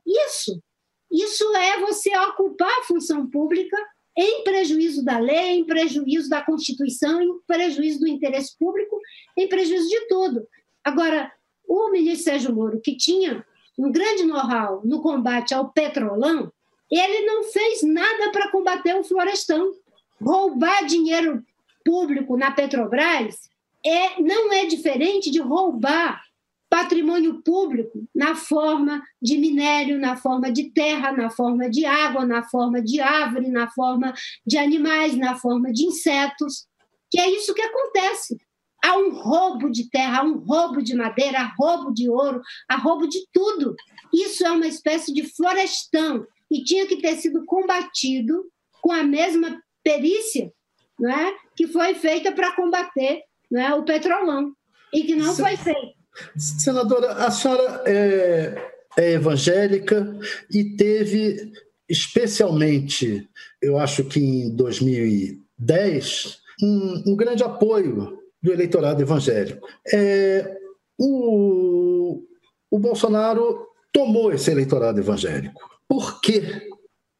Isso, 0.05 0.63
isso 1.11 1.55
é 1.57 1.79
você 1.81 2.17
ocupar 2.17 2.71
a 2.79 2.83
função 2.83 3.29
pública 3.29 3.77
em 4.17 4.43
prejuízo 4.43 5.05
da 5.05 5.19
lei, 5.19 5.59
em 5.59 5.63
prejuízo 5.63 6.27
da 6.27 6.41
Constituição, 6.41 7.21
em 7.21 7.39
prejuízo 7.45 7.99
do 7.99 8.07
interesse 8.07 8.57
público, 8.57 8.99
em 9.37 9.47
prejuízo 9.47 9.87
de 9.87 10.07
tudo. 10.07 10.47
Agora, 10.83 11.31
o 11.67 11.91
ministro 11.91 12.23
Sérgio 12.23 12.55
Moro, 12.55 12.81
que 12.81 12.97
tinha 12.97 13.45
um 13.77 13.91
grande 13.91 14.23
know-how 14.23 14.81
no 14.83 15.01
combate 15.01 15.53
ao 15.53 15.69
petrolão, 15.69 16.51
ele 16.89 17.25
não 17.25 17.43
fez 17.43 17.83
nada 17.83 18.31
para 18.31 18.49
combater 18.49 18.95
o 18.95 19.03
florestão. 19.03 19.73
Roubar 20.19 20.85
dinheiro 20.85 21.43
público 21.85 22.35
na 22.35 22.49
Petrobras 22.49 23.49
é, 23.85 24.19
não 24.19 24.51
é 24.51 24.65
diferente 24.65 25.29
de 25.29 25.39
roubar 25.39 26.23
patrimônio 26.69 27.41
público 27.41 28.07
na 28.13 28.35
forma 28.35 29.01
de 29.21 29.37
minério, 29.37 29.99
na 29.99 30.17
forma 30.17 30.51
de 30.51 30.71
terra, 30.71 31.11
na 31.11 31.29
forma 31.29 31.69
de 31.69 31.85
água, 31.85 32.25
na 32.25 32.43
forma 32.43 32.81
de 32.81 32.99
árvore, 32.99 33.47
na 33.49 33.69
forma 33.71 34.13
de 34.45 34.57
animais, 34.57 35.15
na 35.15 35.35
forma 35.35 35.71
de 35.71 35.85
insetos, 35.85 36.67
que 37.09 37.19
é 37.19 37.29
isso 37.29 37.53
que 37.53 37.61
acontece. 37.61 38.37
Há 38.83 38.97
um 38.97 39.11
roubo 39.11 39.69
de 39.71 39.89
terra, 39.89 40.19
há 40.19 40.23
um 40.23 40.37
roubo 40.37 40.81
de 40.81 40.95
madeira, 40.95 41.39
há 41.39 41.53
roubo 41.57 41.93
de 41.93 42.09
ouro, 42.09 42.41
há 42.69 42.75
roubo 42.75 43.07
de 43.07 43.25
tudo. 43.33 43.75
Isso 44.13 44.45
é 44.45 44.51
uma 44.51 44.67
espécie 44.67 45.13
de 45.13 45.23
florestão 45.35 46.25
e 46.51 46.63
tinha 46.63 46.85
que 46.85 46.97
ter 46.97 47.15
sido 47.17 47.45
combatido 47.45 48.45
com 48.81 48.91
a 48.91 49.03
mesma 49.03 49.61
perícia 49.83 50.51
não 50.99 51.11
é? 51.11 51.35
que 51.55 51.67
foi 51.67 51.93
feita 51.93 52.31
para 52.31 52.55
combater 52.55 53.21
não 53.49 53.61
é? 53.61 53.73
o 53.73 53.83
petrolão 53.83 54.53
e 54.93 55.03
que 55.03 55.15
não 55.15 55.35
foi 55.35 55.55
feita. 55.57 55.96
Senadora, 56.37 57.13
a 57.13 57.31
senhora 57.31 57.83
é, 57.85 58.71
é 58.97 59.11
evangélica 59.13 60.17
e 60.51 60.75
teve, 60.75 61.51
especialmente, 61.87 63.27
eu 63.61 63.77
acho 63.77 64.03
que 64.05 64.19
em 64.19 64.55
2010, 64.55 66.39
um, 66.61 67.03
um 67.07 67.15
grande 67.15 67.43
apoio 67.43 68.19
do 68.41 68.51
eleitorado 68.51 69.01
evangélico. 69.01 69.67
É, 69.91 70.57
o, 70.97 72.23
o 72.69 72.79
Bolsonaro 72.79 73.67
tomou 73.91 74.31
esse 74.31 74.51
eleitorado 74.51 74.99
evangélico. 74.99 75.59
Por 75.87 76.21
que 76.21 76.41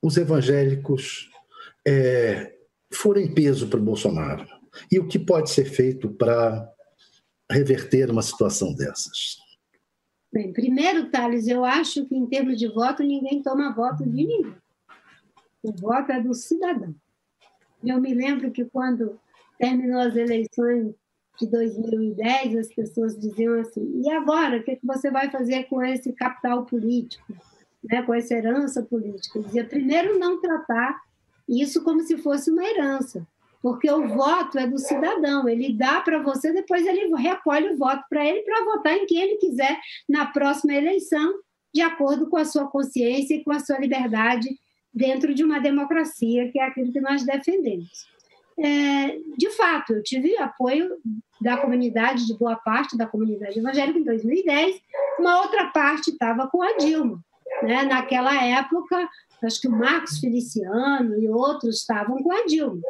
os 0.02 0.18
evangélicos 0.18 1.30
é, 1.88 2.54
foram 2.94 3.22
em 3.22 3.34
peso 3.34 3.68
para 3.68 3.80
o 3.80 3.84
Bolsonaro? 3.84 4.46
e 4.92 5.00
o 5.00 5.08
que 5.08 5.18
pode 5.18 5.50
ser 5.50 5.66
feito 5.66 6.10
para 6.10 6.70
reverter 7.52 8.10
uma 8.10 8.22
situação 8.22 8.74
dessas? 8.74 9.38
Bem, 10.32 10.52
primeiro, 10.52 11.10
Thales, 11.10 11.48
eu 11.48 11.64
acho 11.64 12.06
que 12.06 12.16
em 12.16 12.26
termos 12.26 12.58
de 12.58 12.68
voto, 12.68 13.04
ninguém 13.04 13.42
toma 13.42 13.74
voto 13.74 14.04
de 14.04 14.10
ninguém. 14.10 14.56
O 15.64 15.72
voto 15.72 16.12
é 16.12 16.22
do 16.22 16.34
cidadão. 16.34 16.94
Eu 17.84 18.00
me 18.02 18.14
lembro 18.14 18.52
que 18.52 18.66
quando 18.66 19.20
terminou 19.58 20.00
as 20.02 20.16
eleições 20.16 20.94
de 21.40 21.48
2010, 21.48 22.56
as 22.56 22.68
pessoas 22.68 23.18
diziam 23.18 23.60
assim: 23.60 24.02
e 24.04 24.10
agora? 24.12 24.58
O 24.58 24.64
que, 24.64 24.80
você 24.84 25.10
vai 25.10 25.30
fazer 25.30 25.64
com 25.66 25.82
esse 25.84 26.12
capital 26.14 26.66
político, 26.66 27.34
né, 27.84 28.02
com 28.02 28.14
essa 28.14 28.34
herança 28.34 28.84
política? 28.84 29.40
Eu 29.40 29.44
dizia: 29.44 29.66
primeiro, 29.66 30.20
não 30.20 30.42
tratar 30.42 31.02
isso 31.48 31.84
como 31.84 32.02
se 32.02 32.18
fosse 32.18 32.52
uma 32.52 32.64
herança, 32.64 33.26
porque 33.68 33.92
o 33.92 34.08
voto 34.08 34.58
é 34.58 34.66
do 34.66 34.78
cidadão, 34.78 35.46
ele 35.50 35.74
dá 35.74 36.00
para 36.00 36.24
você, 36.24 36.54
depois 36.54 36.88
ele 36.88 37.14
recolhe 37.18 37.68
o 37.74 37.78
voto 37.78 38.02
para 38.10 38.26
ele 38.26 38.42
para 38.44 38.64
votar 38.64 38.94
em 38.94 39.06
quem 39.06 39.20
ele 39.20 39.36
quiser 39.36 39.78
na 40.08 40.26
próxima 40.26 40.74
eleição, 40.74 41.34
de 41.76 41.82
acordo 41.82 42.30
com 42.30 42.38
a 42.38 42.46
sua 42.46 42.66
consciência 42.68 43.36
e 43.36 43.44
com 43.44 43.52
a 43.52 43.60
sua 43.60 43.78
liberdade 43.78 44.48
dentro 44.94 45.34
de 45.34 45.44
uma 45.44 45.60
democracia, 45.60 46.50
que 46.50 46.58
é 46.58 46.64
aquilo 46.64 46.94
que 46.94 47.02
nós 47.02 47.26
defendemos. 47.26 48.08
É, 48.58 49.20
de 49.38 49.50
fato, 49.50 49.96
eu 49.96 50.02
tive 50.02 50.38
apoio 50.38 50.96
da 51.42 51.58
comunidade, 51.58 52.26
de 52.26 52.38
boa 52.38 52.56
parte 52.56 52.98
da 52.98 53.06
comunidade 53.06 53.60
evangélica 53.60 54.00
em 54.00 54.04
2010, 54.04 54.80
uma 55.20 55.42
outra 55.42 55.66
parte 55.72 56.12
estava 56.12 56.48
com 56.48 56.64
a 56.64 56.78
Dilma. 56.78 57.20
Né? 57.64 57.84
Naquela 57.84 58.34
época, 58.42 59.10
acho 59.44 59.62
que 59.62 59.68
o 59.68 59.72
Marcos 59.72 60.20
Feliciano 60.20 61.20
e 61.20 61.30
outros 61.30 61.78
estavam 61.78 62.22
com 62.22 62.32
a 62.32 62.46
Dilma. 62.46 62.82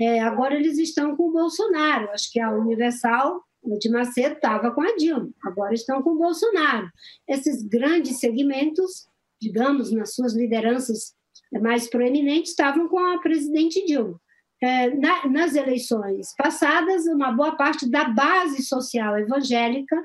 É, 0.00 0.20
agora 0.20 0.54
eles 0.54 0.78
estão 0.78 1.16
com 1.16 1.28
o 1.28 1.32
Bolsonaro. 1.32 2.10
Acho 2.10 2.30
que 2.32 2.40
a 2.40 2.52
Universal, 2.52 3.42
de 3.80 3.90
Macedo, 3.90 4.36
estava 4.36 4.70
com 4.70 4.80
a 4.80 4.96
Dilma. 4.96 5.30
Agora 5.44 5.74
estão 5.74 6.02
com 6.02 6.10
o 6.10 6.18
Bolsonaro. 6.18 6.88
Esses 7.26 7.62
grandes 7.62 8.20
segmentos, 8.20 9.08
digamos, 9.40 9.90
nas 9.92 10.14
suas 10.14 10.34
lideranças 10.34 11.14
mais 11.60 11.88
proeminentes, 11.88 12.50
estavam 12.50 12.88
com 12.88 12.98
a 12.98 13.18
presidente 13.18 13.84
Dilma. 13.84 14.20
É, 14.60 14.90
na, 14.96 15.28
nas 15.28 15.54
eleições 15.54 16.34
passadas, 16.36 17.06
uma 17.06 17.30
boa 17.30 17.56
parte 17.56 17.88
da 17.88 18.04
base 18.08 18.62
social 18.64 19.16
evangélica 19.16 19.96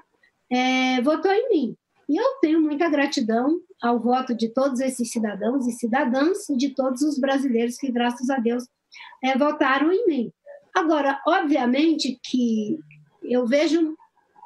é, 0.52 1.02
votou 1.02 1.32
em 1.32 1.50
mim. 1.50 1.78
E 2.08 2.18
eu 2.18 2.36
tenho 2.42 2.62
muita 2.62 2.90
gratidão 2.90 3.60
ao 3.82 4.00
voto 4.00 4.36
de 4.36 4.50
todos 4.50 4.80
esses 4.80 5.12
cidadãos 5.12 5.68
e 5.68 5.72
cidadãs 5.72 6.50
e 6.50 6.58
de 6.58 6.70
todos 6.70 7.02
os 7.02 7.18
brasileiros 7.18 7.78
que, 7.78 7.92
graças 7.92 8.30
a 8.30 8.38
Deus, 8.38 8.66
é, 9.24 9.38
votaram 9.38 9.92
em 9.92 10.06
mim. 10.08 10.34
Agora, 10.74 11.22
obviamente 11.28 12.20
que 12.24 12.80
eu 13.24 13.46
vejo 13.46 13.96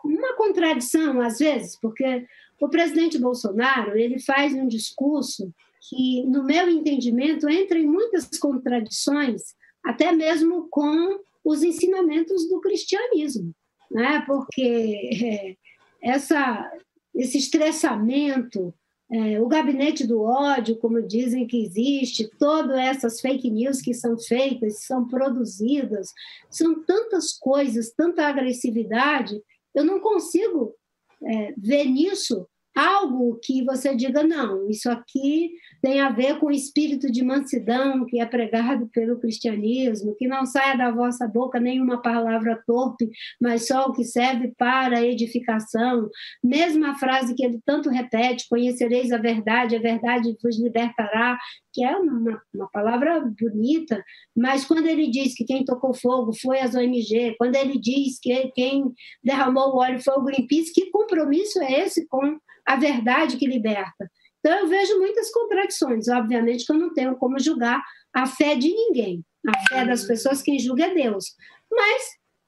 uma 0.03 0.36
contradição 0.36 1.22
às 1.22 1.39
vezes, 1.39 1.78
porque 1.80 2.26
o 2.60 2.70
presidente 2.70 3.18
Bolsonaro 3.18 3.97
ele 3.97 4.20
faz 4.20 4.53
um 4.53 4.68
discurso 4.68 5.53
que, 5.89 6.24
no 6.26 6.43
meu 6.43 6.70
entendimento, 6.70 7.49
entra 7.49 7.78
em 7.78 7.88
muitas 7.88 8.28
contradições, 8.38 9.41
até 9.84 10.12
mesmo 10.12 10.68
com 10.70 11.20
os 11.43 11.64
ensinamentos 11.64 12.47
do 12.49 12.60
cristianismo, 12.60 13.53
né? 13.89 14.22
Porque 14.26 15.10
é, 15.24 15.55
essa 16.01 16.70
esse 17.18 17.38
estressamento, 17.38 18.74
é, 19.11 19.41
o 19.41 19.47
gabinete 19.47 20.05
do 20.05 20.22
ódio, 20.22 20.78
como 20.78 21.01
dizem 21.01 21.47
que 21.47 21.63
existe, 21.63 22.30
todas 22.38 22.78
essas 22.78 23.20
fake 23.20 23.49
news 23.49 23.82
que 23.82 23.93
são 23.93 24.18
feitas, 24.18 24.84
são 24.86 25.07
produzidas, 25.07 26.13
são 26.49 26.84
tantas 26.84 27.34
coisas, 27.34 27.91
tanta 27.91 28.28
agressividade, 28.28 29.41
eu 29.74 29.84
não 29.84 29.99
consigo 29.99 30.76
é, 31.24 31.53
ver 31.57 31.86
nisso 31.86 32.47
algo 32.76 33.39
que 33.41 33.63
você 33.63 33.95
diga, 33.95 34.24
não, 34.24 34.70
isso 34.70 34.89
aqui 34.89 35.51
tem 35.88 36.02
a 36.02 36.10
ver 36.10 36.38
com 36.38 36.48
o 36.48 36.52
espírito 36.52 37.10
de 37.10 37.24
mansidão 37.24 38.06
que 38.06 38.20
é 38.20 38.26
pregado 38.26 38.90
pelo 38.90 39.18
cristianismo, 39.22 40.18
que 40.18 40.28
não 40.28 40.46
saia 40.46 40.76
da 40.76 40.92
vossa 40.92 41.26
boca 41.26 41.62
nenhuma 41.62 42.02
palavra 42.02 42.62
torpe, 42.68 43.10
mas 43.40 43.68
só 43.68 43.86
o 43.86 43.94
que 43.94 44.04
serve 44.04 44.54
para 44.58 45.02
edificação. 45.02 46.10
Mesma 46.44 47.00
frase 47.00 47.34
que 47.34 47.46
ele 47.46 47.62
tanto 47.66 47.90
repete: 47.90 48.50
conhecereis 48.50 49.14
a 49.14 49.18
verdade, 49.18 49.78
a 49.78 49.80
verdade 49.80 50.36
vos 50.44 50.62
libertará, 50.62 51.38
que 51.72 51.82
é 51.86 51.96
uma, 51.96 52.42
uma 52.54 52.70
palavra 52.70 53.22
bonita, 53.40 54.04
mas 54.36 54.66
quando 54.66 54.88
ele 54.88 55.10
diz 55.10 55.36
que 55.36 55.46
quem 55.46 55.64
tocou 55.64 55.94
fogo 55.94 56.34
foi 56.34 56.60
as 56.60 56.76
ONG, 56.76 57.34
quando 57.38 57.56
ele 57.56 57.80
diz 57.80 58.20
que 58.20 58.52
quem 58.54 58.92
derramou 59.24 59.70
o 59.70 59.78
óleo 59.78 60.04
foi 60.04 60.16
o 60.16 60.24
Greenpeace, 60.24 60.74
que 60.74 60.92
compromisso 60.92 61.62
é 61.62 61.80
esse 61.86 62.06
com 62.10 62.38
a 62.66 62.76
verdade 62.76 63.38
que 63.38 63.48
liberta. 63.48 64.12
Então, 64.48 64.60
eu 64.60 64.68
vejo 64.70 64.98
muitas 64.98 65.30
contradições. 65.30 66.08
Obviamente 66.08 66.66
que 66.66 66.72
eu 66.72 66.78
não 66.78 66.93
tenho 66.93 67.18
como 67.18 67.38
julgar 67.38 67.84
a 68.14 68.26
fé 68.26 68.56
de 68.56 68.70
ninguém. 68.70 69.22
A 69.45 69.68
fé 69.68 69.86
das 69.86 70.06
pessoas, 70.06 70.41
quem 70.41 70.58
julga 70.58 70.86
é 70.86 70.93
Deus. 70.93 71.36
Mas 71.70 72.04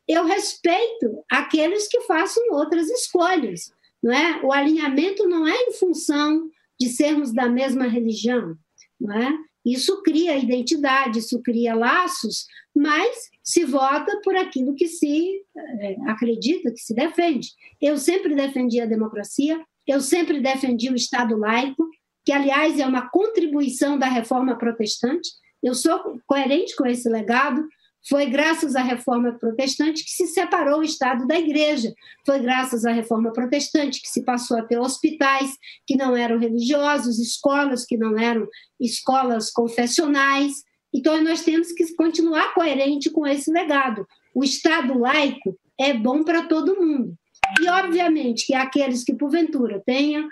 eu 0.07 0.23
respeito 0.23 1.21
aqueles 1.29 1.89
que 1.89 1.99
façam 2.01 2.41
outras 2.51 2.89
escolhas. 2.89 3.73
Não 4.01 4.13
é? 4.13 4.39
O 4.45 4.53
alinhamento 4.53 5.27
não 5.27 5.45
é 5.45 5.53
em 5.53 5.73
função 5.73 6.49
de 6.79 6.87
sermos 6.87 7.33
da 7.33 7.49
mesma 7.49 7.85
religião. 7.85 8.55
Não 8.97 9.13
é? 9.13 9.37
Isso 9.65 10.01
cria 10.01 10.37
identidade, 10.37 11.19
isso 11.19 11.41
cria 11.41 11.75
laços, 11.75 12.45
mas 12.73 13.29
se 13.43 13.65
vota 13.65 14.21
por 14.23 14.37
aquilo 14.37 14.73
que 14.73 14.87
se 14.87 15.43
é, 15.81 15.97
acredita, 16.07 16.71
que 16.71 16.79
se 16.79 16.95
defende. 16.95 17.49
Eu 17.81 17.97
sempre 17.97 18.33
defendi 18.33 18.79
a 18.79 18.85
democracia, 18.85 19.61
eu 19.89 19.99
sempre 20.01 20.39
defendi 20.39 20.87
o 20.91 20.95
Estado 20.95 21.35
laico, 21.35 21.89
que, 22.23 22.31
aliás, 22.31 22.79
é 22.79 22.85
uma 22.85 23.09
contribuição 23.09 23.97
da 23.97 24.05
reforma 24.05 24.55
protestante. 24.55 25.27
Eu 25.63 25.73
sou 25.73 26.21
coerente 26.27 26.75
com 26.75 26.85
esse 26.85 27.09
legado. 27.09 27.67
Foi 28.07 28.27
graças 28.27 28.75
à 28.75 28.83
reforma 28.83 29.33
protestante 29.39 30.03
que 30.03 30.11
se 30.11 30.27
separou 30.27 30.81
o 30.81 30.83
Estado 30.83 31.25
da 31.25 31.39
Igreja. 31.39 31.91
Foi 32.23 32.39
graças 32.39 32.85
à 32.85 32.91
reforma 32.91 33.33
protestante 33.33 33.99
que 33.99 34.07
se 34.07 34.23
passou 34.23 34.59
a 34.59 34.61
ter 34.61 34.77
hospitais 34.77 35.57
que 35.87 35.97
não 35.97 36.15
eram 36.15 36.37
religiosos, 36.37 37.17
escolas 37.17 37.83
que 37.83 37.97
não 37.97 38.15
eram 38.15 38.47
escolas 38.79 39.49
confessionais. 39.49 40.53
Então, 40.93 41.19
nós 41.23 41.41
temos 41.41 41.71
que 41.71 41.95
continuar 41.95 42.53
coerente 42.53 43.09
com 43.09 43.25
esse 43.25 43.51
legado. 43.51 44.05
O 44.35 44.43
Estado 44.43 44.99
laico 44.99 45.57
é 45.79 45.95
bom 45.95 46.23
para 46.23 46.43
todo 46.43 46.79
mundo. 46.79 47.17
E, 47.61 47.69
obviamente, 47.69 48.45
que 48.45 48.53
aqueles 48.53 49.03
que, 49.03 49.13
porventura, 49.13 49.81
tenham, 49.85 50.27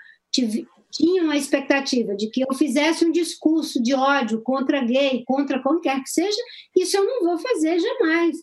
tinham 0.91 1.29
a 1.29 1.37
expectativa 1.37 2.15
de 2.15 2.29
que 2.29 2.41
eu 2.41 2.53
fizesse 2.55 3.05
um 3.05 3.11
discurso 3.11 3.81
de 3.81 3.93
ódio 3.93 4.41
contra 4.41 4.83
gay, 4.83 5.23
contra 5.25 5.61
qualquer 5.61 6.01
que 6.03 6.09
seja, 6.09 6.41
isso 6.75 6.97
eu 6.97 7.05
não 7.05 7.23
vou 7.23 7.37
fazer 7.37 7.79
jamais. 7.79 8.37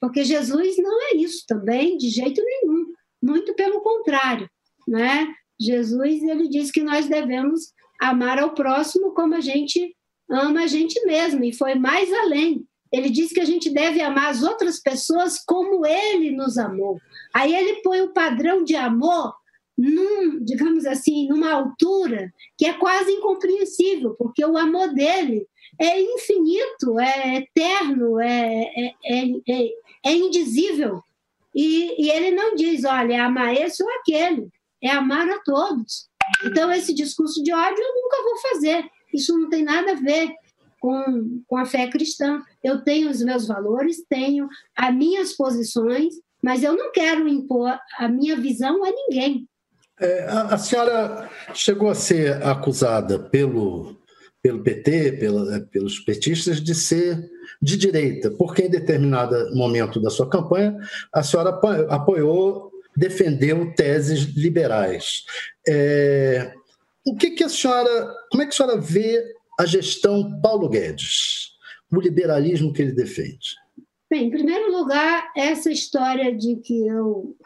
Porque 0.00 0.24
Jesus 0.24 0.76
não 0.78 1.02
é 1.10 1.16
isso 1.16 1.44
também, 1.46 1.96
de 1.96 2.08
jeito 2.08 2.42
nenhum. 2.42 2.86
Muito 3.22 3.54
pelo 3.54 3.80
contrário. 3.80 4.48
Né? 4.88 5.28
Jesus 5.58 6.22
ele 6.22 6.48
diz 6.48 6.70
que 6.70 6.82
nós 6.82 7.06
devemos 7.06 7.72
amar 8.00 8.38
ao 8.38 8.54
próximo 8.54 9.12
como 9.12 9.34
a 9.34 9.40
gente 9.40 9.94
ama 10.30 10.62
a 10.62 10.66
gente 10.66 11.04
mesmo, 11.04 11.44
e 11.44 11.52
foi 11.52 11.74
mais 11.74 12.10
além. 12.12 12.64
Ele 12.92 13.08
diz 13.08 13.32
que 13.32 13.40
a 13.40 13.44
gente 13.44 13.70
deve 13.70 14.00
amar 14.00 14.30
as 14.30 14.42
outras 14.42 14.80
pessoas 14.80 15.38
como 15.44 15.86
ele 15.86 16.32
nos 16.32 16.58
amou. 16.58 17.00
Aí 17.32 17.54
ele 17.54 17.82
põe 17.82 18.00
o 18.00 18.12
padrão 18.12 18.64
de 18.64 18.74
amor 18.74 19.34
num, 19.78 20.44
digamos 20.44 20.84
assim, 20.84 21.28
numa 21.28 21.52
altura 21.52 22.32
que 22.58 22.66
é 22.66 22.72
quase 22.72 23.10
incompreensível, 23.12 24.14
porque 24.18 24.44
o 24.44 24.58
amor 24.58 24.92
dele 24.92 25.46
é 25.78 26.00
infinito, 26.00 26.98
é 26.98 27.36
eterno, 27.36 28.20
é, 28.20 28.92
é, 29.04 29.24
é, 29.48 29.70
é 30.04 30.12
indizível. 30.12 31.02
E, 31.54 32.06
e, 32.06 32.10
ele 32.10 32.30
não 32.30 32.54
diz, 32.54 32.84
olha, 32.84 33.14
é 33.14 33.18
amar 33.18 33.54
esse 33.54 33.82
ou 33.82 33.88
aquele, 34.00 34.48
é 34.82 34.90
amar 34.90 35.28
a 35.28 35.38
todos. 35.40 36.08
Então, 36.44 36.70
esse 36.70 36.92
discurso 36.92 37.42
de 37.42 37.52
ódio 37.52 37.82
eu 37.82 37.94
nunca 37.94 38.22
vou 38.22 38.36
fazer. 38.50 38.84
Isso 39.12 39.36
não 39.36 39.48
tem 39.48 39.64
nada 39.64 39.92
a 39.92 39.96
ver 39.96 40.32
com, 40.80 41.42
com 41.46 41.56
a 41.56 41.66
fé 41.66 41.86
cristã. 41.88 42.42
Eu 42.64 42.82
tenho 42.82 43.10
os 43.10 43.22
meus 43.22 43.46
valores, 43.46 44.02
tenho 44.08 44.48
as 44.74 44.94
minhas 44.94 45.34
posições, 45.34 46.14
mas 46.42 46.64
eu 46.64 46.76
não 46.76 46.90
quero 46.90 47.28
impor 47.28 47.78
a 47.98 48.08
minha 48.08 48.36
visão 48.36 48.82
a 48.84 48.90
ninguém. 48.90 49.46
É, 50.00 50.24
a, 50.24 50.54
a, 50.54 50.58
senhora 50.58 51.30
chegou 51.52 51.90
a 51.90 51.94
ser 51.94 52.42
acusada 52.42 53.18
pelo, 53.18 54.00
pelo 54.42 54.62
PT, 54.62 55.12
pela, 55.12 55.56
é, 55.56 55.60
pelos 55.60 56.00
petistas, 56.00 56.60
de 56.60 56.74
ser 56.74 57.30
de 57.60 57.76
direita, 57.76 58.30
porque 58.30 58.62
em 58.62 58.70
determinado 58.70 59.54
momento 59.54 60.00
da 60.00 60.08
sua 60.08 60.28
campanha 60.28 60.74
a 61.12 61.22
senhora 61.22 61.60
apoiou, 61.90 62.72
defendeu 62.96 63.74
teses 63.74 64.20
liberais. 64.34 65.24
É, 65.68 66.54
o 67.04 67.14
que, 67.16 67.32
que 67.32 67.44
a 67.44 67.48
senhora, 67.50 68.14
como 68.30 68.42
é 68.42 68.46
que 68.46 68.54
a 68.54 68.56
senhora 68.56 68.80
vê 68.80 69.22
a 69.60 69.66
gestão 69.66 70.40
Paulo 70.40 70.70
Guedes, 70.70 71.50
o 71.92 72.00
liberalismo 72.00 72.72
que 72.72 72.80
ele 72.80 72.92
defende? 72.92 73.56
Bem, 74.08 74.26
em 74.26 74.30
primeiro 74.30 74.72
lugar, 74.72 75.30
essa 75.36 75.70
história 75.70 76.34
de 76.34 76.56
que 76.56 76.86
eu 76.86 77.36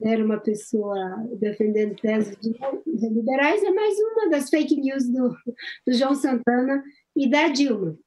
era 0.00 0.24
uma 0.24 0.38
pessoa 0.38 0.96
defendendo 1.40 1.96
teses 1.96 2.36
de 2.40 3.08
liberais 3.08 3.64
é 3.64 3.70
mais 3.72 3.98
uma 3.98 4.30
das 4.30 4.48
fake 4.48 4.80
news 4.80 5.08
do, 5.08 5.36
do 5.84 5.92
João 5.92 6.14
Santana 6.14 6.84
e 7.16 7.28
da 7.28 7.48
Dilma. 7.48 7.98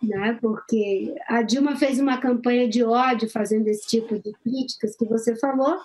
Né? 0.00 0.38
Porque 0.40 1.12
a 1.26 1.42
Dilma 1.42 1.74
fez 1.76 1.98
uma 1.98 2.16
campanha 2.16 2.68
de 2.68 2.84
ódio 2.84 3.28
fazendo 3.28 3.66
esse 3.66 3.88
tipo 3.88 4.20
de 4.20 4.32
críticas 4.44 4.96
que 4.96 5.04
você 5.04 5.34
falou, 5.34 5.80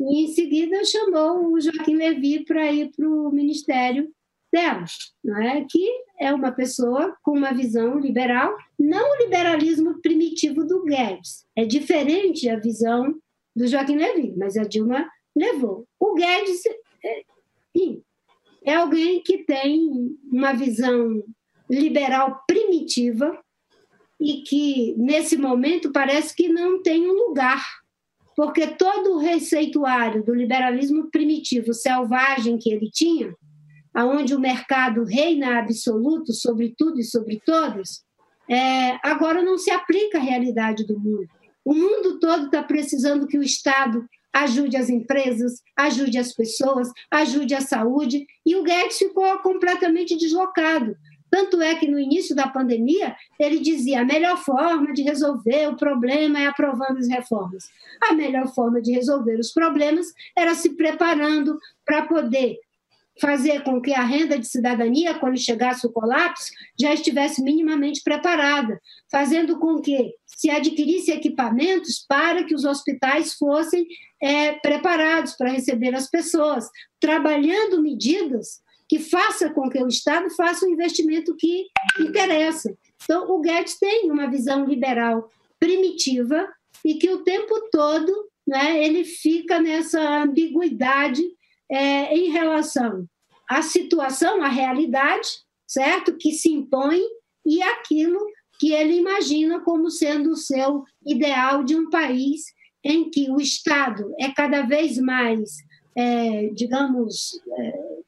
e 0.00 0.24
em 0.24 0.28
seguida 0.32 0.84
chamou 0.84 1.52
o 1.52 1.60
Joaquim 1.60 1.94
Levy 1.94 2.44
para 2.44 2.72
ir 2.72 2.90
para 2.96 3.08
o 3.08 3.30
ministério 3.30 4.12
dela, 4.54 4.84
não 5.24 5.36
é? 5.42 5.66
que 5.68 5.84
é 6.20 6.32
uma 6.32 6.52
pessoa 6.52 7.16
com 7.24 7.32
uma 7.32 7.52
visão 7.52 7.98
liberal, 7.98 8.56
não 8.78 9.10
o 9.10 9.22
liberalismo 9.24 10.00
primitivo 10.00 10.64
do 10.64 10.84
Guedes, 10.84 11.44
é 11.56 11.64
diferente 11.64 12.48
a 12.48 12.56
visão 12.56 13.16
do 13.54 13.66
Joaquim 13.66 13.96
Levy, 13.96 14.32
mas 14.36 14.56
a 14.56 14.62
Dilma 14.62 15.08
levou. 15.36 15.88
O 15.98 16.14
Guedes, 16.14 16.62
é, 17.04 17.22
é 18.64 18.74
alguém 18.76 19.20
que 19.22 19.38
tem 19.38 20.16
uma 20.30 20.52
visão 20.52 21.20
liberal 21.68 22.44
primitiva 22.46 23.36
e 24.20 24.42
que, 24.42 24.94
nesse 24.96 25.36
momento, 25.36 25.90
parece 25.90 26.34
que 26.34 26.48
não 26.48 26.80
tem 26.80 27.10
um 27.10 27.26
lugar, 27.26 27.64
porque 28.36 28.68
todo 28.68 29.14
o 29.14 29.18
receituário 29.18 30.22
do 30.24 30.32
liberalismo 30.32 31.10
primitivo 31.10 31.74
selvagem 31.74 32.56
que 32.56 32.70
ele 32.70 32.88
tinha 32.88 33.34
aonde 33.94 34.34
o 34.34 34.40
mercado 34.40 35.04
reina 35.04 35.58
absoluto 35.58 36.32
sobre 36.32 36.74
tudo 36.76 36.98
e 36.98 37.04
sobre 37.04 37.40
todos, 37.46 38.02
é, 38.50 38.98
agora 39.02 39.42
não 39.42 39.56
se 39.56 39.70
aplica 39.70 40.18
à 40.18 40.20
realidade 40.20 40.84
do 40.84 40.98
mundo. 40.98 41.28
O 41.64 41.72
mundo 41.72 42.18
todo 42.18 42.46
está 42.46 42.62
precisando 42.62 43.26
que 43.26 43.38
o 43.38 43.42
Estado 43.42 44.04
ajude 44.32 44.76
as 44.76 44.90
empresas, 44.90 45.62
ajude 45.76 46.18
as 46.18 46.32
pessoas, 46.32 46.90
ajude 47.10 47.54
a 47.54 47.60
saúde, 47.60 48.26
e 48.44 48.56
o 48.56 48.64
Guedes 48.64 48.98
ficou 48.98 49.38
completamente 49.38 50.16
deslocado. 50.16 50.96
Tanto 51.30 51.60
é 51.60 51.74
que 51.74 51.88
no 51.88 51.98
início 51.98 52.34
da 52.34 52.46
pandemia 52.46 53.16
ele 53.40 53.58
dizia 53.58 54.02
a 54.02 54.04
melhor 54.04 54.36
forma 54.36 54.92
de 54.92 55.02
resolver 55.02 55.68
o 55.68 55.76
problema 55.76 56.40
é 56.40 56.46
aprovando 56.46 56.98
as 56.98 57.08
reformas. 57.08 57.64
A 58.02 58.12
melhor 58.12 58.46
forma 58.54 58.80
de 58.80 58.92
resolver 58.92 59.38
os 59.40 59.52
problemas 59.52 60.06
era 60.36 60.54
se 60.54 60.76
preparando 60.76 61.58
para 61.84 62.06
poder 62.06 62.58
fazer 63.20 63.62
com 63.62 63.80
que 63.80 63.92
a 63.92 64.02
renda 64.02 64.38
de 64.38 64.46
cidadania, 64.46 65.14
quando 65.14 65.38
chegasse 65.38 65.86
o 65.86 65.92
colapso, 65.92 66.50
já 66.78 66.92
estivesse 66.92 67.42
minimamente 67.42 68.02
preparada, 68.02 68.80
fazendo 69.10 69.58
com 69.58 69.80
que 69.80 70.12
se 70.26 70.50
adquirisse 70.50 71.12
equipamentos 71.12 72.04
para 72.08 72.44
que 72.44 72.54
os 72.54 72.64
hospitais 72.64 73.34
fossem 73.34 73.86
é, 74.20 74.52
preparados 74.54 75.34
para 75.34 75.50
receber 75.50 75.94
as 75.94 76.10
pessoas, 76.10 76.68
trabalhando 76.98 77.80
medidas 77.80 78.62
que 78.88 78.98
faça 78.98 79.50
com 79.50 79.68
que 79.70 79.82
o 79.82 79.88
Estado 79.88 80.28
faça 80.30 80.66
o 80.66 80.70
investimento 80.70 81.34
que 81.36 81.66
interessa. 82.00 82.76
Então, 83.02 83.30
o 83.30 83.40
Guedes 83.40 83.78
tem 83.78 84.10
uma 84.10 84.28
visão 84.30 84.64
liberal 84.64 85.30
primitiva 85.58 86.48
e 86.84 86.94
que 86.94 87.10
o 87.10 87.22
tempo 87.22 87.68
todo 87.70 88.12
né, 88.46 88.84
ele 88.84 89.04
fica 89.04 89.60
nessa 89.60 90.22
ambiguidade 90.22 91.22
é, 91.70 92.16
em 92.16 92.30
relação 92.30 93.06
à 93.48 93.62
situação, 93.62 94.42
à 94.42 94.48
realidade, 94.48 95.28
certo? 95.66 96.16
Que 96.16 96.32
se 96.32 96.50
impõe 96.50 97.00
e 97.44 97.62
aquilo 97.62 98.18
que 98.58 98.72
ele 98.72 98.94
imagina 98.94 99.60
como 99.60 99.90
sendo 99.90 100.30
o 100.30 100.36
seu 100.36 100.84
ideal 101.04 101.64
de 101.64 101.76
um 101.76 101.90
país 101.90 102.42
em 102.82 103.10
que 103.10 103.30
o 103.30 103.40
Estado 103.40 104.14
é 104.18 104.30
cada 104.30 104.62
vez 104.62 104.98
mais, 104.98 105.56
é, 105.96 106.48
digamos, 106.48 107.40
é, 107.58 107.98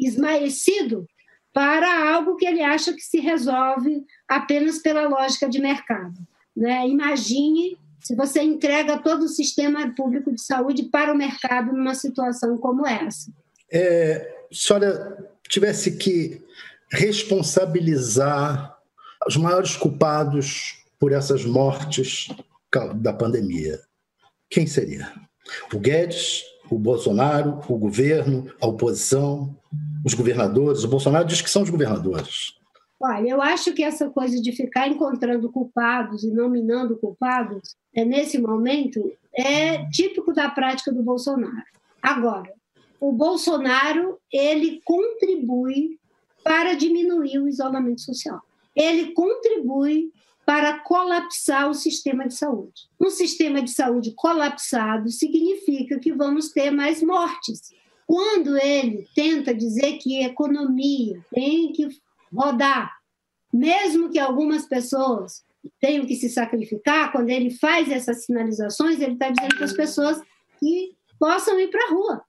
esmaecido 0.00 1.06
para 1.52 2.12
algo 2.14 2.36
que 2.36 2.46
ele 2.46 2.62
acha 2.62 2.92
que 2.92 3.02
se 3.02 3.18
resolve 3.18 4.04
apenas 4.28 4.78
pela 4.78 5.08
lógica 5.08 5.48
de 5.48 5.60
mercado. 5.60 6.14
Né? 6.56 6.88
Imagine 6.88 7.76
se 8.00 8.14
você 8.14 8.42
entrega 8.42 8.98
todo 8.98 9.24
o 9.24 9.28
sistema 9.28 9.94
público 9.94 10.32
de 10.32 10.42
saúde 10.42 10.84
para 10.84 11.12
o 11.12 11.16
mercado 11.16 11.72
numa 11.72 11.94
situação 11.94 12.56
como 12.58 12.86
essa. 12.86 13.30
É, 13.70 14.44
se 14.50 14.72
tivesse 15.48 15.96
que 15.96 16.42
responsabilizar 16.90 18.76
os 19.26 19.36
maiores 19.36 19.76
culpados 19.76 20.78
por 20.98 21.12
essas 21.12 21.44
mortes 21.44 22.28
da 22.96 23.12
pandemia, 23.12 23.80
quem 24.48 24.66
seria? 24.66 25.12
O 25.72 25.78
Guedes, 25.78 26.42
o 26.70 26.78
Bolsonaro, 26.78 27.60
o 27.68 27.78
governo, 27.78 28.52
a 28.60 28.66
oposição, 28.66 29.56
os 30.04 30.14
governadores? 30.14 30.84
O 30.84 30.88
Bolsonaro 30.88 31.26
diz 31.26 31.40
que 31.40 31.50
são 31.50 31.62
os 31.62 31.70
governadores. 31.70 32.59
Olha, 33.02 33.30
eu 33.30 33.40
acho 33.40 33.72
que 33.72 33.82
essa 33.82 34.10
coisa 34.10 34.40
de 34.42 34.52
ficar 34.52 34.86
encontrando 34.86 35.50
culpados 35.50 36.22
e 36.22 36.30
nominando 36.30 36.98
culpados, 36.98 37.74
é, 37.94 38.04
nesse 38.04 38.38
momento, 38.38 39.10
é 39.32 39.88
típico 39.88 40.34
da 40.34 40.50
prática 40.50 40.92
do 40.92 41.02
Bolsonaro. 41.02 41.64
Agora, 42.02 42.52
o 43.00 43.10
Bolsonaro 43.10 44.18
ele 44.30 44.82
contribui 44.84 45.98
para 46.44 46.74
diminuir 46.74 47.38
o 47.38 47.48
isolamento 47.48 48.02
social. 48.02 48.40
Ele 48.76 49.12
contribui 49.12 50.12
para 50.44 50.80
colapsar 50.80 51.70
o 51.70 51.74
sistema 51.74 52.28
de 52.28 52.34
saúde. 52.34 52.88
Um 53.00 53.08
sistema 53.08 53.62
de 53.62 53.70
saúde 53.70 54.12
colapsado 54.14 55.08
significa 55.10 55.98
que 55.98 56.12
vamos 56.12 56.50
ter 56.50 56.70
mais 56.70 57.02
mortes. 57.02 57.72
Quando 58.06 58.58
ele 58.58 59.06
tenta 59.14 59.54
dizer 59.54 59.98
que 59.98 60.22
economia 60.22 61.24
tem 61.32 61.72
que 61.72 61.88
rodar, 62.32 62.92
mesmo 63.52 64.10
que 64.10 64.18
algumas 64.18 64.66
pessoas 64.66 65.44
tenham 65.80 66.06
que 66.06 66.14
se 66.14 66.28
sacrificar, 66.28 67.12
quando 67.12 67.28
ele 67.28 67.50
faz 67.50 67.90
essas 67.90 68.24
sinalizações, 68.24 69.00
ele 69.00 69.14
está 69.14 69.30
dizendo 69.30 69.56
para 69.56 69.64
as 69.64 69.72
pessoas 69.72 70.20
que 70.58 70.96
possam 71.18 71.58
ir 71.60 71.68
para 71.68 71.86
a 71.86 71.90
rua. 71.90 72.22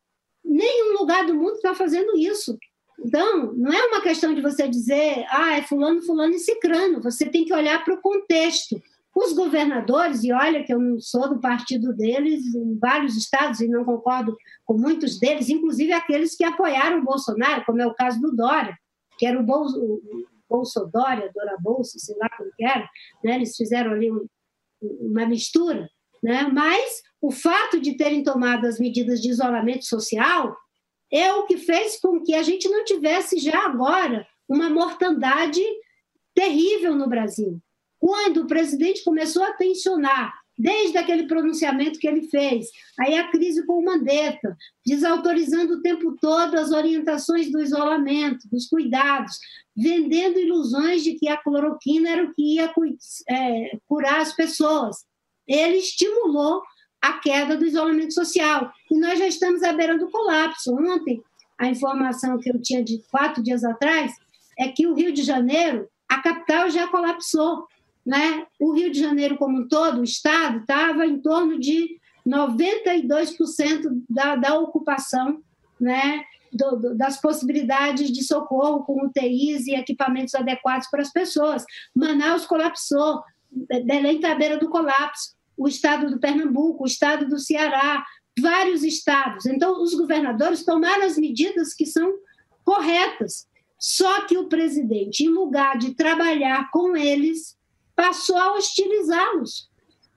Nenhum 0.43 0.97
lugar 0.99 1.25
do 1.25 1.35
mundo 1.35 1.53
está 1.53 1.73
fazendo 1.73 2.17
isso. 2.17 2.57
Então, 3.03 3.53
não 3.53 3.71
é 3.71 3.85
uma 3.87 4.01
questão 4.01 4.33
de 4.33 4.41
você 4.41 4.67
dizer, 4.67 5.25
ah, 5.29 5.57
é 5.57 5.61
fulano, 5.61 6.01
fulano 6.01 6.33
e 6.33 6.39
cicrano. 6.39 7.01
Você 7.01 7.25
tem 7.25 7.45
que 7.45 7.53
olhar 7.53 7.83
para 7.83 7.93
o 7.93 8.01
contexto. 8.01 8.81
Os 9.13 9.33
governadores, 9.33 10.23
e 10.23 10.31
olha 10.31 10.63
que 10.63 10.73
eu 10.73 10.79
não 10.79 10.99
sou 10.99 11.27
do 11.27 11.39
partido 11.39 11.93
deles 11.93 12.55
em 12.55 12.77
vários 12.77 13.17
estados 13.17 13.59
e 13.59 13.67
não 13.67 13.83
concordo 13.83 14.37
com 14.65 14.77
muitos 14.77 15.19
deles, 15.19 15.49
inclusive 15.49 15.91
aqueles 15.91 16.35
que 16.35 16.45
apoiaram 16.45 16.99
o 16.99 17.03
Bolsonaro, 17.03 17.65
como 17.65 17.81
é 17.81 17.85
o 17.85 17.93
caso 17.93 18.21
do 18.21 18.33
Dória, 18.33 18.77
que 19.21 19.25
era 19.27 19.39
o, 19.39 19.43
Bolso, 19.43 19.79
o 19.79 20.25
Bolsodória, 20.49 21.31
Dora 21.31 21.55
Bolsa, 21.59 21.99
sei 21.99 22.17
lá 22.17 22.27
como 22.35 22.49
que 22.57 22.65
era, 22.65 22.89
né? 23.23 23.35
eles 23.35 23.55
fizeram 23.55 23.91
ali 23.91 24.11
um, 24.11 24.25
uma 24.81 25.27
mistura, 25.27 25.87
né? 26.23 26.49
mas 26.51 27.03
o 27.21 27.29
fato 27.29 27.79
de 27.79 27.95
terem 27.95 28.23
tomado 28.23 28.65
as 28.65 28.79
medidas 28.79 29.21
de 29.21 29.29
isolamento 29.29 29.85
social 29.85 30.57
é 31.13 31.31
o 31.33 31.45
que 31.45 31.57
fez 31.57 31.99
com 31.99 32.23
que 32.23 32.33
a 32.33 32.41
gente 32.41 32.67
não 32.67 32.83
tivesse 32.83 33.37
já 33.37 33.63
agora 33.63 34.25
uma 34.49 34.71
mortandade 34.71 35.61
terrível 36.33 36.95
no 36.95 37.07
Brasil. 37.07 37.61
Quando 37.99 38.41
o 38.41 38.47
presidente 38.47 39.03
começou 39.03 39.43
a 39.43 39.53
tensionar, 39.53 40.33
desde 40.61 40.97
aquele 40.97 41.27
pronunciamento 41.27 41.97
que 41.97 42.07
ele 42.07 42.27
fez, 42.27 42.67
aí 42.99 43.17
a 43.17 43.29
crise 43.29 43.65
com 43.65 43.79
o 43.79 43.83
Mandetta, 43.83 44.55
desautorizando 44.85 45.73
o 45.73 45.81
tempo 45.81 46.15
todo 46.21 46.55
as 46.55 46.71
orientações 46.71 47.51
do 47.51 47.59
isolamento, 47.59 48.47
dos 48.47 48.67
cuidados, 48.67 49.39
vendendo 49.75 50.39
ilusões 50.39 51.03
de 51.03 51.15
que 51.15 51.27
a 51.27 51.37
cloroquina 51.37 52.09
era 52.09 52.23
o 52.23 52.33
que 52.33 52.55
ia 52.55 52.71
é, 53.29 53.77
curar 53.87 54.21
as 54.21 54.35
pessoas. 54.35 54.97
Ele 55.47 55.77
estimulou 55.77 56.61
a 57.01 57.13
queda 57.13 57.57
do 57.57 57.65
isolamento 57.65 58.13
social. 58.13 58.71
E 58.91 58.97
nós 58.99 59.17
já 59.17 59.27
estamos 59.27 59.63
à 59.63 59.73
beira 59.73 59.97
do 59.97 60.11
colapso. 60.11 60.75
Ontem, 60.75 61.19
a 61.57 61.67
informação 61.67 62.37
que 62.37 62.51
eu 62.51 62.61
tinha 62.61 62.83
de 62.83 63.01
quatro 63.09 63.41
dias 63.41 63.63
atrás 63.63 64.13
é 64.59 64.67
que 64.67 64.85
o 64.85 64.93
Rio 64.93 65.11
de 65.11 65.23
Janeiro, 65.23 65.89
a 66.07 66.21
capital 66.21 66.69
já 66.69 66.87
colapsou. 66.87 67.65
Né? 68.05 68.45
O 68.59 68.73
Rio 68.73 68.91
de 68.91 68.99
Janeiro, 68.99 69.37
como 69.37 69.59
um 69.59 69.67
todo, 69.67 70.01
o 70.01 70.03
Estado, 70.03 70.59
estava 70.59 71.05
em 71.05 71.19
torno 71.19 71.59
de 71.59 71.99
92% 72.27 74.03
da, 74.09 74.35
da 74.35 74.59
ocupação 74.59 75.41
né? 75.79 76.23
Do, 76.53 76.75
do, 76.75 76.97
das 76.97 77.19
possibilidades 77.19 78.11
de 78.11 78.23
socorro 78.23 78.83
com 78.83 79.05
UTIs 79.05 79.67
e 79.67 79.73
equipamentos 79.73 80.35
adequados 80.35 80.87
para 80.89 81.01
as 81.01 81.11
pessoas. 81.11 81.63
Manaus 81.95 82.45
colapsou, 82.45 83.23
Belém 83.85 84.17
está 84.17 84.33
à 84.33 84.35
beira 84.35 84.57
do 84.57 84.69
colapso 84.69 85.33
o 85.61 85.67
estado 85.67 86.09
do 86.09 86.19
Pernambuco, 86.19 86.83
o 86.83 86.87
estado 86.87 87.27
do 87.27 87.37
Ceará, 87.37 88.03
vários 88.39 88.83
estados. 88.83 89.45
Então, 89.45 89.81
os 89.81 89.93
governadores 89.93 90.65
tomaram 90.65 91.05
as 91.05 91.17
medidas 91.17 91.73
que 91.73 91.85
são 91.85 92.11
corretas. 92.63 93.47
Só 93.77 94.25
que 94.25 94.37
o 94.37 94.47
presidente, 94.47 95.23
em 95.23 95.29
lugar 95.29 95.77
de 95.77 95.93
trabalhar 95.93 96.69
com 96.71 96.95
eles, 96.95 97.55
passou 98.01 98.35
a 98.35 98.53
hostilizá-los. 98.53 99.69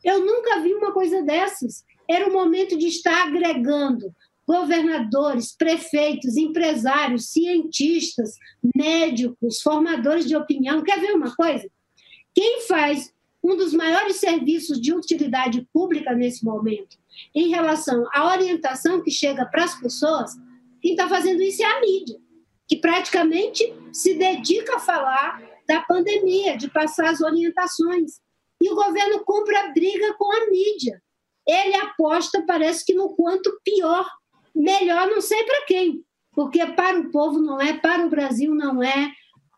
Eu 0.03 0.25
nunca 0.25 0.61
vi 0.61 0.73
uma 0.73 0.91
coisa 0.91 1.23
dessas. 1.23 1.85
Era 2.09 2.31
o 2.31 2.33
momento 2.33 2.79
de 2.79 2.87
estar 2.87 3.27
agregando 3.27 4.11
governadores, 4.47 5.55
prefeitos, 5.55 6.39
empresários, 6.39 7.27
cientistas, 7.27 8.39
médicos, 8.75 9.61
formadores 9.61 10.27
de 10.27 10.35
opinião. 10.35 10.83
Quer 10.83 10.99
ver 10.99 11.13
uma 11.13 11.35
coisa? 11.37 11.69
Quem 12.35 12.63
faz 12.63 13.13
um 13.43 13.55
dos 13.55 13.75
maiores 13.75 14.17
serviços 14.17 14.81
de 14.81 14.95
utilidade 14.95 15.69
pública 15.71 16.15
nesse 16.15 16.43
momento 16.43 16.97
em 17.35 17.49
relação 17.49 18.07
à 18.15 18.33
orientação 18.33 19.03
que 19.03 19.11
chega 19.11 19.45
para 19.45 19.65
as 19.65 19.79
pessoas, 19.79 20.33
quem 20.81 20.93
está 20.93 21.07
fazendo 21.07 21.43
isso 21.43 21.63
é 21.63 21.67
a 21.67 21.81
mídia, 21.83 22.17
que 22.67 22.77
praticamente 22.77 23.75
se 23.93 24.15
dedica 24.15 24.77
a 24.77 24.81
falar 24.81 25.54
da 25.67 25.81
pandemia, 25.81 26.57
de 26.57 26.71
passar 26.71 27.09
as 27.09 27.21
orientações. 27.21 28.21
E 28.61 28.71
o 28.71 28.75
governo 28.75 29.25
compra 29.25 29.61
a 29.61 29.73
briga 29.73 30.15
com 30.15 30.33
a 30.33 30.51
mídia. 30.51 31.03
Ele 31.47 31.77
aposta, 31.77 32.45
parece 32.47 32.85
que 32.85 32.95
no 32.95 33.11
quanto 33.15 33.61
pior 33.65 34.09
melhor 34.55 35.09
não 35.09 35.21
sei 35.21 35.43
para 35.45 35.67
quem, 35.67 36.05
porque 36.33 36.65
para 36.67 36.99
o 36.99 37.11
povo 37.11 37.41
não 37.41 37.61
é, 37.61 37.75
para 37.75 38.07
o 38.07 38.11
Brasil 38.11 38.55
não 38.55 38.83
é, 38.83 39.11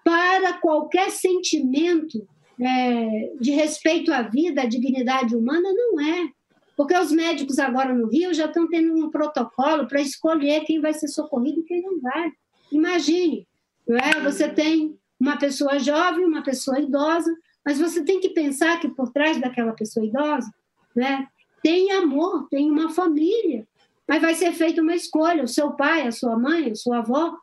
para 0.02 0.54
qualquer 0.54 1.10
sentimento 1.10 2.26
é, 2.60 3.32
de 3.38 3.50
respeito 3.50 4.12
à 4.12 4.22
vida, 4.22 4.62
à 4.62 4.66
dignidade 4.66 5.36
humana, 5.36 5.68
não 5.72 6.00
é. 6.00 6.30
Porque 6.76 6.96
os 6.96 7.10
médicos 7.10 7.58
agora 7.58 7.94
no 7.94 8.08
Rio 8.08 8.34
já 8.34 8.46
estão 8.46 8.68
tendo 8.68 8.94
um 8.94 9.10
protocolo 9.10 9.86
para 9.86 10.00
escolher 10.00 10.64
quem 10.64 10.80
vai 10.80 10.92
ser 10.92 11.08
socorrido 11.08 11.60
e 11.60 11.64
quem 11.64 11.82
não 11.82 12.00
vai. 12.00 12.30
Imagine, 12.70 13.46
não 13.86 13.96
é? 13.96 14.20
você 14.20 14.48
tem 14.48 14.98
uma 15.18 15.36
pessoa 15.36 15.78
jovem, 15.78 16.24
uma 16.24 16.42
pessoa 16.42 16.78
idosa, 16.80 17.34
mas 17.64 17.78
você 17.78 18.04
tem 18.04 18.20
que 18.20 18.30
pensar 18.30 18.78
que 18.80 18.88
por 18.88 19.10
trás 19.10 19.40
daquela 19.40 19.72
pessoa 19.72 20.06
idosa 20.06 20.50
né, 20.94 21.26
tem 21.62 21.90
amor, 21.92 22.48
tem 22.48 22.70
uma 22.70 22.90
família, 22.90 23.66
mas 24.08 24.22
vai 24.22 24.34
ser 24.34 24.52
feita 24.52 24.80
uma 24.80 24.94
escolha. 24.94 25.42
O 25.42 25.48
seu 25.48 25.72
pai, 25.72 26.06
a 26.06 26.12
sua 26.12 26.38
mãe, 26.38 26.70
a 26.70 26.74
sua 26.74 26.98
avó, 26.98 27.36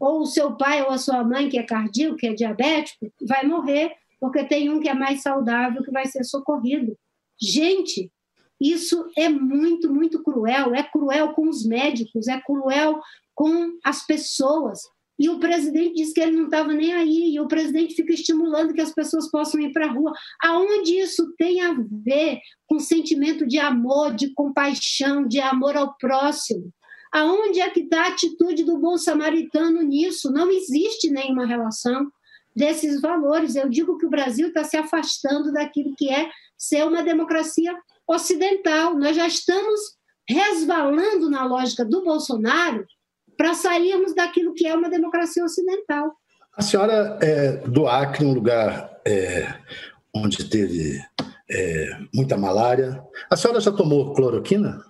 ou 0.00 0.20
o 0.20 0.26
seu 0.26 0.56
pai 0.56 0.82
ou 0.82 0.90
a 0.90 0.98
sua 0.98 1.22
mãe, 1.22 1.48
que 1.48 1.58
é 1.58 1.62
cardíaco, 1.62 2.16
que 2.16 2.26
é 2.26 2.34
diabético, 2.34 3.12
vai 3.22 3.46
morrer, 3.46 3.92
porque 4.20 4.44
tem 4.44 4.70
um 4.70 4.80
que 4.80 4.88
é 4.88 4.94
mais 4.94 5.22
saudável 5.22 5.82
que 5.82 5.90
vai 5.90 6.06
ser 6.06 6.24
socorrido. 6.24 6.96
Gente, 7.40 8.10
isso 8.60 9.10
é 9.16 9.28
muito, 9.28 9.92
muito 9.92 10.22
cruel. 10.22 10.74
É 10.74 10.82
cruel 10.82 11.32
com 11.34 11.48
os 11.48 11.64
médicos, 11.64 12.28
é 12.28 12.40
cruel 12.40 13.00
com 13.34 13.78
as 13.84 14.06
pessoas. 14.06 14.80
E 15.18 15.28
o 15.28 15.38
presidente 15.38 15.94
disse 15.94 16.12
que 16.12 16.20
ele 16.20 16.36
não 16.36 16.44
estava 16.44 16.72
nem 16.72 16.92
aí, 16.92 17.34
e 17.34 17.40
o 17.40 17.48
presidente 17.48 17.94
fica 17.94 18.12
estimulando 18.12 18.74
que 18.74 18.80
as 18.80 18.92
pessoas 18.92 19.30
possam 19.30 19.60
ir 19.60 19.72
para 19.72 19.86
a 19.86 19.90
rua. 19.90 20.12
Aonde 20.42 20.98
isso 20.98 21.32
tem 21.38 21.62
a 21.62 21.74
ver 22.04 22.40
com 22.66 22.78
sentimento 22.78 23.46
de 23.46 23.58
amor, 23.58 24.14
de 24.14 24.32
compaixão, 24.34 25.26
de 25.26 25.40
amor 25.40 25.76
ao 25.76 25.96
próximo? 25.96 26.70
Aonde 27.12 27.60
é 27.60 27.70
que 27.70 27.80
está 27.80 28.02
a 28.02 28.08
atitude 28.08 28.62
do 28.62 28.78
bom 28.78 28.98
samaritano 28.98 29.80
nisso? 29.80 30.30
Não 30.30 30.50
existe 30.50 31.08
nenhuma 31.08 31.46
relação 31.46 32.10
desses 32.54 33.00
valores. 33.00 33.56
Eu 33.56 33.68
digo 33.68 33.96
que 33.96 34.06
o 34.06 34.10
Brasil 34.10 34.48
está 34.48 34.64
se 34.64 34.76
afastando 34.76 35.52
daquilo 35.52 35.94
que 35.96 36.10
é 36.10 36.30
ser 36.58 36.86
uma 36.86 37.02
democracia 37.02 37.74
ocidental. 38.06 38.96
Nós 38.98 39.16
já 39.16 39.26
estamos 39.26 39.80
resvalando 40.28 41.30
na 41.30 41.44
lógica 41.44 41.84
do 41.84 42.02
Bolsonaro 42.02 42.84
para 43.36 43.54
sairmos 43.54 44.14
daquilo 44.14 44.54
que 44.54 44.66
é 44.66 44.74
uma 44.74 44.88
democracia 44.88 45.44
ocidental. 45.44 46.12
A 46.56 46.62
senhora 46.62 47.18
é 47.20 47.58
do 47.68 47.86
Acre, 47.86 48.24
um 48.24 48.32
lugar 48.32 48.90
é, 49.06 49.54
onde 50.14 50.48
teve 50.48 50.98
é, 51.50 51.98
muita 52.14 52.36
malária. 52.36 53.02
A 53.30 53.36
senhora 53.36 53.60
já 53.60 53.70
tomou 53.70 54.14
cloroquina? 54.14 54.82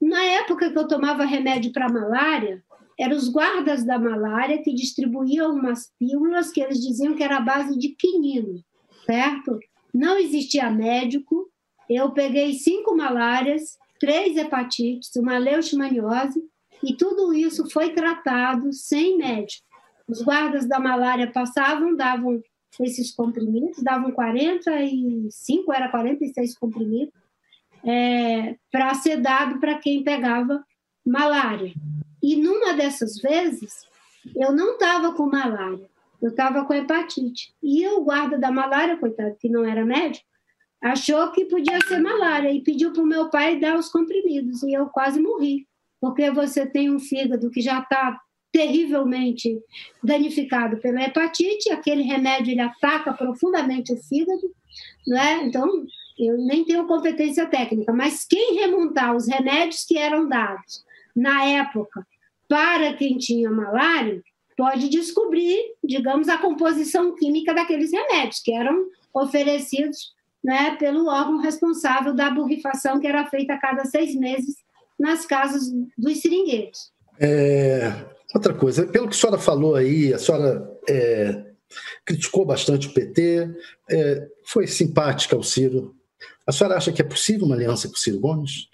Na 0.00 0.22
época 0.22 0.70
que 0.70 0.78
eu 0.78 0.86
tomava 0.86 1.24
remédio 1.24 1.72
para 1.72 1.88
malária, 1.88 2.62
eram 2.98 3.16
os 3.16 3.28
guardas 3.28 3.84
da 3.84 3.98
malária 3.98 4.62
que 4.62 4.72
distribuíam 4.72 5.52
umas 5.52 5.92
pílulas 5.98 6.50
que 6.50 6.60
eles 6.60 6.80
diziam 6.80 7.14
que 7.14 7.22
era 7.22 7.36
a 7.38 7.42
base 7.42 7.76
de 7.78 7.90
quinino, 7.90 8.62
certo? 9.06 9.58
Não 9.92 10.16
existia 10.18 10.70
médico. 10.70 11.48
Eu 11.88 12.12
peguei 12.12 12.54
cinco 12.54 12.96
malárias, 12.96 13.76
três 13.98 14.36
hepatites, 14.36 15.10
uma 15.16 15.38
leishmaniose 15.38 16.40
e 16.82 16.94
tudo 16.94 17.32
isso 17.34 17.68
foi 17.70 17.90
tratado 17.90 18.72
sem 18.72 19.18
médico. 19.18 19.66
Os 20.06 20.22
guardas 20.22 20.66
da 20.66 20.78
malária 20.78 21.30
passavam, 21.30 21.94
davam 21.94 22.42
esses 22.80 23.14
comprimidos, 23.14 23.82
davam 23.82 24.12
45, 24.12 25.72
era 25.72 25.88
46 25.88 26.56
comprimidos, 26.58 27.12
é, 27.84 28.56
para 28.70 28.94
ser 28.94 29.20
dado 29.20 29.58
para 29.58 29.78
quem 29.78 30.02
pegava 30.02 30.64
malária. 31.04 31.72
E 32.22 32.36
numa 32.36 32.72
dessas 32.74 33.18
vezes, 33.18 33.86
eu 34.36 34.52
não 34.52 34.74
estava 34.74 35.12
com 35.12 35.26
malária, 35.26 35.88
eu 36.22 36.30
estava 36.30 36.64
com 36.64 36.74
hepatite. 36.74 37.54
E 37.62 37.86
o 37.88 38.02
guarda 38.02 38.38
da 38.38 38.50
malária, 38.50 38.96
coitado, 38.96 39.36
que 39.38 39.48
não 39.48 39.64
era 39.64 39.84
médico, 39.84 40.26
achou 40.80 41.30
que 41.32 41.44
podia 41.44 41.80
ser 41.86 42.00
malária 42.00 42.52
e 42.52 42.62
pediu 42.62 42.92
para 42.92 43.02
o 43.02 43.06
meu 43.06 43.28
pai 43.30 43.58
dar 43.58 43.76
os 43.76 43.88
comprimidos. 43.88 44.62
E 44.62 44.72
eu 44.72 44.86
quase 44.86 45.20
morri 45.20 45.66
porque 46.00 46.30
você 46.30 46.66
tem 46.66 46.90
um 46.90 46.98
fígado 46.98 47.50
que 47.50 47.60
já 47.60 47.80
está 47.80 48.18
terrivelmente 48.52 49.60
danificado 50.02 50.78
pela 50.78 51.02
hepatite, 51.02 51.70
aquele 51.70 52.02
remédio 52.02 52.52
ele 52.52 52.60
ataca 52.60 53.12
profundamente 53.12 53.92
o 53.92 53.96
fígado, 53.96 54.50
né? 55.06 55.44
Então, 55.44 55.86
eu 56.18 56.38
nem 56.38 56.64
tenho 56.64 56.86
competência 56.86 57.46
técnica, 57.46 57.92
mas 57.92 58.24
quem 58.24 58.54
remontar 58.54 59.14
os 59.14 59.28
remédios 59.28 59.84
que 59.84 59.98
eram 59.98 60.28
dados 60.28 60.84
na 61.14 61.44
época 61.44 62.06
para 62.48 62.94
quem 62.94 63.18
tinha 63.18 63.50
malária, 63.50 64.22
pode 64.56 64.88
descobrir, 64.88 65.56
digamos, 65.84 66.28
a 66.28 66.38
composição 66.38 67.14
química 67.14 67.54
daqueles 67.54 67.92
remédios 67.92 68.40
que 68.40 68.52
eram 68.52 68.86
oferecidos 69.14 70.16
né, 70.42 70.74
pelo 70.76 71.06
órgão 71.06 71.38
responsável 71.38 72.14
da 72.14 72.30
borrifação 72.30 72.98
que 72.98 73.06
era 73.06 73.26
feita 73.26 73.54
a 73.54 73.58
cada 73.58 73.84
seis 73.84 74.14
meses 74.16 74.56
nas 74.98 75.24
casas 75.24 75.70
dos 75.96 76.20
seringueiros. 76.20 76.92
É, 77.20 77.92
outra 78.34 78.54
coisa, 78.54 78.86
pelo 78.86 79.08
que 79.08 79.14
a 79.14 79.18
senhora 79.18 79.38
falou 79.38 79.74
aí, 79.74 80.12
a 80.12 80.18
senhora 80.18 80.78
é, 80.88 81.52
criticou 82.04 82.44
bastante 82.44 82.88
o 82.88 82.94
PT, 82.94 83.48
é, 83.90 84.28
foi 84.44 84.66
simpática 84.66 85.36
ao 85.36 85.42
Ciro. 85.42 85.94
A 86.46 86.52
senhora 86.52 86.76
acha 86.76 86.92
que 86.92 87.02
é 87.02 87.04
possível 87.04 87.46
uma 87.46 87.54
aliança 87.54 87.88
com 87.88 87.94
o 87.94 87.98
Ciro 87.98 88.20
Gomes? 88.20 88.68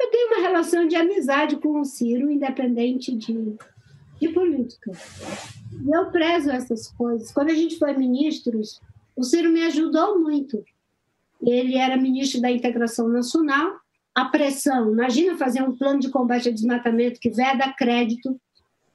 Eu 0.00 0.10
tenho 0.10 0.28
uma 0.28 0.40
relação 0.40 0.86
de 0.86 0.94
amizade 0.94 1.56
com 1.56 1.80
o 1.80 1.84
Ciro, 1.84 2.30
independente 2.30 3.14
de, 3.14 3.56
de 4.20 4.28
política. 4.28 4.92
Eu 5.92 6.10
prezo 6.10 6.50
essas 6.50 6.88
coisas. 6.88 7.32
Quando 7.32 7.50
a 7.50 7.54
gente 7.54 7.78
foi 7.78 7.96
ministros, 7.96 8.80
o 9.16 9.24
Ciro 9.24 9.50
me 9.50 9.62
ajudou 9.64 10.18
muito. 10.18 10.62
Ele 11.42 11.76
era 11.76 11.96
ministro 11.96 12.40
da 12.40 12.50
Integração 12.50 13.08
Nacional 13.08 13.80
a 14.16 14.24
pressão. 14.24 14.90
Imagina 14.90 15.36
fazer 15.36 15.62
um 15.62 15.76
plano 15.76 16.00
de 16.00 16.08
combate 16.08 16.48
ao 16.48 16.54
desmatamento 16.54 17.20
que 17.20 17.28
veda 17.28 17.74
crédito, 17.74 18.40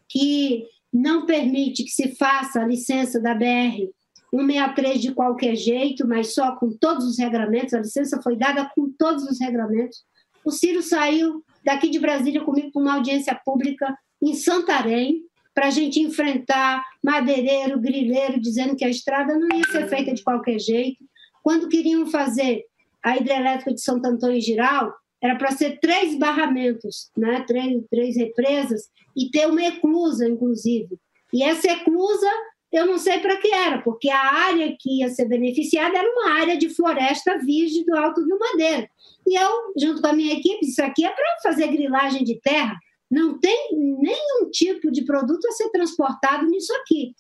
que 0.10 0.66
não 0.92 1.28
permite 1.28 1.84
que 1.84 1.92
se 1.92 2.16
faça 2.16 2.60
a 2.60 2.68
licença 2.68 3.22
da 3.22 3.36
BR 3.36 3.88
163 4.34 5.00
de 5.00 5.14
qualquer 5.14 5.56
jeito, 5.56 6.08
mas 6.08 6.34
só 6.34 6.56
com 6.56 6.72
todos 6.72 7.06
os 7.06 7.20
regramentos. 7.20 7.76
A 7.76 7.80
licença 7.80 8.20
foi 8.24 8.36
dada 8.36 8.68
com 8.74 8.90
todos 8.98 9.24
os 9.26 9.40
regramentos. 9.40 10.04
O 10.44 10.50
Ciro 10.50 10.82
saiu 10.82 11.44
daqui 11.64 11.88
de 11.88 12.00
Brasília 12.00 12.42
comigo 12.42 12.72
para 12.72 12.82
uma 12.82 12.96
audiência 12.96 13.40
pública 13.46 13.96
em 14.20 14.34
Santarém 14.34 15.22
para 15.54 15.68
a 15.68 15.70
gente 15.70 16.00
enfrentar 16.00 16.84
madeireiro, 17.04 17.80
grileiro, 17.80 18.40
dizendo 18.40 18.76
que 18.76 18.86
a 18.86 18.90
estrada 18.90 19.38
não 19.38 19.56
ia 19.56 19.66
ser 19.66 19.88
feita 19.88 20.14
de 20.14 20.24
qualquer 20.24 20.58
jeito. 20.58 21.06
Quando 21.44 21.70
queriam 21.70 22.08
fazer 22.08 22.64
a 23.04 23.18
hidrelétrica 23.18 23.74
de 23.74 23.82
Santo 23.82 24.06
Antônio 24.08 24.38
e 24.38 24.42
Giral, 24.42 24.94
era 25.22 25.36
para 25.36 25.52
ser 25.52 25.80
três 25.80 26.18
barramentos, 26.18 27.12
né? 27.16 27.44
três, 27.48 27.84
três 27.90 28.18
represas, 28.18 28.90
e 29.16 29.30
ter 29.30 29.48
uma 29.48 29.64
eclusa, 29.64 30.28
inclusive. 30.28 30.98
E 31.32 31.44
essa 31.44 31.72
eclusa, 31.72 32.30
eu 32.72 32.86
não 32.86 32.98
sei 32.98 33.20
para 33.20 33.38
que 33.38 33.54
era, 33.54 33.82
porque 33.82 34.10
a 34.10 34.20
área 34.20 34.76
que 34.80 35.00
ia 35.00 35.10
ser 35.10 35.26
beneficiada 35.26 35.98
era 35.98 36.10
uma 36.10 36.32
área 36.40 36.58
de 36.58 36.70
floresta 36.70 37.38
virgem 37.38 37.86
do 37.86 37.96
Alto 37.96 38.24
Rio 38.24 38.40
Madeira. 38.40 38.90
E 39.28 39.40
eu, 39.40 39.74
junto 39.78 40.02
com 40.02 40.08
a 40.08 40.14
minha 40.14 40.34
equipe, 40.34 40.66
isso 40.66 40.82
aqui 40.82 41.06
é 41.06 41.10
para 41.10 41.38
fazer 41.44 41.68
grilagem 41.68 42.24
de 42.24 42.40
terra, 42.42 42.76
não 43.10 43.38
tem 43.38 43.70
nenhum 43.76 44.50
tipo 44.52 44.90
de 44.90 45.04
produto 45.04 45.46
a 45.46 45.52
ser 45.52 45.70
transportado 45.70 46.48
nisso 46.48 46.74
aqui. 46.76 47.14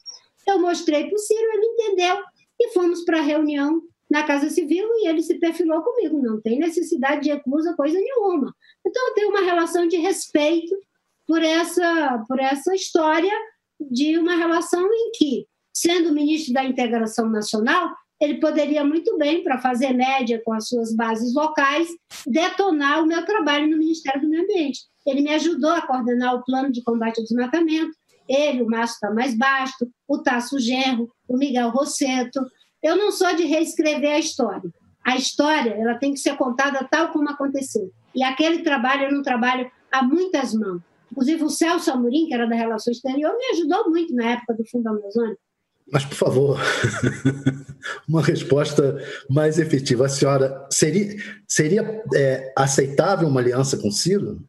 Eu 0.47 0.59
mostrei 0.59 1.05
para 1.05 1.15
o 1.15 1.19
Ciro, 1.19 1.51
ele 1.53 1.65
entendeu, 1.65 2.17
e 2.59 2.69
fomos 2.69 3.03
para 3.03 3.19
a 3.19 3.23
reunião 3.23 3.81
na 4.11 4.23
Casa 4.23 4.49
Civil 4.49 4.85
e 4.97 5.07
ele 5.07 5.21
se 5.21 5.39
perfilou 5.39 5.81
comigo. 5.81 6.21
Não 6.21 6.41
tem 6.41 6.59
necessidade 6.59 7.21
de 7.21 7.29
recusa, 7.29 7.73
coisa 7.75 7.97
nenhuma. 7.97 8.53
Então, 8.85 9.07
eu 9.07 9.13
tenho 9.13 9.29
uma 9.29 9.39
relação 9.39 9.87
de 9.87 9.95
respeito 9.95 10.75
por 11.25 11.41
essa, 11.41 12.21
por 12.27 12.37
essa 12.37 12.75
história 12.75 13.31
de 13.79 14.17
uma 14.17 14.35
relação 14.35 14.85
em 14.85 15.11
que, 15.15 15.47
sendo 15.73 16.13
ministro 16.13 16.53
da 16.53 16.65
Integração 16.65 17.29
Nacional, 17.29 17.89
ele 18.19 18.39
poderia 18.39 18.83
muito 18.83 19.17
bem, 19.17 19.43
para 19.43 19.57
fazer 19.57 19.93
média 19.93 20.41
com 20.43 20.53
as 20.53 20.67
suas 20.67 20.93
bases 20.93 21.33
locais, 21.33 21.87
detonar 22.27 23.01
o 23.01 23.07
meu 23.07 23.25
trabalho 23.25 23.67
no 23.69 23.77
Ministério 23.77 24.21
do 24.21 24.29
Meio 24.29 24.43
Ambiente. 24.43 24.81
Ele 25.07 25.21
me 25.21 25.33
ajudou 25.33 25.71
a 25.71 25.81
coordenar 25.81 26.35
o 26.35 26.43
plano 26.43 26.69
de 26.69 26.83
combate 26.83 27.17
ao 27.17 27.23
desmatamento, 27.23 27.95
ele, 28.27 28.61
o 28.61 28.67
Márcio 28.67 28.99
Tamás 28.99 29.35
Basto, 29.35 29.89
o 30.07 30.19
Tasso 30.19 30.59
Genro, 30.59 31.09
o 31.27 31.37
Miguel 31.37 31.69
Rosseto. 31.69 32.39
Eu 32.81 32.95
não 32.95 33.11
sou 33.11 33.35
de 33.35 33.43
reescrever 33.43 34.13
a 34.13 34.19
história. 34.19 34.69
A 35.03 35.15
história 35.15 35.71
ela 35.71 35.95
tem 35.95 36.13
que 36.13 36.19
ser 36.19 36.35
contada 36.35 36.87
tal 36.89 37.09
como 37.09 37.29
aconteceu. 37.29 37.91
E 38.13 38.23
aquele 38.23 38.63
trabalho 38.63 39.03
era 39.03 39.17
um 39.17 39.21
trabalho 39.21 39.69
a 39.91 40.03
muitas 40.03 40.53
mãos. 40.53 40.81
Inclusive, 41.11 41.43
o 41.43 41.49
Celso 41.49 41.91
Amorim, 41.91 42.27
que 42.27 42.33
era 42.33 42.47
da 42.47 42.55
Relação 42.55 42.91
Exterior, 42.91 43.35
me 43.37 43.45
ajudou 43.57 43.89
muito 43.89 44.13
na 44.15 44.31
época 44.31 44.53
do 44.53 44.65
Fundo 44.69 44.87
Amazônia. 44.87 45.37
Mas, 45.91 46.05
por 46.05 46.15
favor, 46.15 46.59
uma 48.07 48.21
resposta 48.21 48.97
mais 49.29 49.59
efetiva. 49.59 50.05
A 50.05 50.09
senhora 50.09 50.67
seria, 50.71 51.17
seria 51.45 52.03
é, 52.15 52.53
aceitável 52.57 53.27
uma 53.27 53.41
aliança 53.41 53.77
com 53.77 53.91
Ciro? 53.91 54.39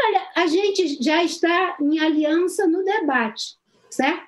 Olha, 0.00 0.22
a 0.34 0.46
gente 0.48 1.00
já 1.02 1.22
está 1.22 1.76
em 1.80 2.00
aliança 2.00 2.66
no 2.66 2.82
debate, 2.82 3.56
certo? 3.90 4.26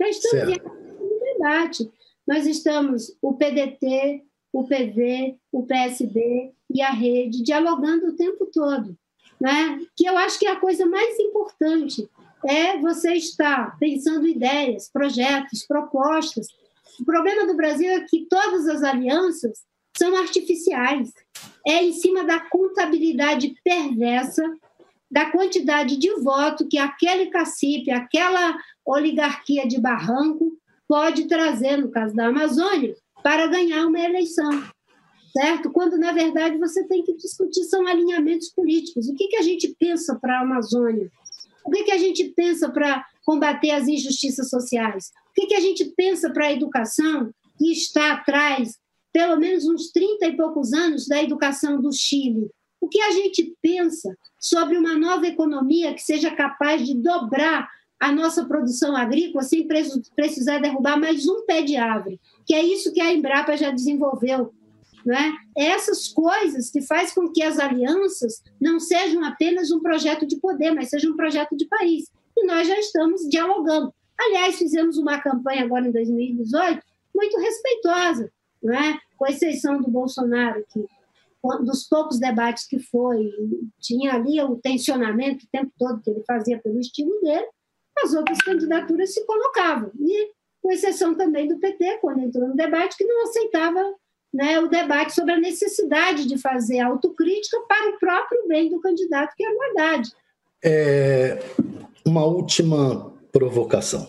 Já 0.00 0.08
estamos 0.08 0.48
certo. 0.48 0.68
no 0.68 1.34
debate. 1.34 1.90
Nós 2.26 2.46
estamos, 2.46 3.16
o 3.20 3.34
PDT, 3.34 4.22
o 4.52 4.64
PV, 4.64 5.36
o 5.50 5.64
PSB 5.64 6.52
e 6.70 6.82
a 6.82 6.90
rede, 6.90 7.42
dialogando 7.42 8.06
o 8.06 8.16
tempo 8.16 8.46
todo. 8.46 8.96
Né? 9.40 9.80
Que 9.96 10.06
eu 10.06 10.16
acho 10.16 10.38
que 10.38 10.46
a 10.46 10.60
coisa 10.60 10.86
mais 10.86 11.18
importante 11.18 12.08
é 12.44 12.76
você 12.78 13.14
estar 13.14 13.78
pensando 13.78 14.26
ideias, 14.26 14.88
projetos, 14.88 15.66
propostas. 15.66 16.48
O 17.00 17.04
problema 17.04 17.46
do 17.46 17.56
Brasil 17.56 17.90
é 17.90 18.04
que 18.04 18.26
todas 18.26 18.68
as 18.68 18.82
alianças 18.82 19.64
são 19.96 20.16
artificiais. 20.16 21.12
É 21.66 21.82
em 21.82 21.92
cima 21.92 22.24
da 22.24 22.40
contabilidade 22.40 23.54
perversa 23.64 24.42
da 25.10 25.30
quantidade 25.30 25.98
de 25.98 26.10
voto 26.22 26.66
que 26.66 26.78
aquele 26.78 27.26
cacife, 27.26 27.90
aquela 27.90 28.56
oligarquia 28.84 29.68
de 29.68 29.78
barranco 29.78 30.56
pode 30.88 31.26
trazer, 31.26 31.76
no 31.76 31.90
caso 31.90 32.14
da 32.14 32.28
Amazônia, 32.28 32.94
para 33.22 33.46
ganhar 33.46 33.86
uma 33.86 34.00
eleição. 34.00 34.50
Certo? 35.32 35.70
Quando, 35.70 35.96
na 35.96 36.12
verdade, 36.12 36.58
você 36.58 36.86
tem 36.86 37.02
que 37.02 37.16
discutir 37.16 37.64
são 37.64 37.86
alinhamentos 37.86 38.50
políticos. 38.50 39.08
O 39.08 39.14
que, 39.14 39.28
que 39.28 39.36
a 39.36 39.42
gente 39.42 39.74
pensa 39.78 40.18
para 40.20 40.38
a 40.38 40.42
Amazônia? 40.42 41.10
O 41.64 41.70
que, 41.70 41.84
que 41.84 41.92
a 41.92 41.98
gente 41.98 42.24
pensa 42.36 42.70
para 42.70 43.04
combater 43.24 43.70
as 43.70 43.88
injustiças 43.88 44.50
sociais? 44.50 45.10
O 45.30 45.32
que, 45.34 45.46
que 45.46 45.54
a 45.54 45.60
gente 45.60 45.86
pensa 45.96 46.30
para 46.30 46.46
a 46.46 46.52
educação, 46.52 47.32
que 47.56 47.72
está 47.72 48.12
atrás, 48.12 48.78
pelo 49.12 49.38
menos 49.38 49.66
uns 49.66 49.90
30 49.90 50.26
e 50.26 50.36
poucos 50.36 50.72
anos, 50.72 51.06
da 51.06 51.22
educação 51.22 51.80
do 51.80 51.92
Chile? 51.92 52.50
O 52.80 52.88
que 52.88 53.00
a 53.00 53.12
gente 53.12 53.56
pensa 53.62 54.14
sobre 54.38 54.76
uma 54.76 54.98
nova 54.98 55.26
economia 55.26 55.94
que 55.94 56.02
seja 56.02 56.30
capaz 56.30 56.84
de 56.84 56.94
dobrar 56.94 57.70
a 58.02 58.10
nossa 58.10 58.44
produção 58.44 58.96
agrícola 58.96 59.44
sem 59.44 59.64
precisar 60.16 60.58
derrubar 60.58 60.98
mais 60.98 61.24
um 61.28 61.46
pé 61.46 61.62
de 61.62 61.76
árvore, 61.76 62.20
que 62.44 62.52
é 62.52 62.60
isso 62.60 62.92
que 62.92 63.00
a 63.00 63.12
Embrapa 63.12 63.56
já 63.56 63.70
desenvolveu. 63.70 64.52
Né? 65.06 65.32
Essas 65.56 66.08
coisas 66.08 66.68
que 66.68 66.82
faz 66.82 67.14
com 67.14 67.30
que 67.30 67.44
as 67.44 67.60
alianças 67.60 68.42
não 68.60 68.80
sejam 68.80 69.22
apenas 69.22 69.70
um 69.70 69.78
projeto 69.78 70.26
de 70.26 70.34
poder, 70.40 70.72
mas 70.72 70.88
sejam 70.88 71.12
um 71.12 71.16
projeto 71.16 71.56
de 71.56 71.64
país. 71.66 72.10
E 72.36 72.44
nós 72.44 72.66
já 72.66 72.76
estamos 72.76 73.22
dialogando. 73.28 73.94
Aliás, 74.20 74.56
fizemos 74.58 74.98
uma 74.98 75.20
campanha 75.20 75.62
agora 75.62 75.86
em 75.86 75.92
2018 75.92 76.82
muito 77.14 77.38
respeitosa, 77.38 78.32
né? 78.60 78.98
com 79.16 79.28
exceção 79.28 79.80
do 79.80 79.88
Bolsonaro, 79.88 80.64
que 80.72 80.84
dos 81.64 81.84
poucos 81.84 82.18
debates 82.18 82.66
que 82.66 82.80
foi, 82.80 83.30
tinha 83.80 84.14
ali 84.14 84.40
o 84.40 84.56
tensionamento 84.56 85.44
o 85.44 85.48
tempo 85.52 85.70
todo 85.78 86.00
que 86.00 86.10
ele 86.10 86.24
fazia 86.26 86.58
pelo 86.58 86.80
estilo 86.80 87.20
dele, 87.20 87.46
as 87.98 88.14
outras 88.14 88.38
candidaturas 88.38 89.12
se 89.12 89.24
colocavam. 89.26 89.90
E 89.98 90.30
com 90.60 90.70
exceção 90.72 91.14
também 91.14 91.48
do 91.48 91.58
PT, 91.58 91.98
quando 92.00 92.20
entrou 92.20 92.48
no 92.48 92.56
debate, 92.56 92.96
que 92.96 93.04
não 93.04 93.24
aceitava 93.24 93.94
né, 94.32 94.58
o 94.60 94.68
debate 94.68 95.14
sobre 95.14 95.32
a 95.32 95.40
necessidade 95.40 96.26
de 96.26 96.38
fazer 96.38 96.80
autocrítica 96.80 97.58
para 97.68 97.90
o 97.90 97.98
próprio 97.98 98.48
bem 98.48 98.70
do 98.70 98.80
candidato, 98.80 99.34
que 99.36 99.44
é 99.44 99.48
a 99.48 99.70
Haddad. 99.70 100.10
É, 100.64 101.42
uma 102.06 102.24
última 102.24 103.12
provocação. 103.30 104.08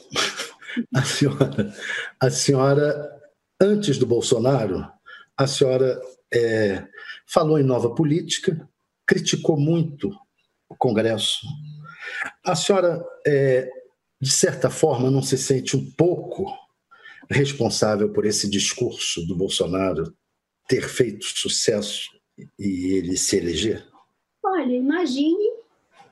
A 0.96 1.04
senhora, 1.04 1.74
a 2.20 2.30
senhora, 2.32 3.22
antes 3.62 4.00
do 4.00 4.08
Bolsonaro, 4.08 4.88
a 5.38 5.46
senhora 5.46 6.02
é, 6.34 6.84
falou 7.28 7.60
em 7.60 7.64
nova 7.64 7.94
política, 7.94 8.68
criticou 9.06 9.56
muito 9.56 10.10
o 10.68 10.76
Congresso. 10.76 11.46
A 12.44 12.56
senhora, 12.56 13.04
é, 13.26 13.70
de 14.20 14.32
certa 14.32 14.70
forma, 14.70 15.12
não 15.12 15.22
se 15.22 15.38
sente 15.38 15.76
um 15.76 15.92
pouco 15.92 16.46
responsável 17.30 18.12
por 18.12 18.26
esse 18.26 18.50
discurso 18.50 19.26
do 19.26 19.36
Bolsonaro 19.36 20.14
ter 20.68 20.88
feito 20.88 21.26
sucesso 21.26 22.10
e 22.58 22.94
ele 22.96 23.18
se 23.18 23.38
eleger? 23.38 23.86
Olha, 24.44 24.76
imagine 24.76 25.54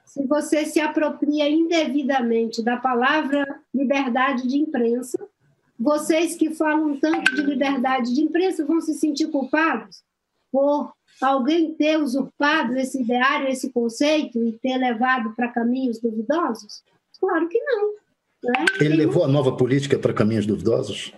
se 0.05 0.25
você 0.25 0.65
se 0.65 0.79
apropria 0.79 1.49
indevidamente 1.49 2.61
da 2.61 2.77
palavra 2.77 3.45
liberdade 3.73 4.47
de 4.47 4.57
imprensa. 4.57 5.17
Vocês 5.79 6.35
que 6.35 6.53
falam 6.53 6.99
tanto 6.99 7.33
de 7.33 7.41
liberdade 7.41 8.13
de 8.13 8.21
imprensa 8.21 8.65
vão 8.65 8.81
se 8.81 8.93
sentir 8.93 9.27
culpados 9.27 10.03
por 10.51 10.93
alguém 11.21 11.73
ter 11.73 11.97
usurpado 11.97 12.75
esse 12.77 13.01
ideário, 13.01 13.47
esse 13.47 13.71
conceito 13.71 14.43
e 14.43 14.53
ter 14.53 14.77
levado 14.77 15.33
para 15.35 15.51
caminhos 15.51 15.99
duvidosos? 15.99 16.83
Claro 17.19 17.47
que 17.47 17.59
não. 17.59 17.93
Né? 18.43 18.65
Ele 18.79 18.95
levou 18.95 19.23
a 19.23 19.27
nova 19.27 19.55
política 19.55 19.99
para 19.99 20.13
caminhos 20.13 20.45
duvidosos? 20.45 21.13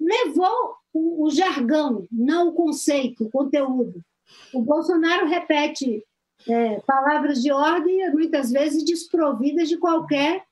Levou 0.00 0.76
o, 0.92 1.26
o 1.26 1.30
jargão, 1.30 2.06
não 2.10 2.48
o 2.48 2.52
conceito, 2.52 3.24
o 3.24 3.30
conteúdo. 3.30 4.00
O 4.52 4.62
Bolsonaro 4.62 5.28
repete 5.28 6.02
é, 6.48 6.80
palavras 6.80 7.42
de 7.42 7.52
ordem, 7.52 8.10
muitas 8.10 8.50
vezes 8.50 8.84
desprovidas 8.84 9.68
de 9.68 9.76
qualquer 9.76 10.44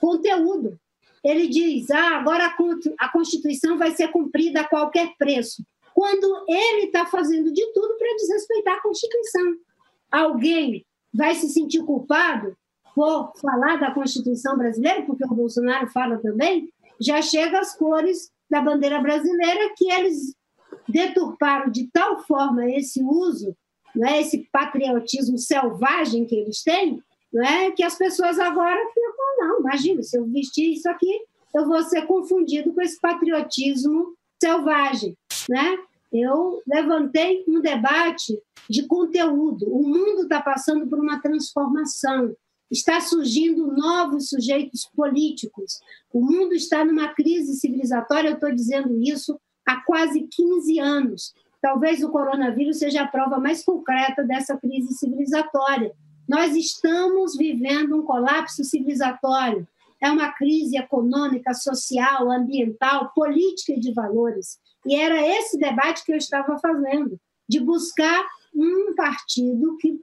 conteúdo. 0.00 0.78
Ele 1.24 1.48
diz: 1.48 1.90
ah, 1.90 2.18
agora 2.18 2.54
a 2.98 3.08
Constituição 3.08 3.78
vai 3.78 3.92
ser 3.92 4.08
cumprida 4.08 4.60
a 4.60 4.68
qualquer 4.68 5.14
preço 5.16 5.64
quando 5.94 6.44
ele 6.48 6.86
está 6.86 7.06
fazendo 7.06 7.52
de 7.52 7.72
tudo 7.72 7.96
para 7.96 8.16
desrespeitar 8.16 8.74
a 8.74 8.82
Constituição. 8.82 9.54
Alguém 10.10 10.84
vai 11.12 11.34
se 11.36 11.48
sentir 11.48 11.84
culpado 11.84 12.56
por 12.94 13.32
falar 13.40 13.76
da 13.76 13.92
Constituição 13.92 14.58
brasileira, 14.58 15.02
porque 15.02 15.24
o 15.24 15.34
Bolsonaro 15.34 15.86
fala 15.88 16.18
também, 16.18 16.68
já 17.00 17.22
chega 17.22 17.60
às 17.60 17.76
cores 17.76 18.30
da 18.50 18.60
bandeira 18.60 19.00
brasileira 19.00 19.72
que 19.76 19.90
eles 19.90 20.34
deturparam 20.88 21.70
de 21.70 21.88
tal 21.92 22.20
forma 22.24 22.68
esse 22.70 23.02
uso, 23.02 23.56
né, 23.94 24.20
esse 24.20 24.48
patriotismo 24.52 25.38
selvagem 25.38 26.24
que 26.24 26.34
eles 26.34 26.62
têm, 26.62 27.00
né, 27.32 27.70
que 27.70 27.82
as 27.82 27.96
pessoas 27.96 28.38
agora 28.38 28.80
ficam, 28.92 29.38
não, 29.38 29.60
imagina, 29.60 30.02
se 30.02 30.18
eu 30.18 30.24
vestir 30.26 30.72
isso 30.72 30.88
aqui, 30.88 31.20
eu 31.54 31.66
vou 31.66 31.82
ser 31.84 32.02
confundido 32.06 32.72
com 32.72 32.80
esse 32.80 33.00
patriotismo 33.00 34.13
selvagem 34.42 35.16
né? 35.48 35.76
Eu 36.12 36.62
levantei 36.66 37.44
um 37.48 37.60
debate 37.60 38.38
de 38.70 38.86
conteúdo. 38.86 39.66
O 39.68 39.82
mundo 39.82 40.22
está 40.22 40.40
passando 40.40 40.86
por 40.86 40.98
uma 41.00 41.20
transformação. 41.20 42.34
Está 42.70 43.00
surgindo 43.00 43.66
novos 43.66 44.28
sujeitos 44.28 44.88
políticos. 44.94 45.80
O 46.12 46.20
mundo 46.20 46.54
está 46.54 46.84
numa 46.84 47.08
crise 47.08 47.54
civilizatória, 47.54 48.28
eu 48.28 48.34
estou 48.34 48.52
dizendo 48.52 49.00
isso 49.02 49.38
há 49.66 49.80
quase 49.82 50.22
15 50.30 50.78
anos. 50.78 51.34
Talvez 51.60 52.02
o 52.02 52.10
coronavírus 52.10 52.78
seja 52.78 53.02
a 53.02 53.08
prova 53.08 53.38
mais 53.38 53.64
concreta 53.64 54.22
dessa 54.22 54.56
crise 54.56 54.94
civilizatória. 54.94 55.92
Nós 56.28 56.54
estamos 56.56 57.36
vivendo 57.36 57.96
um 57.96 58.02
colapso 58.02 58.64
civilizatório. 58.64 59.66
É 60.02 60.10
uma 60.10 60.32
crise 60.32 60.76
econômica, 60.76 61.54
social, 61.54 62.30
ambiental, 62.30 63.12
política 63.14 63.72
e 63.72 63.80
de 63.80 63.92
valores. 63.92 64.58
E 64.86 64.94
era 64.94 65.26
esse 65.26 65.58
debate 65.58 66.04
que 66.04 66.12
eu 66.12 66.16
estava 66.16 66.58
fazendo, 66.58 67.18
de 67.48 67.60
buscar 67.60 68.24
um 68.54 68.94
partido 68.94 69.76
que 69.78 70.00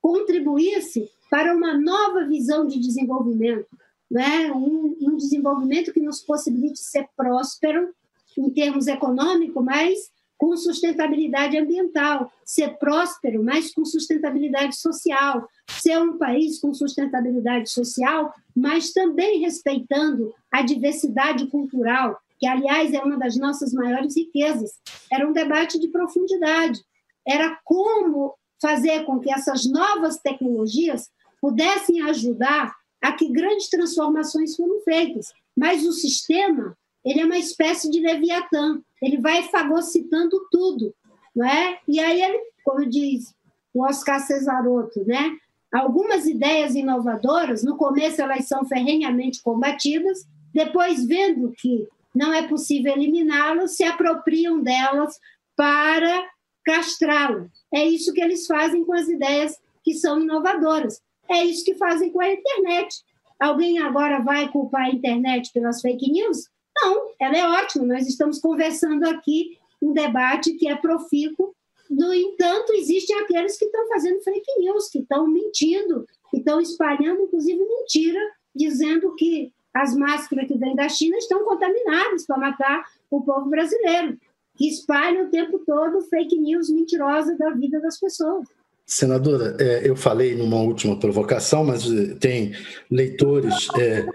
contribuísse 0.00 1.10
para 1.30 1.54
uma 1.54 1.76
nova 1.78 2.26
visão 2.26 2.66
de 2.66 2.78
desenvolvimento, 2.78 3.68
né? 4.10 4.52
um, 4.52 4.96
um 5.00 5.16
desenvolvimento 5.16 5.92
que 5.92 6.00
nos 6.00 6.20
possibilite 6.20 6.78
ser 6.78 7.08
próspero 7.16 7.92
em 8.38 8.50
termos 8.50 8.86
econômicos, 8.86 9.64
mas 9.64 10.10
com 10.38 10.56
sustentabilidade 10.56 11.56
ambiental, 11.56 12.30
ser 12.44 12.76
próspero, 12.78 13.42
mas 13.42 13.72
com 13.72 13.84
sustentabilidade 13.84 14.76
social, 14.76 15.48
ser 15.68 15.98
um 15.98 16.18
país 16.18 16.60
com 16.60 16.74
sustentabilidade 16.74 17.70
social, 17.70 18.32
mas 18.54 18.92
também 18.92 19.40
respeitando 19.40 20.34
a 20.52 20.62
diversidade 20.62 21.46
cultural, 21.48 22.18
que, 22.38 22.46
aliás, 22.46 22.92
é 22.92 23.00
uma 23.00 23.16
das 23.16 23.36
nossas 23.36 23.72
maiores 23.72 24.16
riquezas. 24.16 24.72
Era 25.10 25.26
um 25.26 25.32
debate 25.32 25.78
de 25.78 25.88
profundidade. 25.88 26.80
Era 27.26 27.58
como 27.64 28.34
fazer 28.60 29.04
com 29.04 29.18
que 29.18 29.32
essas 29.32 29.64
novas 29.66 30.18
tecnologias 30.18 31.08
pudessem 31.40 32.02
ajudar 32.02 32.74
a 33.02 33.12
que 33.12 33.30
grandes 33.30 33.68
transformações 33.68 34.56
foram 34.56 34.80
feitas. 34.80 35.32
Mas 35.56 35.84
o 35.84 35.92
sistema 35.92 36.76
ele 37.06 37.20
é 37.20 37.24
uma 37.24 37.38
espécie 37.38 37.88
de 37.88 38.00
leviatã, 38.00 38.82
ele 39.02 39.18
vai 39.18 39.42
fagocitando 39.44 40.46
tudo, 40.50 40.94
não 41.34 41.46
é? 41.46 41.78
E 41.86 42.00
aí 42.00 42.22
ele, 42.22 42.40
como 42.64 42.86
diz 42.86 43.34
o 43.74 43.84
Oscar 43.84 44.20
Cesarotto, 44.20 45.04
né? 45.04 45.36
Algumas 45.72 46.26
ideias 46.26 46.74
inovadoras, 46.74 47.62
no 47.62 47.76
começo 47.76 48.22
elas 48.22 48.46
são 48.46 48.64
ferrenhamente 48.64 49.42
combatidas, 49.42 50.26
depois 50.52 51.04
vendo 51.04 51.52
que 51.52 51.86
não 52.14 52.32
é 52.32 52.46
possível 52.46 52.94
eliminá-las, 52.94 53.76
se 53.76 53.84
apropriam 53.84 54.62
delas 54.62 55.18
para 55.54 56.26
castrá-las. 56.64 57.50
É 57.72 57.84
isso 57.84 58.12
que 58.14 58.22
eles 58.22 58.46
fazem 58.46 58.84
com 58.84 58.94
as 58.94 59.08
ideias 59.08 59.58
que 59.84 59.94
são 59.94 60.20
inovadoras. 60.20 61.00
É 61.28 61.44
isso 61.44 61.64
que 61.64 61.74
fazem 61.74 62.10
com 62.10 62.20
a 62.20 62.32
internet. 62.32 63.04
Alguém 63.38 63.78
agora 63.78 64.20
vai 64.20 64.50
culpar 64.50 64.86
a 64.86 64.90
internet 64.90 65.52
pelas 65.52 65.82
fake 65.82 66.10
news? 66.10 66.48
Não, 66.76 67.10
ela 67.18 67.36
é 67.36 67.48
ótima. 67.62 67.86
Nós 67.86 68.06
estamos 68.06 68.38
conversando 68.38 69.04
aqui 69.04 69.58
um 69.82 69.92
debate 69.92 70.54
que 70.54 70.68
é 70.68 70.76
profícuo. 70.76 71.54
No 71.88 72.12
entanto, 72.12 72.72
existem 72.72 73.16
aqueles 73.20 73.56
que 73.56 73.64
estão 73.64 73.86
fazendo 73.88 74.20
fake 74.22 74.58
news, 74.58 74.88
que 74.88 74.98
estão 74.98 75.26
mentindo, 75.26 76.06
que 76.30 76.38
estão 76.38 76.60
espalhando, 76.60 77.22
inclusive, 77.22 77.58
mentira, 77.58 78.20
dizendo 78.54 79.14
que 79.14 79.52
as 79.72 79.94
máscaras 79.94 80.48
que 80.48 80.58
vêm 80.58 80.74
da 80.74 80.88
China 80.88 81.16
estão 81.18 81.44
contaminadas 81.44 82.26
para 82.26 82.38
matar 82.38 82.84
o 83.10 83.22
povo 83.22 83.48
brasileiro, 83.48 84.18
que 84.56 84.68
espalham 84.68 85.26
o 85.26 85.30
tempo 85.30 85.58
todo 85.60 86.00
fake 86.00 86.38
news 86.38 86.70
mentirosa 86.70 87.36
da 87.36 87.50
vida 87.50 87.78
das 87.80 88.00
pessoas. 88.00 88.48
Senadora, 88.86 89.56
é, 89.58 89.88
eu 89.88 89.96
falei 89.96 90.36
numa 90.36 90.58
última 90.58 90.96
provocação, 90.96 91.64
mas 91.64 91.90
eh, 91.90 92.14
tem 92.20 92.54
leitores. 92.88 93.66
É... 93.76 94.06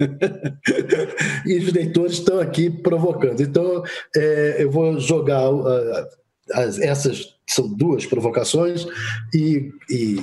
e 1.46 1.58
os 1.58 1.72
leitores 1.72 2.14
estão 2.14 2.40
aqui 2.40 2.68
provocando. 2.68 3.40
Então, 3.40 3.84
é, 4.16 4.56
eu 4.58 4.70
vou 4.70 4.98
jogar 4.98 5.48
uh, 5.48 6.08
as, 6.52 6.80
essas 6.80 7.36
são 7.48 7.68
duas 7.68 8.04
provocações 8.04 8.84
e, 9.32 9.70
e, 9.88 10.16
e, 10.16 10.22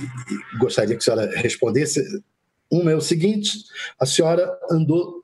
gostaria 0.60 0.96
que 0.96 1.02
a 1.02 1.06
senhora 1.06 1.32
respondesse. 1.40 2.04
Uma 2.70 2.92
é 2.92 2.96
o 2.96 3.02
seguinte: 3.02 3.52
a 3.98 4.06
senhora 4.06 4.52
andou 4.70 5.22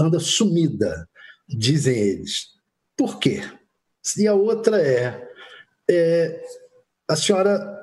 anda 0.00 0.18
sumida, 0.18 1.06
dizem 1.48 1.96
eles. 1.96 2.54
Por 2.96 3.18
quê? 3.18 3.42
E 4.16 4.26
a 4.26 4.34
outra 4.34 4.80
é, 4.80 5.28
é 5.90 6.40
a 7.08 7.16
senhora 7.16 7.76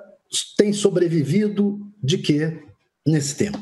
tem 0.55 0.71
sobrevivido 0.71 1.81
de 2.01 2.19
quê 2.19 2.63
nesse 3.05 3.35
tempo? 3.35 3.59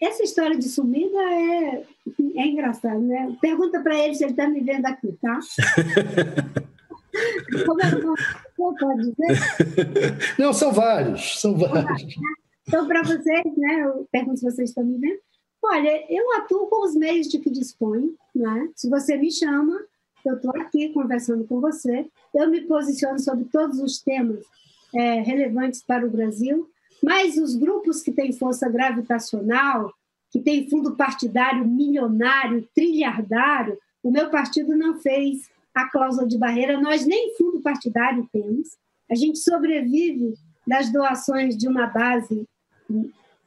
Essa 0.00 0.22
história 0.22 0.56
de 0.58 0.68
sumida 0.68 1.18
é, 1.18 1.82
é 2.36 2.46
engraçada, 2.46 2.98
né? 2.98 3.34
Pergunta 3.40 3.80
para 3.80 3.98
ele 3.98 4.14
se 4.14 4.22
ele 4.24 4.32
está 4.32 4.46
me 4.46 4.60
vendo 4.60 4.84
aqui, 4.84 5.10
tá? 5.20 5.40
Como 7.64 7.80
é 7.80 7.90
que 7.90 8.02
pode 8.56 9.10
dizer? 9.10 9.38
Não, 10.38 10.52
são 10.52 10.70
vários, 10.70 11.40
são 11.40 11.56
vários. 11.56 12.14
Então, 12.68 12.86
para 12.86 13.02
vocês, 13.02 13.56
né, 13.56 13.84
eu 13.84 14.06
pergunto 14.12 14.38
se 14.38 14.44
vocês 14.44 14.68
estão 14.68 14.84
me 14.84 14.98
vendo. 14.98 15.18
Olha, 15.64 16.04
eu 16.12 16.30
atuo 16.34 16.66
com 16.66 16.84
os 16.84 16.94
meios 16.94 17.26
de 17.28 17.38
que 17.38 17.48
disponho, 17.48 18.14
né? 18.34 18.68
Se 18.76 18.90
você 18.90 19.16
me 19.16 19.32
chama, 19.32 19.80
eu 20.26 20.34
estou 20.34 20.50
aqui 20.56 20.92
conversando 20.92 21.44
com 21.44 21.58
você. 21.58 22.06
Eu 22.34 22.50
me 22.50 22.60
posiciono 22.62 23.18
sobre 23.18 23.46
todos 23.46 23.80
os 23.80 24.02
temas 24.02 24.44
é, 24.94 25.20
relevantes 25.20 25.82
para 25.82 26.06
o 26.06 26.10
Brasil, 26.10 26.68
mas 27.02 27.36
os 27.36 27.54
grupos 27.54 28.02
que 28.02 28.12
têm 28.12 28.32
força 28.32 28.68
gravitacional, 28.68 29.92
que 30.30 30.40
têm 30.40 30.68
fundo 30.68 30.96
partidário 30.96 31.66
milionário, 31.66 32.68
trilhardário, 32.74 33.78
o 34.02 34.10
meu 34.10 34.30
partido 34.30 34.76
não 34.76 34.98
fez 34.98 35.48
a 35.74 35.88
cláusula 35.88 36.26
de 36.26 36.38
barreira, 36.38 36.80
nós 36.80 37.06
nem 37.06 37.36
fundo 37.36 37.60
partidário 37.60 38.28
temos. 38.32 38.76
A 39.10 39.14
gente 39.14 39.38
sobrevive 39.38 40.34
das 40.66 40.90
doações 40.90 41.56
de 41.56 41.68
uma 41.68 41.86
base 41.86 42.46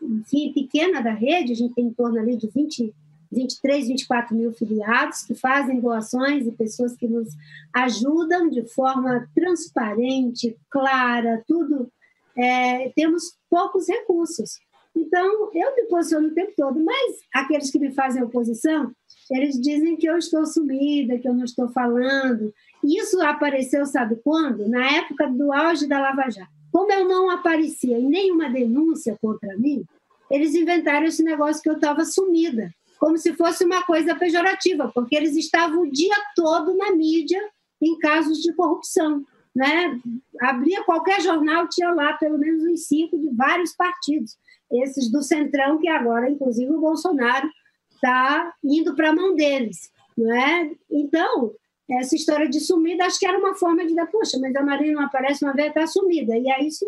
enfim, 0.01 0.53
pequena 0.53 1.01
da 1.01 1.11
rede, 1.11 1.51
a 1.51 1.55
gente 1.55 1.73
tem 1.73 1.85
em 1.85 1.93
torno 1.93 2.19
ali 2.19 2.37
de 2.37 2.47
20 2.47 2.93
23, 3.31 3.87
24 3.87 4.35
mil 4.35 4.51
filiados 4.53 5.23
que 5.23 5.35
fazem 5.35 5.79
doações 5.79 6.47
e 6.47 6.51
pessoas 6.51 6.95
que 6.95 7.07
nos 7.07 7.29
ajudam 7.73 8.49
de 8.49 8.65
forma 8.67 9.27
transparente, 9.35 10.57
clara, 10.69 11.43
tudo. 11.47 11.91
É, 12.35 12.89
temos 12.95 13.37
poucos 13.49 13.87
recursos. 13.87 14.59
Então, 14.95 15.49
eu 15.53 15.75
me 15.75 15.83
posiciono 15.83 16.29
o 16.29 16.33
tempo 16.33 16.51
todo, 16.57 16.79
mas 16.83 17.17
aqueles 17.33 17.69
que 17.71 17.79
me 17.79 17.91
fazem 17.91 18.23
oposição, 18.23 18.91
eles 19.29 19.59
dizem 19.59 19.95
que 19.95 20.09
eu 20.09 20.17
estou 20.17 20.45
sumida, 20.45 21.19
que 21.19 21.27
eu 21.27 21.33
não 21.33 21.43
estou 21.43 21.69
falando. 21.69 22.53
Isso 22.83 23.21
apareceu, 23.21 23.85
sabe 23.85 24.15
quando? 24.23 24.67
Na 24.67 24.85
época 24.97 25.27
do 25.27 25.53
auge 25.53 25.87
da 25.87 25.99
Lava 25.99 26.29
Jato. 26.29 26.49
Como 26.71 26.91
eu 26.91 27.07
não 27.07 27.29
aparecia 27.29 27.97
em 27.97 28.07
nenhuma 28.07 28.49
denúncia 28.49 29.17
contra 29.21 29.57
mim, 29.57 29.83
eles 30.29 30.53
inventaram 30.53 31.05
esse 31.05 31.23
negócio 31.23 31.61
que 31.61 31.69
eu 31.69 31.73
estava 31.73 32.05
sumida 32.05 32.71
como 32.99 33.17
se 33.17 33.33
fosse 33.33 33.63
uma 33.63 33.83
coisa 33.83 34.13
pejorativa, 34.13 34.91
porque 34.93 35.15
eles 35.15 35.35
estavam 35.35 35.83
o 35.83 35.91
dia 35.91 36.15
todo 36.35 36.75
na 36.75 36.91
mídia 36.91 37.41
em 37.81 37.97
casos 37.97 38.39
de 38.39 38.53
corrupção. 38.53 39.23
Né? 39.55 39.99
Abria 40.41 40.83
qualquer 40.83 41.21
jornal, 41.21 41.67
tinha 41.69 41.91
lá 41.91 42.13
pelo 42.13 42.37
menos 42.37 42.63
uns 42.63 42.87
cinco 42.87 43.17
de 43.17 43.29
vários 43.29 43.73
partidos, 43.73 44.37
esses 44.71 45.09
do 45.09 45.23
Centrão, 45.23 45.79
que 45.79 45.87
agora, 45.87 46.29
inclusive, 46.29 46.71
o 46.71 46.81
Bolsonaro 46.81 47.49
está 47.91 48.53
indo 48.63 48.95
para 48.95 49.09
a 49.09 49.15
mão 49.15 49.33
deles. 49.33 49.89
Né? 50.17 50.71
Então, 50.91 51.53
essa 51.89 52.15
história 52.15 52.47
de 52.47 52.59
sumida, 52.59 53.05
acho 53.05 53.17
que 53.17 53.25
era 53.25 53.39
uma 53.39 53.55
forma 53.55 53.85
de 53.85 53.95
dar, 53.95 54.07
poxa, 54.07 54.37
mas 54.39 54.55
a 54.55 54.61
Marina 54.61 54.99
não 54.99 55.05
aparece 55.07 55.43
uma 55.43 55.53
vez, 55.53 55.69
está 55.69 55.87
sumida. 55.87 56.37
E 56.37 56.51
aí 56.51 56.67
isso 56.67 56.85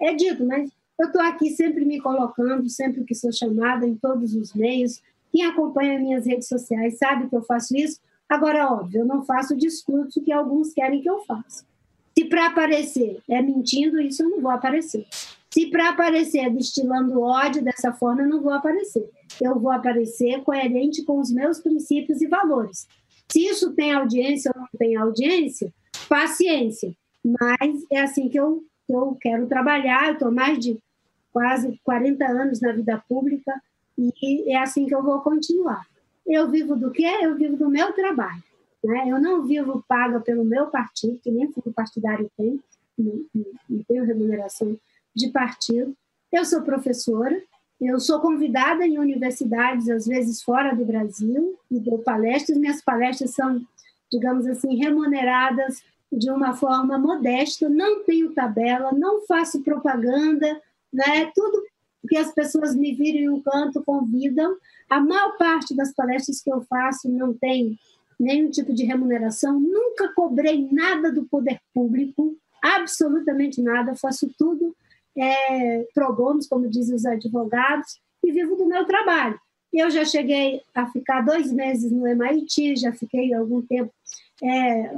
é 0.00 0.14
dito, 0.14 0.44
mas 0.44 0.70
eu 0.98 1.06
estou 1.06 1.22
aqui 1.22 1.50
sempre 1.50 1.84
me 1.84 2.00
colocando, 2.00 2.68
sempre 2.68 3.04
que 3.04 3.14
sou 3.14 3.32
chamada, 3.32 3.86
em 3.86 3.94
todos 3.94 4.34
os 4.34 4.52
meios, 4.54 5.00
quem 5.32 5.46
acompanha 5.46 5.98
minhas 5.98 6.26
redes 6.26 6.46
sociais 6.46 6.98
sabe 6.98 7.26
que 7.28 7.34
eu 7.34 7.42
faço 7.42 7.74
isso. 7.74 7.98
Agora, 8.28 8.70
óbvio, 8.70 9.00
eu 9.00 9.06
não 9.06 9.24
faço 9.24 9.54
o 9.54 9.56
discurso 9.56 10.22
que 10.22 10.30
alguns 10.30 10.74
querem 10.74 11.00
que 11.00 11.08
eu 11.08 11.24
faça. 11.24 11.64
Se 12.16 12.26
para 12.26 12.46
aparecer 12.46 13.18
é 13.28 13.40
mentindo, 13.40 13.98
isso 13.98 14.22
eu 14.22 14.28
não 14.28 14.40
vou 14.42 14.50
aparecer. 14.50 15.06
Se 15.50 15.66
para 15.66 15.88
aparecer 15.88 16.40
é 16.40 16.50
destilando 16.50 17.20
ódio 17.20 17.62
dessa 17.62 17.92
forma, 17.92 18.22
eu 18.22 18.28
não 18.28 18.42
vou 18.42 18.52
aparecer. 18.52 19.08
Eu 19.40 19.58
vou 19.58 19.70
aparecer 19.70 20.42
coerente 20.42 21.02
com 21.02 21.18
os 21.18 21.32
meus 21.32 21.60
princípios 21.60 22.20
e 22.20 22.26
valores. 22.26 22.86
Se 23.30 23.46
isso 23.46 23.72
tem 23.72 23.92
audiência 23.92 24.52
ou 24.54 24.60
não 24.60 24.68
tem 24.78 24.96
audiência, 24.96 25.72
paciência. 26.08 26.94
Mas 27.24 27.82
é 27.90 28.00
assim 28.00 28.28
que 28.28 28.38
eu, 28.38 28.62
eu 28.88 29.16
quero 29.18 29.46
trabalhar. 29.46 30.08
Eu 30.08 30.12
estou 30.14 30.30
mais 30.30 30.58
de 30.58 30.78
quase 31.32 31.80
40 31.82 32.26
anos 32.26 32.60
na 32.60 32.72
vida 32.72 33.02
pública 33.08 33.52
e 34.22 34.52
é 34.52 34.58
assim 34.58 34.86
que 34.86 34.94
eu 34.94 35.02
vou 35.02 35.20
continuar. 35.20 35.86
Eu 36.26 36.48
vivo 36.50 36.76
do 36.76 36.90
quê? 36.90 37.06
Eu 37.20 37.36
vivo 37.36 37.56
do 37.56 37.68
meu 37.68 37.92
trabalho. 37.92 38.42
Né? 38.82 39.04
Eu 39.08 39.20
não 39.20 39.44
vivo 39.44 39.84
paga 39.86 40.20
pelo 40.20 40.44
meu 40.44 40.66
partido, 40.66 41.18
que 41.22 41.30
nem 41.30 41.50
fundo 41.52 41.72
partidário 41.72 42.30
tem, 42.36 42.60
não 42.98 43.82
tenho 43.86 44.04
remuneração 44.04 44.76
de 45.14 45.28
partido. 45.30 45.94
Eu 46.32 46.44
sou 46.44 46.62
professora, 46.62 47.40
eu 47.80 47.98
sou 48.00 48.20
convidada 48.20 48.86
em 48.86 48.98
universidades, 48.98 49.88
às 49.88 50.06
vezes 50.06 50.42
fora 50.42 50.74
do 50.74 50.84
Brasil, 50.84 51.58
e 51.70 51.78
dou 51.78 51.98
palestras. 51.98 52.56
Minhas 52.56 52.82
palestras 52.82 53.30
são, 53.30 53.60
digamos 54.10 54.46
assim, 54.46 54.76
remuneradas 54.76 55.82
de 56.12 56.30
uma 56.30 56.54
forma 56.54 56.98
modesta, 56.98 57.68
não 57.68 58.04
tenho 58.04 58.34
tabela, 58.34 58.92
não 58.92 59.26
faço 59.26 59.62
propaganda, 59.62 60.60
né? 60.92 61.30
tudo 61.34 61.62
porque 62.02 62.16
as 62.16 62.34
pessoas 62.34 62.74
me 62.74 62.92
viram 62.92 63.18
em 63.18 63.28
um 63.28 63.40
canto, 63.40 63.82
convidam. 63.84 64.56
A 64.90 65.00
maior 65.00 65.36
parte 65.38 65.74
das 65.74 65.94
palestras 65.94 66.42
que 66.42 66.52
eu 66.52 66.60
faço 66.62 67.08
não 67.08 67.32
tem 67.32 67.78
nenhum 68.18 68.50
tipo 68.50 68.74
de 68.74 68.84
remuneração, 68.84 69.58
nunca 69.58 70.12
cobrei 70.14 70.68
nada 70.70 71.10
do 71.10 71.24
poder 71.24 71.58
público, 71.72 72.36
absolutamente 72.62 73.60
nada, 73.60 73.96
faço 73.96 74.30
tudo 74.38 74.76
é, 75.16 75.86
pro 75.94 76.12
bono, 76.12 76.40
como 76.48 76.68
dizem 76.68 76.94
os 76.94 77.04
advogados, 77.04 78.00
e 78.22 78.30
vivo 78.30 78.56
do 78.56 78.66
meu 78.66 78.84
trabalho. 78.84 79.38
Eu 79.72 79.90
já 79.90 80.04
cheguei 80.04 80.60
a 80.74 80.86
ficar 80.86 81.22
dois 81.22 81.50
meses 81.50 81.90
no 81.90 82.06
MIT, 82.06 82.76
já 82.76 82.92
fiquei 82.92 83.32
algum 83.32 83.62
tempo, 83.62 83.92
é, 84.42 84.92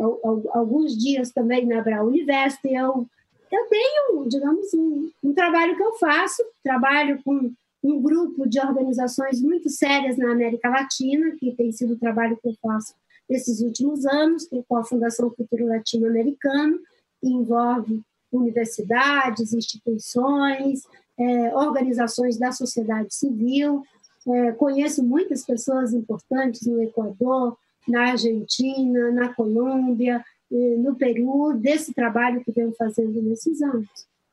alguns 0.52 0.96
dias 0.96 1.30
também 1.30 1.64
na 1.64 1.80
Brown 1.80 2.08
University. 2.08 2.74
Eu 2.74 3.06
eu 3.54 3.66
tenho, 3.66 4.28
digamos, 4.28 4.74
um, 4.74 5.10
um, 5.22 5.32
trabalho 5.32 5.76
que 5.76 5.82
eu 5.82 5.92
faço, 5.94 6.42
trabalho 6.62 7.20
com 7.24 7.52
um 7.82 8.00
grupo 8.00 8.48
de 8.48 8.58
organizações 8.58 9.40
muito 9.40 9.68
sérias 9.68 10.16
na 10.16 10.32
América 10.32 10.68
Latina, 10.68 11.32
que 11.38 11.52
tem 11.52 11.70
sido 11.70 11.94
o 11.94 11.98
trabalho 11.98 12.36
que 12.36 12.48
eu 12.48 12.54
faço 12.60 12.94
nesses 13.28 13.60
últimos 13.60 14.04
anos, 14.06 14.48
é 14.52 14.62
a 14.74 14.84
Fundação 14.84 15.30
Futuro 15.30 15.66
Latino-Americano, 15.66 16.78
que 17.20 17.28
envolve 17.28 18.02
universidades, 18.32 19.52
instituições, 19.52 20.82
é, 21.18 21.54
organizações 21.54 22.36
da 22.36 22.52
sociedade 22.52 23.14
civil. 23.14 23.82
É, 24.26 24.52
conheço 24.52 25.02
muitas 25.02 25.44
pessoas 25.44 25.92
importantes 25.92 26.66
no 26.66 26.82
Equador, 26.82 27.56
na 27.86 28.10
Argentina, 28.12 29.10
na 29.10 29.32
Colômbia, 29.32 30.24
no 30.54 30.94
Peru, 30.94 31.52
desse 31.54 31.92
trabalho 31.92 32.44
que 32.44 32.52
venho 32.52 32.72
fazendo 32.72 33.20
nesses 33.22 33.60
anos. 33.60 33.88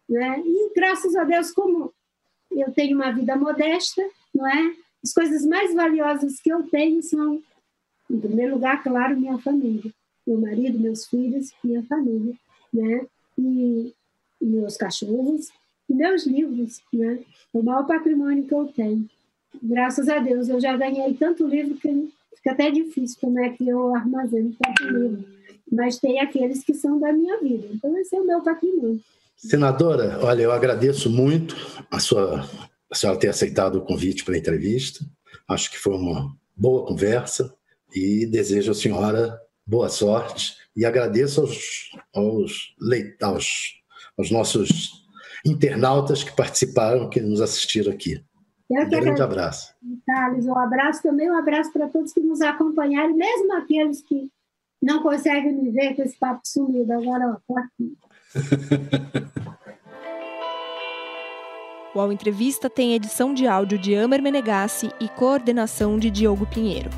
Né? 0.08 0.42
E 0.46 0.72
graças 0.76 1.16
a 1.16 1.24
Deus, 1.24 1.52
como 1.52 1.92
eu 2.52 2.72
tenho 2.72 2.98
uma 2.98 3.12
vida 3.12 3.36
modesta, 3.36 4.02
não 4.34 4.48
é? 4.48 4.76
As 5.04 5.14
coisas 5.14 5.46
mais 5.46 5.74
valiosas 5.74 6.40
que 6.40 6.52
eu 6.52 6.64
tenho 6.64 7.02
são, 7.02 7.42
em 8.10 8.20
primeiro 8.20 8.56
lugar, 8.56 8.84
claro, 8.84 9.20
minha 9.20 9.38
família, 9.40 9.92
meu 10.28 10.40
marido, 10.40 10.80
meus 10.80 11.08
filhos, 11.08 11.52
minha 11.64 11.82
família, 11.84 12.36
né? 12.72 13.06
E 13.38 13.94
meus 14.40 14.78
cachorros 14.78 15.50
e 15.90 15.94
meus 15.94 16.26
livros, 16.26 16.82
né? 16.94 17.20
O 17.52 17.64
maior 17.64 17.88
patrimônio 17.88 18.46
que 18.46 18.54
eu 18.54 18.68
tenho. 18.68 19.10
Graças 19.62 20.08
a 20.08 20.20
Deus, 20.20 20.50
eu 20.50 20.60
já 20.60 20.78
ganhei 20.78 21.14
tanto 21.16 21.48
livro 21.48 21.76
que 21.78 22.12
fica 22.36 22.52
até 22.52 22.70
difícil 22.70 23.18
como 23.20 23.40
é 23.40 23.50
que 23.50 23.68
eu 23.68 23.96
armazeno 23.96 24.56
tanto 24.62 24.84
livro. 24.84 25.41
Mas 25.72 26.00
tem 26.00 26.20
aqueles 26.20 26.64
que 26.64 26.74
são 26.74 27.00
da 27.00 27.14
minha 27.14 27.40
vida. 27.40 27.68
Então, 27.72 27.98
esse 27.98 28.16
é 28.16 28.20
o 28.20 28.26
meu 28.26 28.42
patrimônio. 28.42 29.00
Senadora, 29.38 30.20
olha, 30.22 30.44
eu 30.44 30.52
agradeço 30.52 31.10
muito 31.10 31.56
a 31.90 32.00
sua 32.00 32.48
a 32.92 32.96
senhora 32.96 33.18
ter 33.18 33.30
aceitado 33.30 33.78
o 33.78 33.82
convite 33.82 34.26
para 34.26 34.36
a 34.36 34.38
entrevista. 34.38 35.06
Acho 35.48 35.72
que 35.72 35.80
foi 35.80 35.96
uma 35.96 36.36
boa 36.56 36.86
conversa 36.86 37.54
e 37.96 38.26
desejo 38.26 38.72
à 38.72 38.76
senhora 38.76 39.40
boa 39.66 39.88
sorte 39.88 40.58
e 40.76 40.86
agradeço 40.86 41.42
aos, 41.42 41.92
aos, 42.14 42.76
aos, 43.22 43.82
aos 44.18 44.30
nossos 44.30 45.06
internautas 45.46 46.24
que 46.24 46.36
participaram, 46.36 47.10
que 47.10 47.22
nos 47.22 47.40
assistiram 47.40 47.94
aqui. 47.94 48.24
Eu 48.70 48.84
um 48.84 48.90
grande 48.90 49.22
abraço. 49.22 49.74
Thales, 50.06 50.46
um 50.46 50.58
abraço 50.58 51.02
também, 51.02 51.30
um 51.30 51.38
abraço 51.38 51.72
para 51.72 51.90
todos 51.90 52.14
que 52.14 52.22
nos 52.22 52.42
acompanharam, 52.42 53.16
mesmo 53.16 53.54
aqueles 53.54 54.02
que 54.02 54.30
não 54.82 55.04
conseguem 55.04 55.54
me 55.54 55.72
ver 55.72 55.96
com 55.96 56.02
esse 56.02 56.18
papo 56.18 56.42
sumido. 56.44 56.92
Agora, 56.92 57.30
ó, 57.30 57.38
tô 57.48 57.58
aqui. 57.60 57.96
O 61.94 62.00
Ao 62.00 62.10
Entrevista 62.10 62.70
tem 62.70 62.94
edição 62.94 63.34
de 63.34 63.46
áudio 63.46 63.78
de 63.78 63.94
Amer 63.94 64.22
Menegassi 64.22 64.90
e 64.98 65.10
coordenação 65.10 66.00
de 66.00 66.10
Diogo 66.10 66.48
Pinheiro. 66.48 66.90